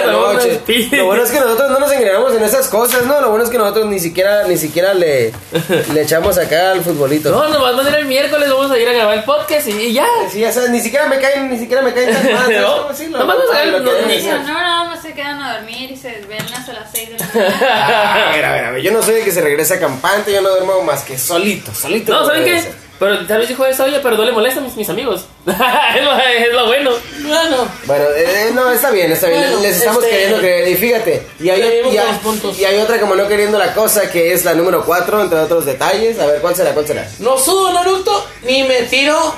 pizzas. 0.67 0.99
Lo 0.99 1.07
bueno 1.07 1.23
es 1.23 1.31
que 1.31 1.41
nosotros 1.41 1.71
no 1.71 1.79
nos 1.79 1.93
engrenamos 1.93 2.35
en 2.35 2.43
esas 2.43 2.69
cosas, 2.69 3.07
¿no? 3.07 3.21
Lo 3.21 3.31
bueno 3.31 3.45
es 3.45 3.51
que 3.51 3.59
nosotros 3.59 3.87
ni 3.87 3.99
siquiera, 3.99 4.47
ni 4.47 4.57
siquiera 4.57 4.95
le, 4.95 5.33
le 5.95 6.03
echamos 6.03 6.37
acá 6.39 6.73
al 6.73 6.83
futbolito. 6.83 7.31
No, 7.31 7.49
nomás 7.49 7.77
van 7.77 7.87
a 7.87 7.91
ir 7.91 7.95
el 7.97 8.07
miércoles, 8.07 8.51
vamos 8.51 8.71
a 8.71 8.79
ir 8.79 8.89
a 8.89 8.93
grabar 8.93 9.19
el 9.19 9.25
podcast 9.25 9.69
y, 9.69 9.73
y 9.73 9.93
ya. 9.93 10.07
Sí, 10.31 10.41
ya 10.41 10.53
sabes, 10.53 10.71
ni 10.71 10.81
siquiera 10.81 11.07
me 11.07 11.19
caen, 11.19 11.51
ni 11.51 11.59
siquiera 11.59 11.83
me 11.83 11.93
caen 11.93 12.13
tan 12.13 12.25
mal. 12.33 12.45
¿sabes 12.45 13.11
No, 13.11 13.21
a 13.21 13.27
ver 13.27 14.21
ser. 14.21 14.41
No, 14.41 14.53
nada 14.53 14.85
más 14.85 15.03
se 15.03 15.13
quedan 15.13 15.43
a 15.43 15.59
dormir 15.59 15.91
y 15.91 15.97
se 15.97 16.09
desvelan 16.11 16.53
hasta 16.53 16.73
las 16.73 16.91
6 16.93 17.11
de 17.11 17.19
la 17.19 17.27
mañana. 17.27 17.57
Ah, 17.63 18.29
a 18.29 18.33
ver, 18.37 18.45
a 18.45 18.53
ver, 18.53 18.65
a 18.65 18.71
ver, 18.73 18.83
yo 18.83 18.93
no 18.93 19.03
soy 19.03 19.15
de 19.15 19.25
que 19.25 19.33
se 19.33 19.41
regresa 19.41 19.79
campante, 19.79 20.33
yo 20.33 20.41
no 20.41 20.51
duermo 20.51 20.83
más 20.83 21.03
que 21.05 21.19
solito, 21.19 21.73
solito. 21.75 22.13
No, 22.13 22.27
¿saben 22.27 22.45
qué? 22.45 22.88
Pero 22.99 23.27
tal 23.27 23.39
vez 23.39 23.49
dijo 23.49 23.65
eso, 23.65 23.85
oye, 23.85 24.01
pero 24.03 24.17
no 24.17 24.25
le 24.25 24.33
molesta 24.33 24.61
a 24.61 24.63
mis, 24.65 24.75
mis 24.75 24.89
amigos. 24.89 25.25
es, 25.47 26.05
lo, 26.05 26.19
es 26.19 26.53
lo 26.53 26.67
bueno. 26.67 26.91
Bueno, 27.23 27.69
Bueno, 27.87 28.05
eh, 28.17 28.51
no, 28.53 28.71
está 28.73 28.91
bien, 28.91 29.13
está 29.13 29.29
bien. 29.29 29.43
Bueno, 29.43 29.61
Les 29.61 29.77
estamos 29.77 30.03
este- 30.03 30.11
queriendo 30.15 30.39
creer. 30.39 30.69
Y 30.69 30.75
fíjate, 30.75 31.27
y 31.39 31.49
hay, 31.51 31.61
y, 31.61 31.65
hay, 31.65 32.21
y 32.59 32.65
hay 32.65 32.79
otra 32.79 32.99
como 33.01 33.15
no 33.15 33.29
queriendo 33.29 33.57
la 33.59 33.73
cosa, 33.73 34.11
que 34.11 34.33
es 34.33 34.45
la 34.45 34.55
número 34.55 34.85
4, 34.85 35.23
entre 35.23 35.39
otros 35.39 35.65
detalles. 35.65 36.19
A 36.19 36.27
ver, 36.27 36.41
¿cuál 36.41 36.57
será? 36.57 36.73
¿Cuál 36.73 36.87
será? 36.87 37.09
no 37.21 37.39
sudo, 37.39 37.73
no 37.73 37.83
eructo, 37.83 38.27
ni 38.43 38.65
me 38.65 38.83
tiro 38.83 39.35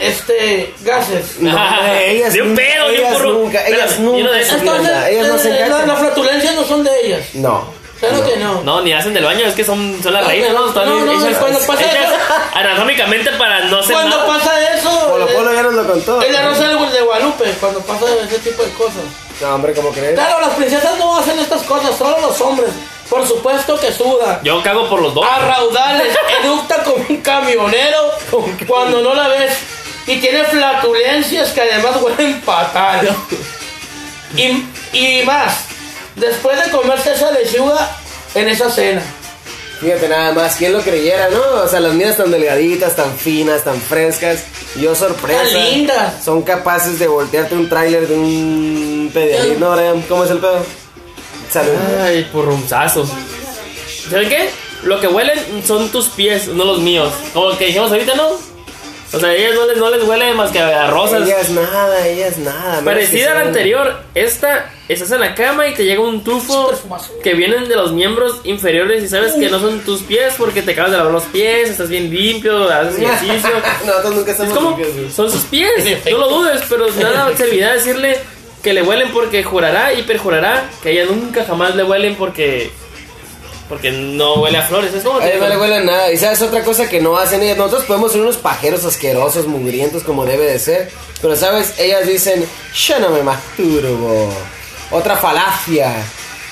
este 0.00 0.72
gases. 0.82 1.38
No, 1.40 1.50
ellas 2.06 2.32
Ni 2.34 2.40
un 2.40 2.48
nunca- 2.48 2.62
pedo, 2.62 2.88
ellas 2.90 3.20
nunca, 3.22 3.66
ellas 3.68 3.98
nunca 4.00 4.16
de 4.16 4.22
ríen, 4.32 4.40
Entonces, 4.50 5.08
ellas 5.10 5.28
no 5.28 5.38
se 5.38 5.48
enganchan. 5.50 5.88
las 5.88 5.98
flatulencias 5.98 6.54
no 6.54 6.64
son 6.64 6.84
de 6.84 6.90
ellas. 7.04 7.20
No. 7.34 7.74
Claro 8.08 8.24
que 8.26 8.36
no. 8.36 8.62
No, 8.62 8.80
ni 8.82 8.92
hacen 8.92 9.14
del 9.14 9.24
baño, 9.24 9.46
es 9.46 9.54
que 9.54 9.64
son, 9.64 10.00
son 10.02 10.12
las 10.12 10.26
reinas, 10.26 10.52
no, 10.52 10.60
¿no? 10.60 10.68
Están 10.68 10.88
no, 10.88 11.00
no, 11.04 11.12
hechas- 11.12 11.38
cuando 11.38 11.58
pasa 11.60 11.82
hechas 11.82 12.04
eso- 12.10 12.34
anatómicamente 12.54 13.30
para 13.32 13.60
no 13.66 13.78
hacer 13.78 13.94
Cuando 13.94 14.16
nada. 14.16 14.28
pasa 14.28 14.74
eso, 14.74 15.08
Polo 15.10 15.26
Polo 15.28 15.52
ya 15.54 15.62
nos 15.62 15.74
lo 15.74 15.86
contó. 15.86 16.22
el 16.22 16.36
arroz 16.36 16.58
de 16.58 17.00
Guadalupe, 17.02 17.44
cuando 17.60 17.80
pasa 17.80 18.06
ese 18.24 18.38
tipo 18.38 18.62
de 18.62 18.70
cosas. 18.72 19.02
No, 19.40 19.54
hombre, 19.54 19.72
¿cómo 19.74 19.90
crees? 19.90 20.14
Claro, 20.14 20.40
las 20.40 20.50
princesas 20.54 20.96
no 20.98 21.16
hacen 21.18 21.38
estas 21.38 21.62
cosas, 21.62 21.96
solo 21.96 22.18
los 22.20 22.40
hombres. 22.40 22.70
Por 23.10 23.26
supuesto 23.26 23.78
que 23.78 23.92
sudan. 23.92 24.40
Yo 24.42 24.62
cago 24.62 24.88
por 24.88 25.00
los 25.02 25.12
dos. 25.12 25.26
A 25.26 25.38
raudales, 25.40 26.16
eructa 26.42 26.82
como 26.84 27.04
un 27.08 27.16
camionero 27.18 27.98
cuando 28.66 29.00
no 29.02 29.14
la 29.14 29.28
ves. 29.28 29.52
Y 30.06 30.16
tiene 30.20 30.44
flatulencias 30.44 31.50
que 31.50 31.60
además 31.62 31.96
huelen 32.00 32.40
fatal. 32.42 33.08
Y, 34.36 34.66
y 34.92 35.22
más, 35.24 35.66
después 36.16 36.62
de 36.64 36.70
comerse 36.72 37.12
esa 37.12 37.30
lechuga 37.30 37.88
en 38.34 38.48
esa 38.48 38.70
cena. 38.70 39.02
Fíjate 39.80 40.08
nada 40.08 40.32
más, 40.32 40.56
¿quién 40.56 40.72
lo 40.72 40.80
creyera, 40.80 41.28
no? 41.30 41.62
O 41.62 41.68
sea, 41.68 41.80
las 41.80 41.92
mías 41.94 42.16
tan 42.16 42.30
delgaditas, 42.30 42.96
tan 42.96 43.14
finas, 43.16 43.64
tan 43.64 43.80
frescas. 43.80 44.44
Yo 44.76 44.94
sorpresa. 44.94 45.42
Tan 45.42 45.52
lindas. 45.52 46.24
Son 46.24 46.42
capaces 46.42 46.98
de 46.98 47.06
voltearte 47.06 47.54
un 47.54 47.68
tráiler 47.68 48.08
de 48.08 48.14
un 48.14 49.10
pedialí, 49.12 49.56
¿no, 49.58 49.72
Brian? 49.72 50.00
¿Cómo 50.02 50.24
es 50.24 50.30
el 50.30 50.38
pedo? 50.38 50.64
Salud. 51.50 51.72
Ay, 52.00 52.28
porrunzazos. 52.32 53.10
¿Saben 54.10 54.28
qué? 54.28 54.48
Lo 54.84 55.00
que 55.00 55.08
huelen 55.08 55.38
son 55.66 55.88
tus 55.90 56.06
pies, 56.08 56.48
no 56.48 56.64
los 56.64 56.78
míos. 56.80 57.12
Como 57.32 57.50
el 57.50 57.58
que 57.58 57.66
dijimos 57.66 57.90
ahorita, 57.90 58.14
¿no? 58.14 58.53
O 59.14 59.20
sea, 59.20 59.28
a 59.28 59.34
ellas 59.34 59.54
no 59.54 59.66
les, 59.66 59.76
no 59.78 59.90
les 59.90 60.02
huele 60.04 60.34
más 60.34 60.50
que 60.50 60.58
a 60.58 60.90
rosas. 60.90 61.22
Ellas 61.26 61.50
nada, 61.50 62.06
ellas 62.06 62.38
nada. 62.38 62.82
Parecida 62.82 63.32
a 63.32 63.34
la 63.34 63.40
anterior, 63.42 63.94
esta, 64.14 64.70
estás 64.88 65.10
en 65.12 65.20
la 65.20 65.34
cama 65.34 65.68
y 65.68 65.74
te 65.74 65.84
llega 65.84 66.00
un 66.00 66.24
tufo 66.24 66.72
Es 66.72 66.80
que 67.22 67.34
vienen 67.34 67.68
de 67.68 67.76
los 67.76 67.92
miembros 67.92 68.40
inferiores 68.44 69.02
y 69.04 69.08
sabes 69.08 69.34
que 69.34 69.48
no 69.48 69.60
son 69.60 69.80
tus 69.80 70.02
pies 70.02 70.34
porque 70.36 70.62
te 70.62 70.72
acabas 70.72 70.90
de 70.90 70.96
lavar 70.98 71.12
los 71.12 71.24
pies, 71.24 71.70
estás 71.70 71.88
bien 71.88 72.10
limpio, 72.10 72.68
haces 72.68 72.98
ejercicio. 73.00 73.50
Nosotros 73.86 74.14
nunca 74.16 74.30
Es 74.32 74.40
estamos 74.40 74.54
como, 74.54 74.70
limpios, 74.70 74.94
güey. 74.96 75.10
son 75.12 75.30
sus 75.30 75.42
pies, 75.44 75.70
no 76.10 76.18
lo 76.18 76.28
dudes, 76.28 76.62
pero 76.68 76.86
nada 77.00 77.36
servirá 77.36 77.72
decirle 77.74 78.18
que 78.62 78.72
le 78.72 78.82
huelen 78.82 79.12
porque 79.12 79.42
jurará 79.44 79.92
y 79.92 80.02
perjurará 80.02 80.68
que 80.82 80.88
a 80.88 80.92
ella 80.92 81.04
nunca 81.04 81.44
jamás 81.44 81.76
le 81.76 81.84
huelen 81.84 82.16
porque 82.16 82.70
porque 83.68 83.90
no 83.90 84.34
huele 84.34 84.58
a 84.58 84.62
flores. 84.62 84.92
Es 84.94 85.02
como 85.02 85.18
A 85.18 85.26
no 85.26 85.48
le 85.48 85.56
huele 85.56 85.76
a 85.76 85.80
nada. 85.80 86.12
Y 86.12 86.16
sabes 86.16 86.42
otra 86.42 86.62
cosa 86.62 86.88
que 86.88 87.00
no 87.00 87.16
hacen 87.16 87.42
ellas. 87.42 87.56
Nosotros 87.56 87.84
podemos 87.84 88.12
ser 88.12 88.20
unos 88.20 88.36
pajeros 88.36 88.84
asquerosos, 88.84 89.46
mugrientos 89.46 90.02
como 90.02 90.24
debe 90.26 90.44
de 90.44 90.58
ser. 90.58 90.90
Pero 91.22 91.34
sabes, 91.36 91.78
ellas 91.78 92.06
dicen, 92.06 92.46
yo 92.74 92.98
no 93.00 93.10
me 93.10 93.22
masturbo. 93.22 94.32
Otra 94.90 95.16
falacia. 95.16 95.94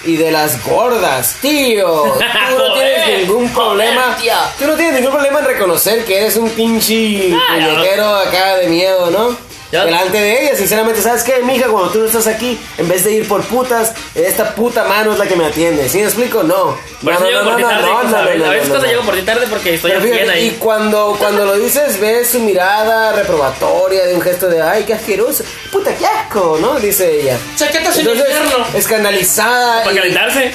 Y 0.05 0.17
de 0.17 0.33
las 0.33 0.65
gordas, 0.65 1.37
tío. 1.41 1.87
Tú 2.15 2.59
no 2.59 2.75
tienes 2.75 3.19
ningún 3.19 3.49
problema. 3.51 4.17
Tú 4.59 4.67
no 4.67 4.75
tienes 4.75 4.95
ningún 4.95 5.13
problema 5.13 5.41
en 5.41 5.45
reconocer 5.45 6.05
que 6.05 6.19
eres 6.19 6.37
un 6.37 6.51
pinche 6.51 7.37
puñetero 7.49 8.17
acá 8.17 8.57
de 8.57 8.69
miedo, 8.69 9.11
¿no? 9.11 9.52
Ya. 9.73 9.87
Delante 9.87 10.21
de 10.21 10.43
ellas, 10.45 10.59
sinceramente, 10.59 11.01
¿sabes 11.01 11.23
qué, 11.23 11.39
mija? 11.43 11.67
Cuando 11.69 11.91
tú 11.91 12.01
no 12.01 12.05
estás 12.07 12.27
aquí, 12.27 12.61
en 12.77 12.89
vez 12.89 13.05
de 13.05 13.13
ir 13.13 13.27
por 13.27 13.43
putas, 13.45 13.93
esta 14.15 14.55
puta 14.55 14.85
mano 14.85 15.15
es 15.15 15.19
la 15.19 15.27
que 15.27 15.35
me 15.35 15.47
atiende. 15.47 15.89
¿Sí 15.89 15.99
me 15.99 16.05
explico? 16.05 16.43
No. 16.43 16.77
Por 17.03 17.13
eso 17.15 17.25
llego 17.25 17.43
por 17.45 17.57
ti 17.57 17.63
tarde, 17.63 17.89
a 17.91 18.23
veces- 18.23 18.47
a 18.47 18.51
veces 18.51 18.69
cosa 18.69 18.87
llego 18.87 19.03
por 19.03 19.15
ti 19.15 19.23
tarde 19.23 19.47
porque 19.49 19.75
estoy 19.75 19.91
fíjate, 19.93 20.13
100 20.13 20.27
y 20.27 20.31
ahí. 20.31 20.57
cuando, 20.61 21.17
cuando 21.19 21.47
lo 21.47 21.55
dices, 21.57 21.99
ves 21.99 22.29
su 22.31 22.41
mirada 22.41 23.13
reprobatoria 23.13 24.05
de 24.07 24.15
un 24.15 24.21
gesto 24.21 24.49
de 24.49 24.61
ay, 24.61 24.85
qué 24.85 24.93
asqueroso, 24.95 25.43
puta, 25.73 25.95
qué 25.95 26.05
asco, 26.07 26.59
¿no? 26.61 26.79
Dice 26.79 27.21
ella. 27.23 27.39
Entonces, 27.59 28.29
invierno. 28.29 28.67
escandalizada 28.75 29.83
Para 29.85 29.97
calentarse. 29.97 30.53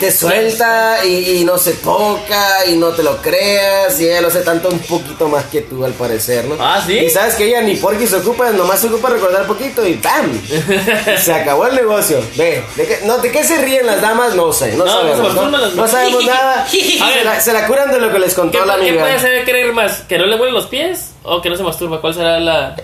Te 0.00 0.10
suelta 0.10 1.04
y, 1.04 1.40
y 1.40 1.44
no 1.44 1.58
se 1.58 1.72
toca 1.74 2.64
y 2.66 2.76
no 2.76 2.88
te 2.90 3.02
lo 3.02 3.18
creas 3.20 4.00
y 4.00 4.06
ella 4.08 4.20
lo 4.22 4.28
hace 4.28 4.40
tanto 4.40 4.68
un 4.70 4.78
poquito 4.78 5.28
más 5.28 5.44
que 5.46 5.60
tú 5.62 5.84
al 5.84 5.92
parecer, 5.92 6.44
¿no? 6.46 6.56
Ah, 6.58 6.82
¿sí? 6.84 6.98
Y 6.98 7.10
sabes 7.10 7.34
que 7.34 7.44
ella 7.46 7.60
ni 7.60 7.76
porque 7.76 8.06
se 8.06 8.16
ocupa, 8.16 8.50
nomás 8.50 8.80
se 8.80 8.86
ocupa 8.86 9.10
recordar 9.10 9.46
poquito 9.46 9.86
y 9.86 9.94
¡bam! 9.94 10.40
se 11.22 11.32
acabó 11.34 11.66
el 11.66 11.74
negocio. 11.76 12.18
Ve, 12.36 12.62
¿de 12.76 12.86
qué, 12.86 12.98
no, 13.04 13.18
¿de 13.18 13.30
qué 13.30 13.44
se 13.44 13.58
ríen 13.58 13.86
las 13.86 14.00
damas? 14.00 14.34
No 14.34 14.52
sé, 14.52 14.72
no, 14.74 14.84
No, 14.84 14.90
sabemos. 14.92 15.74
no 15.74 15.88
sabemos 15.88 16.24
nada. 16.24 16.66
Se, 17.14 17.24
la, 17.24 17.40
se 17.40 17.52
la 17.52 17.66
curan 17.66 17.90
de 17.90 17.98
lo 18.00 18.12
que 18.12 18.18
les 18.18 18.34
¿Qué, 18.34 18.40
contó 18.40 18.64
la 18.64 18.74
qué 18.76 18.80
amiga. 18.88 19.00
puede 19.02 19.14
hacer 19.14 19.44
creer 19.44 19.72
más? 19.72 20.00
¿Que 20.08 20.18
no 20.18 20.26
le 20.26 20.36
huelen 20.36 20.54
los 20.54 20.66
pies 20.66 21.10
o 21.22 21.40
que 21.40 21.48
no 21.50 21.56
se 21.56 21.62
masturba? 21.62 22.00
¿Cuál 22.00 22.14
será 22.14 22.38
la...? 22.40 22.74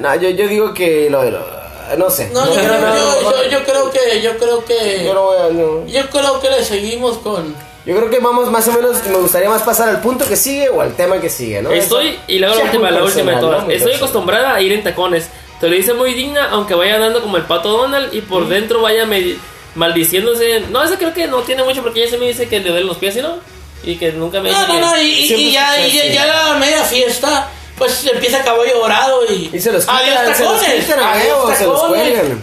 No, 0.00 0.14
yo, 0.16 0.30
yo 0.30 0.46
digo 0.48 0.72
que 0.74 1.08
lo 1.10 1.22
de 1.22 1.30
lo- 1.32 1.67
No 1.96 2.10
sé. 2.10 2.28
No, 2.32 2.44
yo, 2.46 2.54
no, 2.54 2.60
creo, 2.68 2.80
no, 2.80 2.96
yo, 2.96 3.22
no, 3.30 3.42
yo, 3.44 3.48
yo 3.50 3.64
creo 3.64 3.90
que, 3.90 4.20
yo 4.22 4.36
creo 4.38 4.64
que, 4.64 5.04
yo 5.04 5.14
no 5.14 5.22
voy 5.22 5.36
a- 5.38 5.52
no. 5.52 5.86
yo 5.86 6.10
creo 6.10 6.40
que 6.40 6.50
le 6.50 6.64
seguimos 6.64 7.18
con. 7.18 7.54
Yo 7.86 7.96
creo 7.96 8.10
que 8.10 8.18
vamos 8.18 8.50
más 8.50 8.68
o 8.68 8.72
menos, 8.72 9.02
me 9.06 9.16
gustaría 9.16 9.48
más 9.48 9.62
pasar 9.62 9.88
al 9.88 10.00
punto 10.02 10.26
que 10.28 10.36
sigue 10.36 10.68
o 10.68 10.82
al 10.82 10.94
tema 10.94 11.20
que 11.20 11.30
sigue, 11.30 11.62
¿no? 11.62 11.70
Estoy, 11.70 12.18
y 12.28 12.38
luego 12.38 12.54
la 12.56 12.64
última, 12.64 12.90
la 12.90 13.02
última 13.04 13.32
de 13.32 13.40
todas. 13.40 13.68
Estoy 13.70 13.94
acostumbrada 13.94 14.54
a 14.54 14.60
ir 14.60 14.72
en 14.72 14.82
tacones. 14.84 15.28
Te 15.60 15.68
lo 15.68 15.74
dice 15.74 15.94
muy 15.94 16.12
digna, 16.14 16.50
aunque 16.50 16.74
vaya 16.74 16.96
andando 16.96 17.20
como 17.22 17.36
el 17.38 17.44
pato 17.44 17.70
Donald 17.70 18.12
y 18.14 18.20
por 18.20 18.46
dentro 18.48 18.82
vaya 18.82 19.06
me- 19.06 19.36
maldiciéndose. 19.74 20.60
No, 20.70 20.82
eso 20.84 20.96
creo 20.96 21.14
que 21.14 21.26
no 21.26 21.38
tiene 21.42 21.64
mucho 21.64 21.82
porque 21.82 22.02
ella 22.02 22.10
se 22.10 22.18
me 22.18 22.26
dice 22.26 22.48
que 22.48 22.60
le 22.60 22.68
duelen 22.70 22.86
los 22.88 22.98
pies, 22.98 23.14
¿sí 23.14 23.22
no? 23.22 23.36
Y 23.84 23.96
que 23.96 24.12
nunca 24.12 24.40
me 24.40 24.50
No, 24.50 24.66
no, 24.66 24.80
no, 24.80 25.00
y, 25.00 25.06
y- 25.06 25.34
y 25.34 25.52
ya, 25.52 25.76
escuché 25.76 26.08
y 26.10 26.14
ya, 26.14 26.26
ya 26.26 26.26
la 26.26 26.54
media 26.58 26.82
fiesta, 26.84 27.48
pues 27.78 28.04
empieza 28.06 28.42
caballo 28.42 28.78
dorado 28.78 29.24
y. 29.26 29.50
Y 29.52 29.60
se 29.60 29.72
los 29.72 29.88
Adiós 29.88 30.18
quitan, 30.18 30.36
se 30.36 30.44
los 30.44 30.62
quitan 30.62 31.00
adiós 31.00 31.58
se 31.58 31.64
cuelgan. 31.64 32.42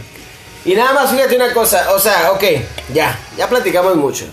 Y 0.65 0.73
nada 0.73 0.93
más, 0.93 1.11
fíjate 1.11 1.35
una 1.35 1.53
cosa, 1.53 1.93
o 1.93 1.99
sea, 1.99 2.31
ok, 2.31 2.43
ya, 2.91 3.19
ya 3.37 3.47
platicamos 3.47 3.95
mucho. 3.95 4.25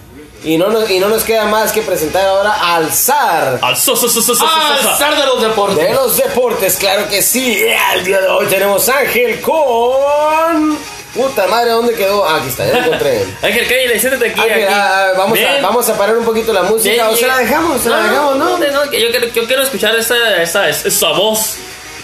Y 0.45 0.57
no 0.57 0.69
nos, 0.69 0.91
y 0.91 0.99
no 0.99 1.09
nos 1.09 1.23
queda 1.23 1.45
más 1.45 1.71
que 1.73 1.83
presentar 1.83 2.27
ahora 2.27 2.75
al 2.75 2.91
zar 2.91 3.61
Al 3.63 3.77
so, 3.77 3.95
so, 3.95 4.09
so, 4.09 4.21
so, 4.21 4.35
so, 4.35 4.45
so, 4.45 4.51
so. 4.83 4.91
el 4.91 4.97
zar 4.97 5.17
de 5.17 5.27
los 5.27 5.41
deportes. 5.41 5.77
de 5.77 5.95
los 5.95 6.17
deportes, 6.17 6.77
claro 6.77 7.09
que 7.09 7.23
sí. 7.23 7.63
El 7.95 8.05
día 8.05 8.21
de 8.21 8.29
hoy 8.29 8.47
tenemos 8.47 8.89
Ángel 8.89 9.41
con 9.41 10.79
Puta 11.15 11.47
madre, 11.47 11.71
¿dónde 11.73 11.95
quedó? 11.95 12.27
Ah, 12.27 12.37
aquí 12.37 12.49
está, 12.49 12.65
ya 12.67 12.73
lo 12.73 12.79
encontré. 12.87 13.23
Ángel, 13.43 13.67
cállate, 13.69 14.01
siéntate 14.01 14.31
aquí. 14.31 14.41
Ángel, 14.41 14.65
aquí. 14.65 14.73
ah, 14.75 15.09
ah, 15.09 15.13
vamos, 15.19 15.39
a, 15.39 15.61
vamos 15.61 15.89
a 15.91 15.99
parar 15.99 16.17
un 16.17 16.25
poquito 16.25 16.53
la 16.55 16.63
música. 16.63 17.05
Ven, 17.05 17.15
o 17.15 17.17
se 17.17 17.27
la 17.27 17.39
dejamos, 17.39 17.81
se 17.83 17.91
la 17.91 17.99
dejamos, 18.03 18.37
¿no? 18.37 18.59
no, 18.59 18.91
que 18.91 19.01
yo, 19.01 19.11
quiero, 19.11 19.27
yo 19.29 19.47
quiero 19.47 19.63
escuchar 19.63 19.95
esa, 19.97 20.43
esa, 20.43 20.69
esa 20.71 21.09
voz 21.13 21.57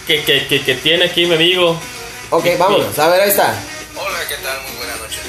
que, 0.07 0.23
que, 0.25 0.47
que, 0.47 0.63
que 0.63 0.75
tiene 0.75 1.07
aquí 1.07 1.25
mi 1.27 1.35
amigo. 1.37 1.81
Ok, 2.31 2.45
vámonos. 2.59 2.99
A 2.99 3.09
ver, 3.09 3.23
ahí 3.23 3.31
está. 3.31 3.55
Hola, 3.97 4.19
¿qué 4.29 4.35
tal? 4.37 4.61
Muy 4.69 4.77
buenas 4.77 4.99
noches. 5.01 5.21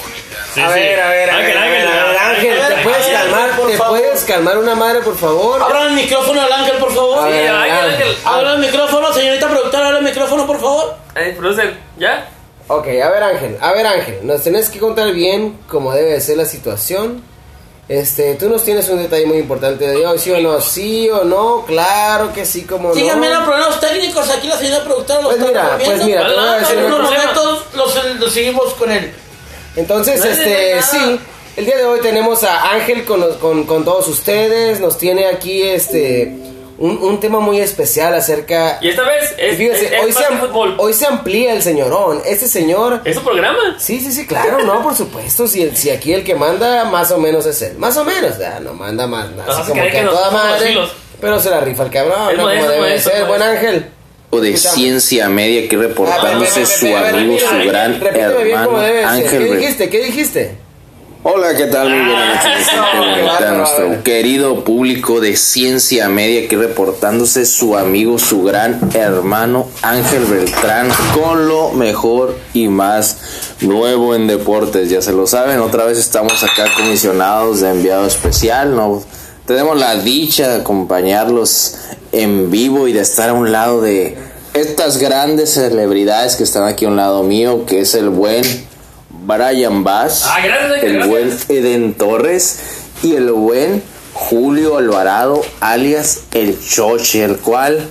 Sí, 0.52 0.60
a 0.60 0.66
sí. 0.74 0.80
ver, 0.80 1.00
a 1.00 1.08
ver, 1.10 1.30
a 1.30 1.36
Ángel, 1.36 1.46
ver, 1.46 1.56
a 1.56 1.62
Ángel, 1.62 2.50
ver, 2.50 2.58
Ángel, 2.58 2.74
¿te 2.76 2.82
puedes 2.82 3.06
Ángel, 3.06 3.14
calmar? 3.20 3.50
por 3.56 3.70
¿Te 3.70 3.76
favor. 3.76 3.98
puedes 4.00 4.24
calmar 4.24 4.58
una 4.58 4.74
madre, 4.74 5.00
por 5.00 5.16
favor? 5.16 5.62
Abran 5.62 5.86
el 5.86 5.92
micrófono 5.92 6.40
al 6.42 6.52
ángel, 6.52 6.76
por 6.78 6.92
favor. 6.92 7.28
Sí, 7.28 7.34
Ángel, 7.38 7.54
Ángel. 7.54 7.90
Ángel. 7.92 8.16
Abra 8.24 8.52
el 8.54 8.58
micrófono, 8.58 9.12
señorita 9.12 9.48
productora, 9.48 9.86
abre 9.86 9.98
el 10.00 10.04
micrófono, 10.06 10.48
por 10.48 10.60
favor. 10.60 10.96
Eh, 11.14 11.36
producer, 11.38 11.76
¿ya? 11.98 12.28
Ok, 12.72 12.86
a 12.86 13.10
ver 13.10 13.22
Ángel, 13.24 13.58
a 13.60 13.72
ver 13.72 13.84
Ángel, 13.84 14.20
nos 14.22 14.44
tenés 14.44 14.70
que 14.70 14.78
contar 14.78 15.12
bien 15.12 15.58
cómo 15.68 15.92
debe 15.92 16.12
de 16.12 16.20
ser 16.20 16.36
la 16.36 16.44
situación. 16.44 17.20
Este, 17.88 18.36
tú 18.36 18.48
nos 18.48 18.62
tienes 18.62 18.88
un 18.88 18.98
detalle 19.02 19.26
muy 19.26 19.38
importante 19.38 19.88
de 19.88 20.06
hoy, 20.06 20.16
sí 20.20 20.30
o 20.30 20.40
no, 20.40 20.60
sí 20.60 21.10
o 21.10 21.24
no, 21.24 21.64
claro 21.66 22.32
que 22.32 22.46
sí, 22.46 22.62
como 22.62 22.90
no. 22.90 22.94
Síganme 22.94 23.28
los 23.28 23.42
problemas 23.42 23.80
técnicos, 23.80 24.30
aquí 24.30 24.46
la 24.46 24.56
señora 24.56 24.84
productora 24.84 25.20
los 25.20 25.34
Pues 25.34 25.48
mira, 25.48 25.78
pues 25.84 26.04
mira, 26.04 26.28
te 26.28 26.32
voy 26.32 26.44
a 26.46 26.58
decir 26.60 26.78
En 26.78 26.84
unos 26.84 27.02
momentos 27.02 27.66
los, 27.74 28.20
los 28.20 28.32
seguimos 28.32 28.74
con 28.74 28.92
él. 28.92 29.12
Entonces, 29.74 30.20
No 30.20 30.30
este, 30.30 30.80
sí, 30.82 31.20
el 31.56 31.66
día 31.66 31.76
de 31.76 31.86
hoy 31.86 31.98
tenemos 31.98 32.44
a 32.44 32.70
Ángel 32.70 33.04
con, 33.04 33.34
con, 33.38 33.64
con 33.64 33.84
todos 33.84 34.06
ustedes, 34.06 34.78
nos 34.78 34.96
tiene 34.96 35.26
aquí 35.26 35.62
este 35.62 36.49
un, 36.80 36.98
un 37.02 37.20
tema 37.20 37.38
muy 37.40 37.60
especial 37.60 38.12
acerca... 38.14 38.78
Y 38.80 38.88
esta 38.88 39.02
vez 39.02 39.32
es, 39.38 39.56
Fíjese, 39.56 39.86
es, 39.86 39.92
es 39.92 40.02
hoy, 40.02 40.12
se, 40.12 40.18
que 40.18 40.24
am- 40.24 40.74
hoy 40.78 40.92
se 40.94 41.06
amplía 41.06 41.52
el 41.54 41.62
señorón, 41.62 42.20
este 42.26 42.48
señor... 42.48 43.02
¿Es 43.04 43.16
un 43.16 43.22
programa? 43.24 43.76
Sí, 43.78 44.00
sí, 44.00 44.10
sí, 44.12 44.26
claro, 44.26 44.64
no, 44.64 44.82
por 44.82 44.96
supuesto. 44.96 45.46
Si, 45.46 45.62
el- 45.62 45.76
si 45.76 45.90
aquí 45.90 46.12
el 46.12 46.24
que 46.24 46.34
manda, 46.34 46.86
más 46.86 47.10
o 47.12 47.18
menos 47.18 47.46
es 47.46 47.62
él. 47.62 47.76
Más 47.78 47.96
o 47.96 48.04
menos, 48.04 48.36
ya, 48.38 48.58
no 48.60 48.72
manda 48.74 49.06
más. 49.06 49.36
Vas 49.36 49.48
Así 49.50 49.68
como 49.68 49.74
creer 49.74 49.92
que 49.92 49.98
a 49.98 50.02
que 50.02 50.08
toda 50.08 50.30
madre. 50.30 50.78
Pero 51.20 51.38
se 51.38 51.50
la 51.50 51.60
rifa 51.60 51.82
el 51.84 51.90
cabrón, 51.90 52.36
¿no? 52.36 52.42
Como 52.44 52.66
debe 52.68 52.90
de 52.92 52.98
ser. 52.98 53.26
Buen 53.26 53.42
ángel. 53.42 53.86
O 54.30 54.40
de 54.40 54.50
Escuchamos. 54.50 54.74
Ciencia 54.76 55.28
Media 55.28 55.64
aquí 55.66 55.76
reportándose 55.76 56.60
A 56.60 56.62
ver, 56.62 56.66
su 56.66 56.96
amigo, 56.96 57.38
su 57.38 57.68
gran 57.68 58.00
hermano 58.00 58.78
debe 58.78 58.98
de 58.98 59.02
ser. 59.02 59.06
Ángel. 59.06 59.28
¿Qué 59.48 59.54
dijiste? 59.56 59.90
¿Qué 59.90 60.04
dijiste? 60.04 60.54
Hola, 61.22 61.54
¿qué 61.54 61.66
tal? 61.66 61.90
Muy 61.90 61.98
buenas 61.98 62.42
noches. 62.42 62.68
qué 62.70 62.98
bonita, 62.98 63.24
bárbaro, 63.26 63.46
a 63.46 63.58
nuestro 63.58 64.02
querido 64.02 64.64
público 64.64 65.20
de 65.20 65.36
Ciencia 65.36 66.08
Media 66.08 66.46
aquí 66.46 66.56
reportándose 66.56 67.44
su 67.44 67.76
amigo, 67.76 68.18
su 68.18 68.42
gran 68.42 68.80
hermano 68.94 69.68
Ángel 69.82 70.24
Beltrán 70.24 70.88
con 71.12 71.46
lo 71.46 71.72
mejor 71.72 72.38
y 72.54 72.68
más 72.68 73.18
nuevo 73.60 74.14
en 74.14 74.28
deportes. 74.28 74.88
Ya 74.88 75.02
se 75.02 75.12
lo 75.12 75.26
saben, 75.26 75.58
otra 75.58 75.84
vez 75.84 75.98
estamos 75.98 76.42
acá 76.42 76.64
comisionados 76.74 77.60
de 77.60 77.68
enviado 77.68 78.06
especial. 78.06 78.74
No 78.74 79.02
tenemos 79.44 79.78
la 79.78 79.96
dicha 79.96 80.48
de 80.48 80.60
acompañarlos 80.62 81.76
en 82.12 82.50
vivo 82.50 82.88
y 82.88 82.94
de 82.94 83.00
estar 83.00 83.28
a 83.28 83.34
un 83.34 83.52
lado 83.52 83.82
de 83.82 84.16
estas 84.54 84.96
grandes 84.96 85.50
celebridades 85.52 86.36
que 86.36 86.44
están 86.44 86.64
aquí 86.64 86.86
a 86.86 86.88
un 86.88 86.96
lado 86.96 87.22
mío, 87.24 87.66
que 87.66 87.80
es 87.80 87.94
el 87.94 88.08
buen 88.08 88.69
Brian 89.22 89.84
Bass, 89.84 90.24
Ah, 90.26 90.38
gracias, 90.44 90.82
el 90.82 90.92
gracias. 90.94 91.08
buen 91.08 91.38
Eden 91.48 91.94
Torres 91.94 92.58
y 93.02 93.14
el 93.14 93.30
buen 93.32 93.82
Julio 94.12 94.76
Alvarado, 94.78 95.40
alias 95.60 96.20
el 96.32 96.58
Choche, 96.60 97.24
el 97.24 97.38
cual 97.38 97.86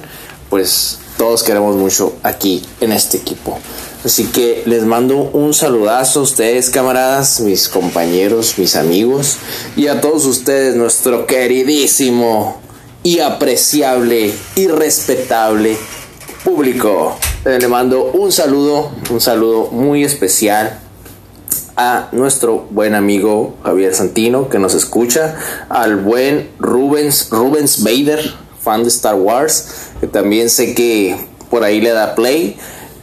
pues 0.49 0.99
todos 1.17 1.43
queremos 1.43 1.75
mucho 1.75 2.15
aquí 2.23 2.65
en 2.81 2.91
este 2.91 3.17
equipo. 3.17 3.59
Así 4.05 4.25
que 4.27 4.63
les 4.65 4.83
mando 4.83 5.17
un 5.17 5.53
saludazo 5.53 6.21
a 6.21 6.23
ustedes, 6.23 6.69
camaradas, 6.69 7.41
mis 7.41 7.67
compañeros, 7.67 8.53
mis 8.57 8.75
amigos, 8.77 9.35
y 9.75 9.87
a 9.87 9.99
todos 9.99 10.25
ustedes, 10.25 10.75
nuestro 10.75 11.25
queridísimo 11.27 12.61
y 13.03 13.19
apreciable 13.19 14.33
y 14.55 14.67
respetable 14.67 15.77
público. 16.43 17.17
Eh, 17.45 17.57
Le 17.59 17.67
mando 17.67 18.05
un 18.05 18.31
saludo, 18.31 18.91
un 19.09 19.19
saludo 19.21 19.67
muy 19.71 20.03
especial 20.05 20.79
a 21.79 22.09
nuestro 22.11 22.67
buen 22.71 22.93
amigo 22.93 23.55
Javier 23.63 23.95
Santino 23.95 24.49
que 24.49 24.59
nos 24.59 24.75
escucha, 24.75 25.37
al 25.69 25.95
buen 25.95 26.49
Rubens, 26.59 27.29
Rubens 27.31 27.81
Bader, 27.81 28.19
fan 28.59 28.83
de 28.83 28.89
Star 28.89 29.15
Wars, 29.15 29.91
que 30.01 30.07
también 30.07 30.49
sé 30.49 30.75
que 30.75 31.15
por 31.49 31.63
ahí 31.63 31.79
le 31.79 31.91
da 31.91 32.15
play, 32.15 32.57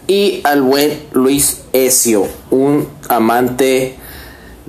y 0.06 0.42
al 0.44 0.60
buen 0.60 1.04
Luis 1.12 1.62
Ezio, 1.72 2.28
un 2.50 2.86
amante 3.08 3.96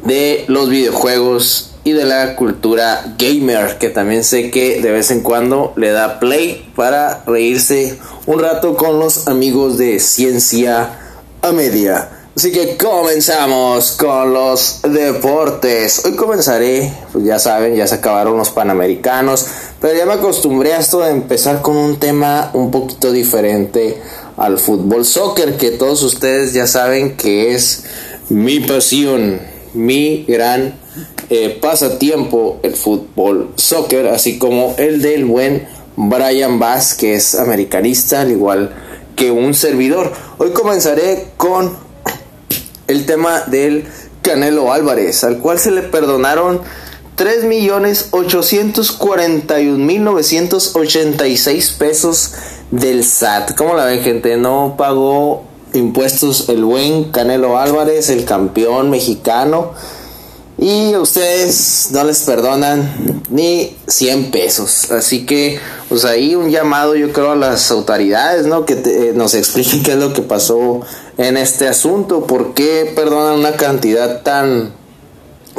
de 0.05 0.45
los 0.47 0.69
videojuegos 0.69 1.75
y 1.83 1.91
de 1.91 2.05
la 2.05 2.37
cultura 2.37 3.13
gamer, 3.17 3.77
que 3.77 3.89
también 3.89 4.23
sé 4.23 4.51
que 4.51 4.81
de 4.81 4.91
vez 4.93 5.11
en 5.11 5.19
cuando 5.19 5.73
le 5.75 5.91
da 5.91 6.21
play 6.21 6.71
para 6.77 7.25
reírse 7.27 7.99
un 8.25 8.39
rato 8.39 8.77
con 8.77 8.99
los 8.99 9.27
amigos 9.27 9.77
de 9.77 9.99
Ciencia 9.99 10.97
a 11.41 11.51
Media. 11.51 12.16
Así 12.37 12.51
que 12.51 12.77
comenzamos 12.77 13.93
con 13.93 14.31
los 14.31 14.81
deportes. 14.83 16.05
Hoy 16.05 16.11
comenzaré, 16.11 16.93
pues 17.11 17.25
ya 17.25 17.39
saben, 17.39 17.75
ya 17.75 17.87
se 17.87 17.95
acabaron 17.95 18.37
los 18.37 18.51
panamericanos, 18.51 19.47
pero 19.81 19.97
ya 19.97 20.05
me 20.05 20.13
acostumbré 20.13 20.73
a 20.73 20.77
esto 20.77 20.99
de 20.99 21.09
empezar 21.09 21.63
con 21.63 21.75
un 21.75 21.97
tema 21.97 22.51
un 22.53 22.69
poquito 22.69 23.11
diferente 23.11 23.99
al 24.37 24.59
fútbol 24.59 25.03
soccer, 25.03 25.57
que 25.57 25.71
todos 25.71 26.03
ustedes 26.03 26.53
ya 26.53 26.67
saben 26.67 27.17
que 27.17 27.55
es 27.55 27.85
mi 28.29 28.59
pasión, 28.59 29.41
mi 29.73 30.23
gran 30.25 30.75
eh, 31.31 31.57
pasatiempo, 31.59 32.59
el 32.61 32.75
fútbol 32.75 33.51
soccer, 33.55 34.09
así 34.09 34.37
como 34.37 34.75
el 34.77 35.01
del 35.01 35.25
buen 35.25 35.67
Brian 35.95 36.59
Bass, 36.59 36.93
que 36.93 37.15
es 37.15 37.33
americanista, 37.33 38.21
al 38.21 38.29
igual 38.29 38.75
que 39.15 39.31
un 39.31 39.55
servidor. 39.55 40.13
Hoy 40.37 40.51
comenzaré 40.51 41.29
con 41.37 41.86
el 42.87 43.05
tema 43.05 43.41
del 43.47 43.85
Canelo 44.21 44.71
Álvarez, 44.73 45.23
al 45.23 45.39
cual 45.39 45.59
se 45.59 45.71
le 45.71 45.81
perdonaron 45.83 46.61
3.841.986 50.37 51.77
pesos 51.77 52.31
del 52.71 53.03
SAT. 53.03 53.55
¿Cómo 53.55 53.73
la 53.75 53.85
ven, 53.85 54.01
gente? 54.03 54.37
No 54.37 54.75
pagó 54.77 55.43
impuestos 55.73 56.49
el 56.49 56.63
buen 56.63 57.05
Canelo 57.11 57.57
Álvarez, 57.57 58.09
el 58.09 58.25
campeón 58.25 58.89
mexicano. 58.89 59.71
Y 60.59 60.93
a 60.93 60.99
ustedes 60.99 61.89
no 61.91 62.03
les 62.03 62.21
perdonan 62.23 63.21
ni 63.29 63.77
100 63.87 64.31
pesos. 64.31 64.91
Así 64.91 65.23
que, 65.27 65.59
pues 65.87 66.03
ahí 66.03 66.33
un 66.33 66.49
llamado 66.49 66.95
yo 66.95 67.13
creo 67.13 67.33
a 67.33 67.35
las 67.35 67.69
autoridades, 67.69 68.47
¿no? 68.47 68.65
Que 68.65 68.75
te- 68.75 69.09
eh, 69.09 69.13
nos 69.13 69.35
expliquen 69.35 69.83
qué 69.83 69.91
es 69.91 69.97
lo 69.97 70.13
que 70.13 70.23
pasó 70.23 70.81
en 71.17 71.37
este 71.37 71.67
asunto. 71.67 72.25
¿Por 72.25 72.53
qué 72.53 72.91
perdonan 72.95 73.39
una 73.39 73.53
cantidad 73.53 74.21
tan 74.21 74.73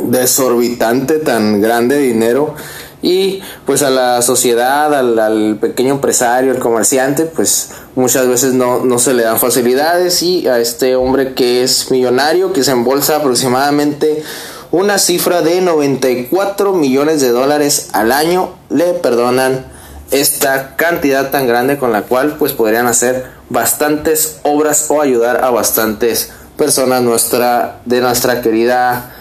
desorbitante, 0.03 1.18
tan 1.18 1.61
grande 1.61 1.97
de 1.97 2.03
dinero? 2.03 2.55
Y 3.01 3.40
pues 3.64 3.83
a 3.83 3.90
la 3.90 4.23
sociedad, 4.23 4.92
al, 4.92 5.59
pequeño 5.61 5.94
empresario, 5.94 6.51
al 6.51 6.59
comerciante, 6.59 7.27
pues 7.27 7.71
muchas 7.94 8.27
veces 8.27 8.55
no, 8.55 8.85
no 8.85 8.99
se 8.99 9.14
le 9.14 9.23
dan 9.23 9.38
facilidades 9.38 10.23
y 10.23 10.49
a 10.49 10.59
este 10.59 10.97
hombre 10.97 11.35
que 11.35 11.62
es 11.62 11.92
millonario, 11.92 12.53
que 12.53 12.64
se 12.64 12.73
embolsa 12.73 13.16
aproximadamente 13.16 14.25
una 14.71 14.99
cifra 14.99 15.42
de 15.42 15.61
94 15.61 16.75
millones 16.75 17.21
de 17.21 17.31
dólares 17.31 17.88
al 17.92 18.12
año, 18.12 18.51
le 18.68 18.94
perdonan 18.94 19.64
esta 20.11 20.77
cantidad 20.77 21.31
tan 21.31 21.47
grande 21.47 21.79
con 21.79 21.92
la 21.92 22.03
cual 22.03 22.37
pues 22.38 22.53
podrían 22.53 22.87
hacer 22.87 23.27
bastantes 23.49 24.38
obras 24.42 24.87
o 24.88 25.01
ayudar 25.01 25.44
a 25.44 25.51
bastantes 25.51 26.31
personas 26.57 27.03
nuestra, 27.03 27.81
de 27.85 28.01
nuestra 28.01 28.42
querida 28.42 29.14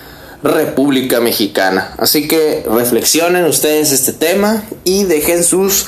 República 0.43 1.19
Mexicana. 1.19 1.93
Así 1.97 2.27
que 2.27 2.65
reflexionen 2.69 3.45
ustedes 3.45 3.91
este 3.91 4.13
tema 4.13 4.63
y 4.83 5.03
dejen 5.03 5.43
sus 5.43 5.85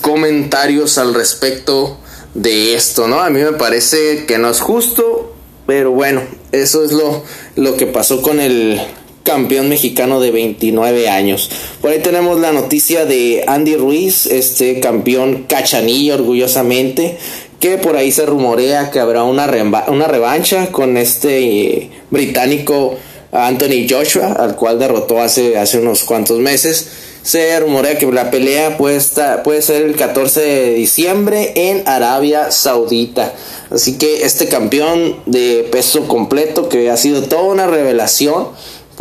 comentarios 0.00 0.98
al 0.98 1.14
respecto 1.14 1.98
de 2.34 2.74
esto, 2.74 3.08
¿no? 3.08 3.20
A 3.20 3.30
mí 3.30 3.40
me 3.40 3.52
parece 3.52 4.26
que 4.26 4.38
no 4.38 4.50
es 4.50 4.60
justo, 4.60 5.34
pero 5.66 5.92
bueno, 5.92 6.22
eso 6.50 6.84
es 6.84 6.92
lo, 6.92 7.22
lo 7.56 7.76
que 7.76 7.86
pasó 7.86 8.22
con 8.22 8.40
el 8.40 8.80
campeón 9.22 9.68
mexicano 9.68 10.20
de 10.20 10.30
29 10.30 11.08
años. 11.08 11.50
Por 11.80 11.90
ahí 11.90 12.00
tenemos 12.00 12.40
la 12.40 12.52
noticia 12.52 13.04
de 13.04 13.44
Andy 13.46 13.76
Ruiz, 13.76 14.26
este 14.26 14.80
campeón 14.80 15.46
cachanilla 15.48 16.14
orgullosamente, 16.14 17.18
que 17.60 17.78
por 17.78 17.96
ahí 17.96 18.10
se 18.10 18.26
rumorea 18.26 18.90
que 18.90 18.98
habrá 18.98 19.22
una, 19.22 19.48
una 19.88 20.08
revancha 20.08 20.72
con 20.72 20.96
este 20.96 21.38
eh, 21.38 21.90
británico 22.10 22.96
Anthony 23.32 23.86
Joshua, 23.88 24.32
al 24.32 24.56
cual 24.56 24.78
derrotó 24.78 25.20
hace, 25.20 25.56
hace 25.56 25.78
unos 25.78 26.04
cuantos 26.04 26.38
meses. 26.38 26.88
se 27.22 27.58
rumorea 27.60 27.96
que 27.98 28.06
la 28.06 28.30
pelea 28.30 28.76
puede, 28.76 29.00
puede 29.44 29.62
ser 29.62 29.82
el 29.82 29.96
14 29.96 30.40
de 30.40 30.74
diciembre 30.74 31.52
en 31.54 31.82
Arabia 31.86 32.50
Saudita. 32.50 33.32
Así 33.70 33.96
que 33.96 34.24
este 34.24 34.48
campeón 34.48 35.16
de 35.24 35.66
peso 35.70 36.08
completo, 36.08 36.68
que 36.68 36.90
ha 36.90 36.96
sido 36.98 37.22
toda 37.22 37.44
una 37.44 37.66
revelación, 37.66 38.48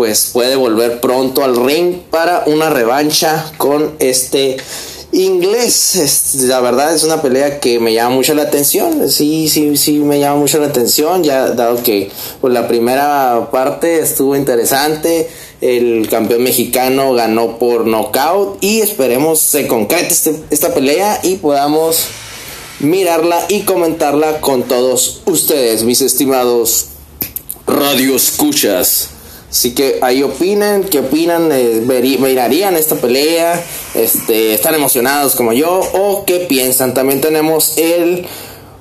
pues 0.01 0.31
puede 0.33 0.55
volver 0.55 0.99
pronto 0.99 1.43
al 1.43 1.55
ring 1.55 1.97
para 2.09 2.41
una 2.47 2.71
revancha 2.71 3.51
con 3.57 3.97
este 3.99 4.57
inglés. 5.11 6.33
la 6.47 6.59
verdad 6.59 6.95
es 6.95 7.03
una 7.03 7.21
pelea 7.21 7.59
que 7.59 7.79
me 7.79 7.93
llama 7.93 8.15
mucho 8.15 8.33
la 8.33 8.41
atención. 8.41 9.07
Sí, 9.11 9.47
sí, 9.47 9.77
sí, 9.77 9.99
me 9.99 10.19
llama 10.19 10.37
mucho 10.39 10.57
la 10.57 10.65
atención. 10.65 11.23
Ya 11.23 11.49
dado 11.51 11.83
que 11.83 12.09
pues, 12.41 12.51
la 12.51 12.67
primera 12.67 13.49
parte 13.51 13.99
estuvo 13.99 14.35
interesante. 14.35 15.29
El 15.61 16.09
campeón 16.09 16.41
mexicano 16.41 17.13
ganó 17.13 17.59
por 17.59 17.85
knockout. 17.85 18.57
Y 18.59 18.81
esperemos 18.81 19.37
se 19.39 19.67
concrete 19.67 20.07
este, 20.07 20.35
esta 20.49 20.73
pelea 20.73 21.19
y 21.21 21.35
podamos 21.35 22.07
mirarla 22.79 23.39
y 23.49 23.65
comentarla 23.65 24.41
con 24.41 24.63
todos 24.63 25.21
ustedes, 25.27 25.83
mis 25.83 26.01
estimados 26.01 26.87
radio 27.67 28.15
escuchas. 28.15 29.20
Así 29.51 29.75
que 29.75 29.99
ahí 30.01 30.23
opinen, 30.23 30.85
qué 30.85 31.01
opinan, 31.01 31.51
eh, 31.51 31.81
mirarían 31.85 32.77
esta 32.77 32.95
pelea, 32.95 33.61
este, 33.93 34.53
están 34.53 34.75
emocionados 34.75 35.35
como 35.35 35.51
yo 35.51 35.81
o 35.93 36.23
qué 36.25 36.39
piensan. 36.47 36.93
También 36.93 37.19
tenemos 37.19 37.77
el 37.77 38.25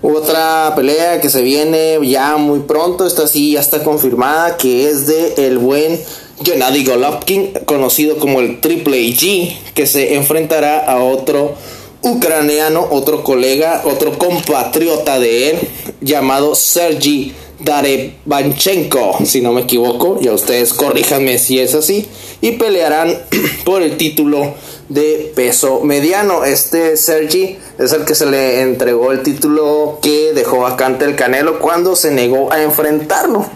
otra 0.01 0.73
pelea 0.77 1.21
que 1.21 1.29
se 1.29 1.43
viene 1.43 1.99
ya 2.09 2.37
muy 2.37 2.61
pronto, 2.61 3.05
esta 3.05 3.27
sí 3.27 3.53
ya 3.53 3.61
está 3.61 3.83
confirmada, 3.83 4.57
que 4.57 4.89
es 4.89 5.09
de 5.09 5.47
el 5.47 5.59
buen 5.59 6.01
Gennady 6.45 6.85
Golovkin, 6.85 7.53
conocido 7.67 8.17
como 8.19 8.41
el 8.41 8.61
Triple 8.61 9.09
G, 9.09 9.53
que 9.75 9.87
se 9.87 10.15
enfrentará 10.15 10.79
a 10.79 11.03
otro 11.03 11.55
ucraniano, 12.03 12.87
otro 12.91 13.25
colega, 13.25 13.83
otro 13.85 14.17
compatriota 14.17 15.19
de 15.19 15.51
él, 15.51 15.59
llamado 16.01 16.55
Sergi 16.55 17.35
Darevanchenko, 17.65 19.19
si 19.25 19.41
no 19.41 19.53
me 19.53 19.63
equivoco, 19.63 20.19
ya 20.21 20.33
ustedes 20.33 20.73
corríjanme 20.73 21.39
si 21.39 21.59
es 21.59 21.75
así, 21.75 22.09
y 22.41 22.53
pelearán 22.53 23.17
por 23.65 23.83
el 23.83 23.97
título 23.97 24.55
de 24.89 25.33
peso 25.35 25.81
mediano. 25.83 26.45
Este 26.45 26.97
Sergi 26.97 27.57
es 27.79 27.93
el 27.93 28.05
que 28.05 28.15
se 28.15 28.27
le 28.27 28.61
entregó 28.61 29.13
el 29.13 29.23
título 29.23 29.99
que 30.03 30.33
dejó 30.35 30.61
vacante 30.61 31.05
el 31.05 31.17
Canelo 31.17 31.61
cuando 31.61 31.97
se 31.97 32.11
negó 32.11 32.53
a 32.53 32.63
enfrentarlo. 32.63 33.47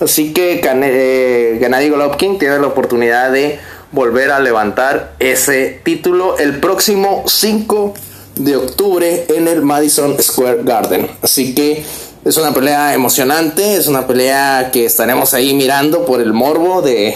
Así 0.00 0.32
que 0.32 0.60
eh, 0.64 1.56
Gennady 1.60 1.88
Golovkin 1.90 2.38
tiene 2.38 2.58
la 2.58 2.68
oportunidad 2.68 3.30
de 3.30 3.58
volver 3.92 4.30
a 4.30 4.40
levantar 4.40 5.14
ese 5.18 5.80
título 5.84 6.38
el 6.38 6.60
próximo 6.60 7.24
5 7.26 7.94
de 8.36 8.56
octubre 8.56 9.26
en 9.28 9.48
el 9.48 9.62
Madison 9.62 10.16
Square 10.20 10.62
Garden. 10.62 11.10
Así 11.22 11.54
que 11.54 11.84
es 12.24 12.36
una 12.36 12.52
pelea 12.52 12.94
emocionante, 12.94 13.76
es 13.76 13.86
una 13.86 14.06
pelea 14.06 14.70
que 14.72 14.84
estaremos 14.84 15.32
ahí 15.32 15.54
mirando 15.54 16.04
por 16.04 16.20
el 16.20 16.32
morbo 16.32 16.82
de, 16.82 17.14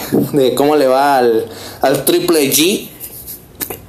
cómo 0.55 0.75
le 0.75 0.87
va 0.87 1.17
al, 1.17 2.05
Triple 2.05 2.51
G, 2.51 2.89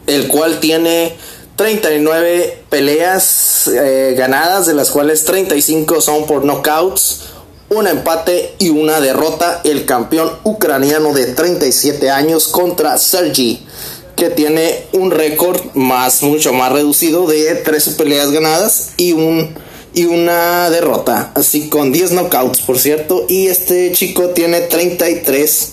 el 0.06 0.28
cual 0.28 0.60
tiene 0.60 1.16
39 1.56 2.64
peleas 2.68 3.66
eh, 3.68 4.14
ganadas, 4.16 4.66
de 4.66 4.74
las 4.74 4.90
cuales 4.90 5.24
35 5.24 6.02
son 6.02 6.26
por 6.26 6.44
knockouts, 6.44 7.22
un 7.70 7.86
empate 7.86 8.54
y 8.58 8.68
una 8.68 9.00
derrota. 9.00 9.62
El 9.64 9.86
campeón 9.86 10.30
ucraniano 10.44 11.14
de 11.14 11.26
37 11.26 12.10
años 12.10 12.46
contra 12.46 12.98
Sergi, 12.98 13.66
que 14.16 14.28
tiene 14.28 14.84
un 14.92 15.10
récord 15.10 15.60
más, 15.72 16.22
mucho 16.22 16.52
más 16.52 16.72
reducido 16.72 17.26
de 17.26 17.54
13 17.54 17.92
peleas 17.92 18.30
ganadas 18.30 18.90
y 18.98 19.12
un 19.12 19.54
y 19.96 20.04
una 20.04 20.68
derrota, 20.68 21.32
así 21.34 21.70
con 21.70 21.90
10 21.90 22.10
knockouts, 22.12 22.60
por 22.60 22.78
cierto, 22.78 23.24
y 23.30 23.46
este 23.46 23.92
chico 23.92 24.28
tiene 24.28 24.60
33 24.60 25.72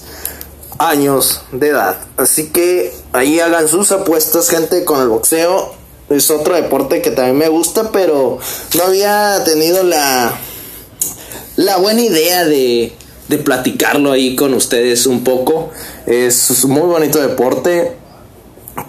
años 0.79 1.41
de 1.51 1.67
edad. 1.67 1.97
Así 2.15 2.47
que 2.47 2.93
ahí 3.12 3.41
hagan 3.41 3.67
sus 3.67 3.91
apuestas, 3.91 4.47
gente, 4.47 4.86
con 4.86 5.01
el 5.01 5.09
boxeo. 5.09 5.73
Es 6.09 6.31
otro 6.31 6.55
deporte 6.55 7.01
que 7.01 7.12
también 7.12 7.38
me 7.38 7.49
gusta, 7.49 7.91
pero 7.91 8.39
no 8.77 8.83
había 8.83 9.43
tenido 9.43 9.83
la 9.83 10.39
la 11.57 11.75
buena 11.75 12.01
idea 12.01 12.45
de, 12.45 12.93
de 13.27 13.38
platicarlo 13.39 14.13
ahí 14.13 14.38
con 14.38 14.53
ustedes 14.53 15.05
un 15.05 15.25
poco. 15.25 15.71
Es 16.05 16.63
un 16.63 16.71
muy 16.71 16.88
bonito 16.88 17.19
deporte 17.19 17.97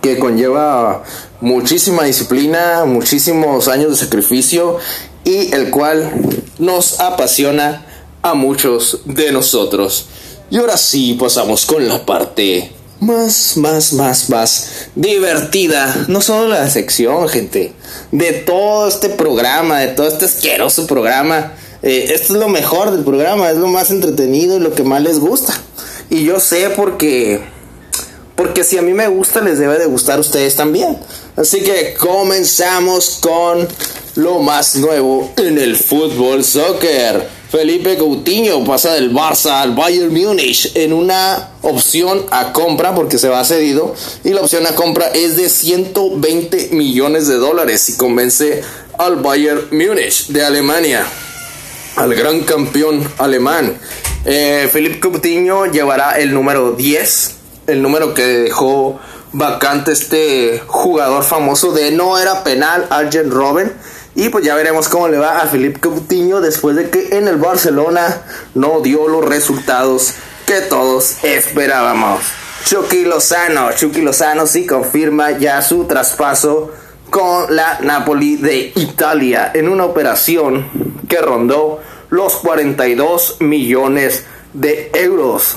que 0.00 0.16
conlleva 0.16 1.02
muchísima 1.40 2.04
disciplina, 2.04 2.84
muchísimos 2.84 3.66
años 3.66 3.90
de 3.90 3.96
sacrificio 3.96 4.78
y 5.24 5.52
el 5.52 5.70
cual 5.70 6.10
nos 6.58 7.00
apasiona 7.00 7.86
a 8.22 8.34
muchos 8.34 9.00
de 9.04 9.32
nosotros. 9.32 10.06
Y 10.50 10.58
ahora 10.58 10.76
sí 10.76 11.16
pasamos 11.18 11.66
con 11.66 11.86
la 11.88 12.04
parte 12.04 12.70
más, 13.00 13.56
más, 13.56 13.92
más, 13.92 14.30
más 14.30 14.68
divertida. 14.94 16.06
No 16.08 16.20
solo 16.20 16.48
la 16.48 16.68
sección, 16.70 17.28
gente. 17.28 17.72
De 18.12 18.32
todo 18.32 18.88
este 18.88 19.10
programa, 19.10 19.80
de 19.80 19.88
todo 19.88 20.08
este 20.08 20.24
asqueroso 20.24 20.86
programa. 20.86 21.52
Eh, 21.82 22.12
esto 22.14 22.34
es 22.34 22.40
lo 22.40 22.48
mejor 22.48 22.90
del 22.92 23.04
programa, 23.04 23.50
es 23.50 23.58
lo 23.58 23.66
más 23.66 23.90
entretenido 23.90 24.56
y 24.56 24.60
lo 24.60 24.74
que 24.74 24.84
más 24.84 25.02
les 25.02 25.18
gusta. 25.18 25.54
Y 26.10 26.24
yo 26.24 26.40
sé 26.40 26.70
porque... 26.70 27.40
Porque 28.36 28.64
si 28.64 28.78
a 28.78 28.82
mí 28.82 28.92
me 28.92 29.06
gusta, 29.06 29.40
les 29.42 29.58
debe 29.58 29.78
de 29.78 29.86
gustar 29.86 30.18
a 30.18 30.20
ustedes 30.20 30.56
también. 30.56 30.98
Así 31.36 31.60
que 31.62 31.94
comenzamos 31.94 33.18
con 33.20 33.68
lo 34.16 34.38
más 34.38 34.76
nuevo 34.76 35.32
en 35.36 35.58
el 35.58 35.76
fútbol 35.76 36.44
soccer. 36.44 37.28
Felipe 37.50 37.96
Coutinho 37.96 38.64
pasa 38.64 38.94
del 38.94 39.12
Barça 39.12 39.60
al 39.62 39.74
Bayern 39.74 40.12
Múnich 40.12 40.72
en 40.74 40.92
una 40.92 41.50
opción 41.62 42.26
a 42.30 42.52
compra 42.52 42.94
porque 42.94 43.18
se 43.18 43.28
va 43.28 43.44
cedido 43.44 43.94
y 44.24 44.30
la 44.30 44.40
opción 44.40 44.66
a 44.66 44.74
compra 44.74 45.08
es 45.08 45.36
de 45.36 45.48
120 45.48 46.70
millones 46.72 47.28
de 47.28 47.34
dólares 47.36 47.88
y 47.88 47.96
convence 47.96 48.62
al 48.98 49.16
Bayern 49.16 49.68
Múnich 49.70 50.28
de 50.28 50.44
Alemania, 50.44 51.06
al 51.96 52.14
gran 52.14 52.40
campeón 52.40 53.08
alemán. 53.18 53.78
Eh, 54.24 54.68
Felipe 54.72 55.00
Coutinho 55.00 55.66
llevará 55.66 56.18
el 56.18 56.32
número 56.32 56.72
10, 56.72 57.34
el 57.68 57.82
número 57.82 58.14
que 58.14 58.24
dejó 58.24 58.98
vacante 59.32 59.92
este 59.92 60.62
jugador 60.66 61.24
famoso 61.24 61.72
de 61.72 61.90
no 61.90 62.18
era 62.18 62.42
penal, 62.44 62.86
Arjen 62.90 63.30
Robben 63.30 63.72
y 64.14 64.28
pues 64.28 64.44
ya 64.44 64.54
veremos 64.54 64.88
cómo 64.88 65.08
le 65.08 65.18
va 65.18 65.40
a 65.40 65.46
Felipe 65.46 65.80
Coutinho 65.80 66.40
después 66.40 66.76
de 66.76 66.90
que 66.90 67.16
en 67.16 67.28
el 67.28 67.36
Barcelona 67.36 68.22
no 68.54 68.80
dio 68.80 69.08
los 69.08 69.24
resultados 69.24 70.14
que 70.46 70.60
todos 70.60 71.24
esperábamos. 71.24 72.20
Chucky 72.64 73.04
Lozano, 73.04 73.72
Chucky 73.72 74.00
Lozano 74.00 74.46
sí 74.46 74.66
confirma 74.66 75.32
ya 75.32 75.60
su 75.62 75.84
traspaso 75.84 76.72
con 77.10 77.54
la 77.54 77.78
Napoli 77.80 78.36
de 78.36 78.72
Italia 78.76 79.50
en 79.52 79.68
una 79.68 79.84
operación 79.84 80.66
que 81.08 81.20
rondó 81.20 81.80
los 82.10 82.36
42 82.36 83.38
millones 83.40 84.24
de 84.52 84.90
euros. 84.94 85.56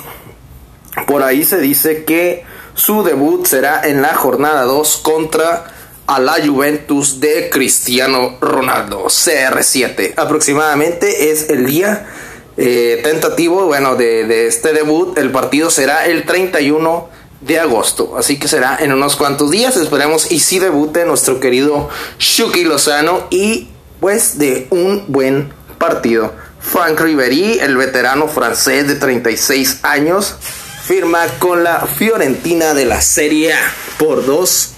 Por 1.05 1.23
ahí 1.23 1.43
se 1.43 1.59
dice 1.59 2.03
que 2.03 2.43
su 2.73 3.03
debut 3.03 3.45
será 3.45 3.87
en 3.87 4.01
la 4.01 4.15
jornada 4.15 4.63
2 4.63 4.97
contra 4.97 5.76
a 6.07 6.19
la 6.19 6.35
Juventus 6.43 7.19
de 7.19 7.49
Cristiano 7.49 8.37
Ronaldo, 8.39 9.05
CR7. 9.05 10.13
Aproximadamente 10.15 11.31
es 11.31 11.49
el 11.49 11.65
día 11.65 12.07
eh, 12.55 13.01
tentativo, 13.03 13.65
bueno, 13.65 13.95
de, 13.95 14.47
este 14.47 14.71
debut. 14.71 15.17
El 15.17 15.31
partido 15.31 15.69
será 15.69 16.05
el 16.05 16.25
31 16.25 17.09
de 17.41 17.59
agosto, 17.59 18.17
así 18.17 18.39
que 18.39 18.47
será 18.47 18.77
en 18.79 18.93
unos 18.93 19.17
cuantos 19.17 19.51
días. 19.51 19.75
Esperemos 19.75 20.31
y 20.31 20.39
si 20.39 20.59
debute 20.59 21.05
nuestro 21.05 21.41
querido 21.41 21.89
Shuki 22.17 22.63
Lozano 22.63 23.27
y 23.29 23.67
pues 23.99 24.37
de 24.39 24.67
un 24.69 25.03
buen 25.09 25.51
partido. 25.77 26.33
Frank 26.59 26.99
Ribery, 26.99 27.59
el 27.59 27.75
veterano 27.75 28.27
francés 28.27 28.87
de 28.87 28.95
36 28.95 29.79
años, 29.83 30.35
firma 30.83 31.25
con 31.39 31.65
la 31.65 31.85
Fiorentina 31.85 32.73
de 32.73 32.85
la 32.85 33.01
Serie 33.01 33.53
A 33.53 33.59
por 33.97 34.25
dos 34.25 34.76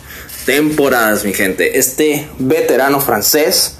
temporadas, 0.49 1.25
mi 1.25 1.33
gente. 1.35 1.77
Este 1.77 2.27
veterano 2.39 2.99
francés 2.99 3.75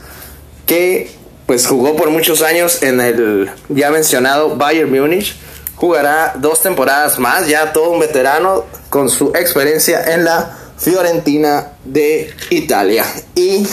que 0.68 1.10
pues 1.48 1.66
jugó 1.66 1.96
por 1.96 2.12
muchos 2.12 2.44
años 2.44 2.84
en 2.84 3.02
el 3.02 3.50
ya 3.70 3.90
mencionado 3.90 4.56
Bayern 4.56 4.92
Múnich, 4.92 5.36
jugará 5.74 6.36
dos 6.38 6.62
temporadas 6.62 7.18
más, 7.18 7.48
ya 7.48 7.74
todo 7.74 7.90
un 7.90 8.00
veterano 8.00 8.66
con 8.92 9.10
su 9.10 9.30
experiencia 9.30 10.14
en 10.14 10.26
la 10.26 10.60
Fiorentina 10.78 11.72
de 11.86 12.32
Italia. 12.52 13.04
Y 13.34 13.66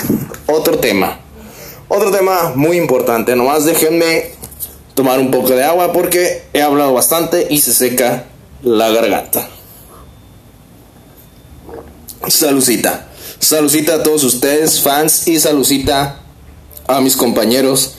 otro 0.47 0.79
tema, 0.79 1.21
otro 1.89 2.11
tema 2.11 2.53
muy 2.55 2.79
importante, 2.79 3.37
nomás 3.37 3.67
déjenme 3.67 4.31
tomar 4.95 5.19
un 5.19 5.31
poco 5.31 5.51
de 5.51 5.65
agua 5.65 5.93
porque 5.93 6.45
he 6.55 6.63
hablado 6.63 6.95
bastante 6.95 7.47
y 7.51 7.59
se 7.59 7.75
seca 7.75 8.25
la 8.63 8.89
garganta. 8.89 9.51
Salucita. 12.29 13.07
Salucita 13.39 13.97
a 13.97 14.03
todos 14.03 14.25
ustedes, 14.25 14.81
fans, 14.81 15.29
y 15.29 15.39
salucita 15.39 16.21
a 16.89 17.01
mis 17.01 17.17
compañeros 17.17 17.93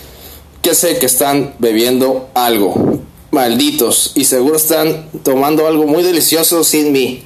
que 0.61 0.75
sé 0.75 0.97
que 0.97 1.05
están 1.05 1.53
bebiendo 1.59 2.29
algo. 2.33 2.99
Malditos. 3.31 4.11
Y 4.15 4.25
seguro 4.25 4.57
están 4.57 5.09
tomando 5.23 5.67
algo 5.67 5.85
muy 5.85 6.03
delicioso 6.03 6.63
sin 6.63 6.91
mí. 6.91 7.23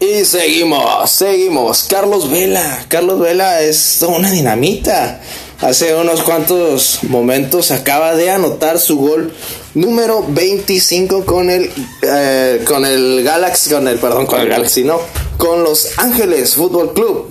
Y 0.00 0.24
seguimos, 0.24 1.10
seguimos. 1.10 1.84
Carlos 1.88 2.30
Vela. 2.30 2.84
Carlos 2.88 3.18
Vela 3.18 3.62
es 3.62 4.04
una 4.06 4.30
dinamita. 4.30 5.20
Hace 5.60 5.94
unos 5.96 6.22
cuantos 6.22 7.00
momentos 7.02 7.72
acaba 7.72 8.14
de 8.14 8.30
anotar 8.30 8.78
su 8.78 8.96
gol 8.96 9.32
número 9.78 10.24
25 10.28 11.24
con 11.24 11.50
el 11.50 11.70
eh, 12.02 12.64
con 12.66 12.84
el 12.84 13.22
Galaxy, 13.22 13.70
con 13.70 13.86
el 13.88 13.98
perdón, 13.98 14.26
con 14.26 14.40
el 14.40 14.48
Galaxy, 14.48 14.84
no, 14.84 14.98
con 15.36 15.62
los 15.62 15.98
Ángeles 15.98 16.54
Fútbol 16.54 16.92
Club. 16.92 17.28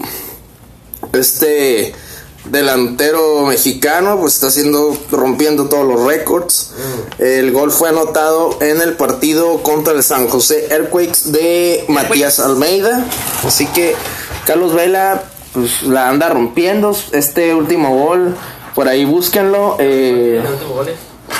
Este 1.14 1.94
delantero 2.46 3.46
mexicano 3.46 4.18
pues 4.20 4.36
está 4.36 4.48
haciendo 4.48 4.98
rompiendo 5.12 5.68
todos 5.68 5.86
los 5.86 6.06
récords. 6.06 6.72
El 7.20 7.52
gol 7.52 7.72
fue 7.72 7.90
anotado 7.90 8.58
en 8.62 8.82
el 8.82 8.94
partido 8.94 9.62
contra 9.64 9.94
el 9.94 10.04
San 10.04 10.28
José 10.30 10.68
Earthquakes 10.70 11.32
de 11.32 11.84
Matías 11.90 12.40
Almeida. 12.40 13.06
Así 13.46 13.66
que 13.68 13.96
Carlos 14.46 14.74
Vela 14.74 15.24
pues 15.54 15.84
la 15.84 16.08
anda 16.10 16.30
rompiendo 16.30 16.96
este 17.12 17.54
último 17.54 18.06
gol. 18.06 18.36
Por 18.76 18.88
ahí 18.88 19.06
búsquenlo. 19.06 19.76
eh, 19.80 20.42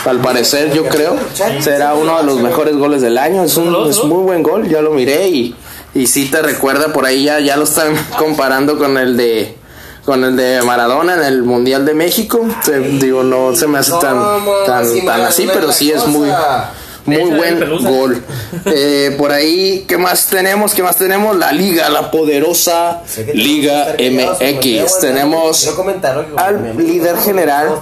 al 0.06 0.20
parecer, 0.20 0.72
yo 0.74 0.86
creo, 0.86 1.16
será 1.62 1.94
uno 1.96 2.18
de 2.18 2.24
los 2.24 2.40
mejores 2.40 2.76
goles 2.78 3.02
del 3.02 3.18
año. 3.18 3.44
Es 3.44 3.58
un 3.58 3.72
es 3.90 4.04
muy 4.04 4.24
buen 4.24 4.44
gol, 4.44 4.68
ya 4.70 4.82
lo 4.82 4.92
miré 4.92 5.28
y, 5.30 5.56
y 5.94 6.08
sí 6.08 6.26
te 6.30 6.42
recuerda 6.42 6.94
por 6.94 7.06
ahí 7.06 7.24
ya, 7.26 7.40
ya 7.40 7.58
lo 7.58 7.64
están 7.64 7.94
comparando 8.18 8.78
con 8.78 8.98
el 8.98 9.18
de 9.18 9.56
con 10.06 10.24
el 10.24 10.38
de 10.38 10.62
Maradona 10.64 11.16
en 11.16 11.24
el 11.24 11.44
Mundial 11.44 11.86
de 11.86 11.94
México. 11.94 12.40
Se- 12.64 12.80
digo, 12.80 13.24
no 13.24 13.54
se 13.56 13.68
me 13.68 13.80
hace 13.80 13.92
tan, 14.00 14.18
tan, 14.66 15.06
tan 15.06 15.22
así, 15.22 15.50
pero 15.54 15.74
sí 15.74 15.92
es 15.92 16.08
muy 16.08 16.30
muy 17.08 17.32
buen 17.32 17.60
gol. 17.84 18.24
Eh, 18.66 19.16
por 19.18 19.32
ahí, 19.32 19.86
¿qué 19.88 19.98
más 19.98 20.28
tenemos? 20.28 20.74
¿Qué 20.74 20.84
más 20.84 20.96
tenemos? 20.96 21.36
La 21.38 21.52
Liga, 21.52 21.90
la 21.90 22.12
poderosa 22.12 23.02
Liga 23.34 23.96
MX. 23.98 25.00
Tenemos 25.00 25.70
al 26.38 26.78
líder 26.78 27.18
general. 27.18 27.82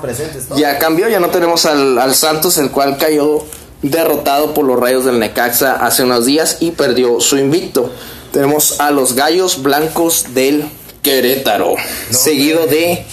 Ya 0.55 0.77
cambió, 0.79 1.07
ya 1.09 1.19
no 1.19 1.29
tenemos 1.29 1.65
al, 1.65 1.97
al 1.97 2.15
Santos, 2.15 2.57
el 2.57 2.71
cual 2.71 2.97
cayó 2.97 3.43
derrotado 3.81 4.53
por 4.53 4.65
los 4.65 4.79
rayos 4.79 5.05
del 5.05 5.19
Necaxa 5.19 5.73
hace 5.73 6.03
unos 6.03 6.25
días 6.25 6.57
y 6.59 6.71
perdió 6.71 7.19
su 7.19 7.37
invicto. 7.37 7.91
Tenemos 8.31 8.79
a 8.79 8.91
los 8.91 9.13
Gallos 9.13 9.61
Blancos 9.61 10.33
del 10.33 10.65
Querétaro, 11.01 11.75
seguido 12.09 12.65
de 12.67 13.05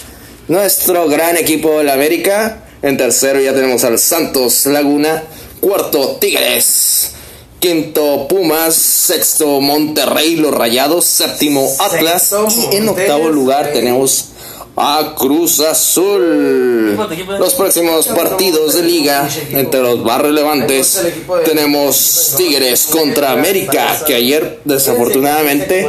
nuestro 0.47 1.07
gran 1.07 1.37
equipo 1.37 1.77
del 1.77 1.89
América. 1.89 2.63
En 2.81 2.97
tercero 2.97 3.39
ya 3.39 3.53
tenemos 3.53 3.83
al 3.83 3.99
Santos 3.99 4.65
Laguna, 4.65 5.23
cuarto 5.63 6.17
Tigres. 6.19 7.11
Quinto 7.59 8.27
Pumas, 8.27 8.75
sexto 8.75 9.61
Monterrey, 9.61 10.35
los 10.35 10.53
Rayados, 10.53 11.05
séptimo 11.05 11.65
Atlas. 11.79 12.23
Sexto, 12.23 12.47
y 12.73 12.75
en 12.75 12.89
octavo 12.89 13.29
lugar 13.29 13.71
tenemos 13.71 14.25
a 14.75 15.13
Cruz 15.15 15.59
Azul. 15.59 16.95
Los 17.39 17.53
próximos 17.53 18.07
partidos 18.07 18.73
de 18.73 18.83
liga, 18.83 19.29
entre 19.51 19.81
los 19.81 19.99
más 19.99 20.19
relevantes, 20.21 20.99
tenemos 21.45 22.33
Tigres 22.37 22.87
contra 22.87 23.31
América, 23.31 23.99
que 24.05 24.15
ayer 24.15 24.61
desafortunadamente 24.65 25.87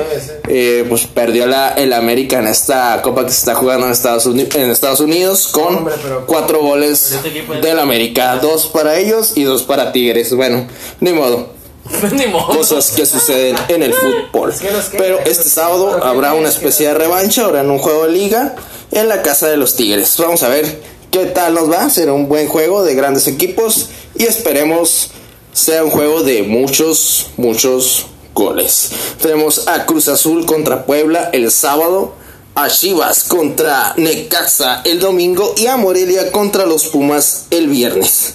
eh, 0.48 0.84
pues 0.88 1.06
perdió 1.06 1.46
la, 1.46 1.70
el 1.74 1.92
América 1.92 2.38
en 2.40 2.48
esta 2.48 3.00
copa 3.02 3.24
que 3.24 3.32
se 3.32 3.38
está 3.38 3.54
jugando 3.54 3.86
en 3.86 3.92
Estados, 3.92 4.26
Uni- 4.26 4.48
en 4.54 4.70
Estados 4.70 5.00
Unidos 5.00 5.48
con 5.48 5.88
cuatro 6.26 6.60
goles 6.60 7.14
del 7.62 7.78
América, 7.78 8.36
dos 8.36 8.66
para 8.66 8.98
ellos 8.98 9.32
y 9.34 9.44
dos 9.44 9.62
para 9.62 9.92
Tigres. 9.92 10.34
Bueno, 10.34 10.66
ni 11.00 11.12
modo 11.12 11.54
Ni 12.12 12.26
modo. 12.26 12.46
cosas 12.48 12.90
que 12.92 13.04
suceden 13.04 13.56
en 13.68 13.82
el 13.82 13.92
fútbol. 14.32 14.52
Pero 14.96 15.18
este 15.20 15.48
sábado 15.50 16.02
habrá 16.02 16.32
una 16.34 16.48
especie 16.48 16.88
de 16.88 16.94
revancha, 16.94 17.44
ahora 17.44 17.60
en 17.60 17.70
un 17.70 17.78
juego 17.78 18.04
de 18.06 18.12
liga 18.12 18.56
en 18.90 19.08
la 19.08 19.22
casa 19.22 19.48
de 19.48 19.56
los 19.56 19.76
Tigres. 19.76 20.14
Vamos 20.18 20.42
a 20.42 20.48
ver 20.48 20.80
qué 21.10 21.26
tal 21.26 21.54
nos 21.54 21.70
va. 21.70 21.88
Será 21.90 22.12
un 22.12 22.28
buen 22.28 22.48
juego 22.48 22.82
de 22.84 22.94
grandes 22.94 23.26
equipos 23.26 23.88
y 24.16 24.24
esperemos 24.24 25.10
sea 25.52 25.84
un 25.84 25.90
juego 25.90 26.22
de 26.22 26.42
muchos, 26.42 27.28
muchos 27.36 28.06
goles. 28.34 28.90
Tenemos 29.20 29.68
a 29.68 29.86
Cruz 29.86 30.08
Azul 30.08 30.46
contra 30.46 30.84
Puebla 30.84 31.30
el 31.32 31.50
sábado. 31.50 32.14
A 32.56 32.68
Chivas 32.70 33.24
contra 33.24 33.94
Necaxa 33.96 34.82
el 34.84 35.00
domingo 35.00 35.54
y 35.56 35.66
a 35.66 35.76
Morelia 35.76 36.30
contra 36.30 36.66
los 36.66 36.86
Pumas 36.86 37.46
el 37.50 37.66
viernes. 37.66 38.34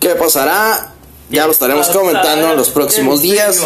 ¿Qué 0.00 0.14
pasará? 0.14 0.94
Ya 1.30 1.46
lo 1.46 1.52
estaremos 1.52 1.88
comentando 1.88 2.50
en 2.50 2.56
los 2.56 2.70
próximos 2.70 3.20
días. 3.20 3.60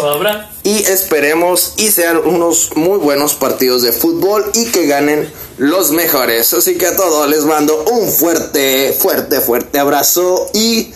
Y 0.63 0.79
esperemos 0.83 1.73
y 1.77 1.91
sean 1.91 2.17
unos 2.17 2.75
muy 2.75 2.97
buenos 2.97 3.35
partidos 3.35 3.81
de 3.83 3.93
fútbol 3.93 4.51
y 4.53 4.65
que 4.65 4.85
ganen 4.85 5.31
los 5.57 5.91
mejores. 5.91 6.53
Así 6.53 6.77
que 6.77 6.87
a 6.87 6.95
todos 6.95 7.29
les 7.29 7.45
mando 7.45 7.85
un 7.91 8.09
fuerte, 8.09 8.93
fuerte, 8.99 9.39
fuerte 9.39 9.79
abrazo 9.79 10.47
y 10.53 10.91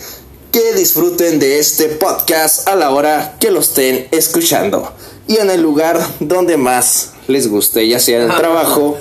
que 0.52 0.74
disfruten 0.74 1.38
de 1.38 1.58
este 1.58 1.88
podcast 1.88 2.68
a 2.68 2.76
la 2.76 2.90
hora 2.90 3.36
que 3.40 3.50
lo 3.50 3.60
estén 3.60 4.08
escuchando. 4.10 4.92
Y 5.26 5.38
en 5.38 5.50
el 5.50 5.62
lugar 5.62 5.98
donde 6.20 6.56
más 6.58 7.12
les 7.28 7.48
guste, 7.48 7.88
ya 7.88 7.98
sea 7.98 8.22
en 8.22 8.30
el 8.30 8.36
trabajo, 8.36 8.98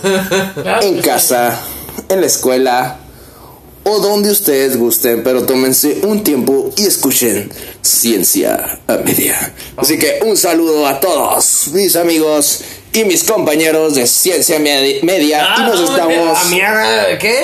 en 0.82 1.02
casa, 1.02 1.60
en 2.08 2.22
la 2.22 2.28
escuela 2.28 3.00
o 3.90 4.00
donde 4.00 4.30
ustedes 4.32 4.78
gusten, 4.78 5.24
pero 5.24 5.44
tómense 5.46 6.00
un 6.04 6.24
tiempo 6.24 6.72
y 6.78 6.86
escuchen 6.86 7.50
Ciencia 7.82 8.80
a 8.88 8.98
Media. 8.98 9.54
Así 9.78 9.98
que 9.98 10.20
un 10.26 10.36
saludo 10.38 10.86
a 10.88 11.00
todos 11.00 11.70
mis 11.74 11.96
amigos 11.96 12.62
y 12.94 13.04
mis 13.06 13.24
compañeros 13.24 13.96
de 13.96 14.06
Ciencia 14.08 14.60
Medi- 14.60 15.02
Media 15.04 15.48
y 15.58 15.62
nos 15.62 15.80
Ah, 15.80 15.84
estamos 15.94 16.38
¿A 16.38 16.50
mierda? 16.50 17.18
¿Qué? 17.18 17.40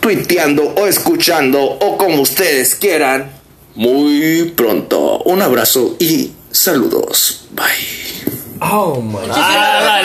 tuiteando 0.00 0.74
o 0.76 0.86
escuchando 0.86 1.60
o 1.62 1.96
como 1.96 2.22
ustedes 2.22 2.74
quieran 2.74 3.30
muy 3.74 4.52
pronto. 4.56 5.22
Un 5.24 5.40
abrazo 5.40 5.96
y 5.98 6.32
saludos. 6.50 7.46
Bye. 7.52 7.64
Oh 8.60 9.00
my 9.00 9.18
Ah, 9.30 10.02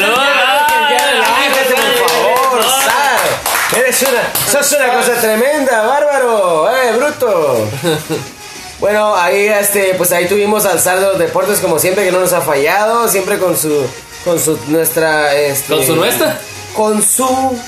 sos 4.51 4.71
una 4.73 4.93
cosa 4.93 5.13
tremenda, 5.19 5.85
bárbaro, 5.85 6.69
eh, 6.69 6.91
bruto. 6.97 7.67
Bueno, 8.79 9.15
ahí 9.15 9.47
este, 9.47 9.95
pues 9.95 10.11
ahí 10.11 10.27
tuvimos 10.27 10.63
al 10.65 10.79
los 11.01 11.17
deportes 11.17 11.59
como 11.59 11.79
siempre 11.79 12.05
que 12.05 12.11
no 12.11 12.19
nos 12.19 12.31
ha 12.33 12.41
fallado, 12.41 13.07
siempre 13.07 13.39
con 13.39 13.57
su, 13.57 13.83
con 14.23 14.39
su 14.39 14.55
nuestra, 14.67 15.35
este, 15.35 15.73
¿Con 15.73 15.83
su 15.83 15.95
nuestra? 15.95 16.39
con 16.75 17.01
su, 17.01 17.59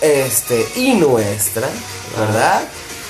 este 0.00 0.64
y 0.76 0.94
nuestra, 0.94 1.66
¿verdad? 2.16 2.62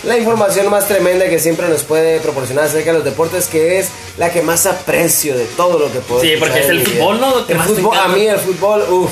La 0.05 0.17
información 0.17 0.71
más 0.71 0.89
tremenda 0.89 1.29
que 1.29 1.39
siempre 1.39 1.69
nos 1.69 1.83
puede 1.83 2.19
proporcionar 2.21 2.65
acerca 2.65 2.93
de 2.93 2.99
los 2.99 3.05
deportes, 3.05 3.47
que 3.47 3.79
es 3.79 3.89
la 4.17 4.31
que 4.31 4.41
más 4.41 4.65
aprecio 4.65 5.37
de 5.37 5.45
todo 5.45 5.79
lo 5.79 5.93
que 5.93 5.99
puedo 5.99 6.23
Sí, 6.23 6.37
porque 6.39 6.61
es 6.61 6.69
el 6.71 6.87
fútbol, 6.87 7.21
¿no? 7.21 7.47
El 7.47 7.61
fútbol, 7.61 7.99
a 7.99 8.09
mí 8.09 8.27
el 8.27 8.39
fútbol, 8.39 8.87
uff, 8.89 9.11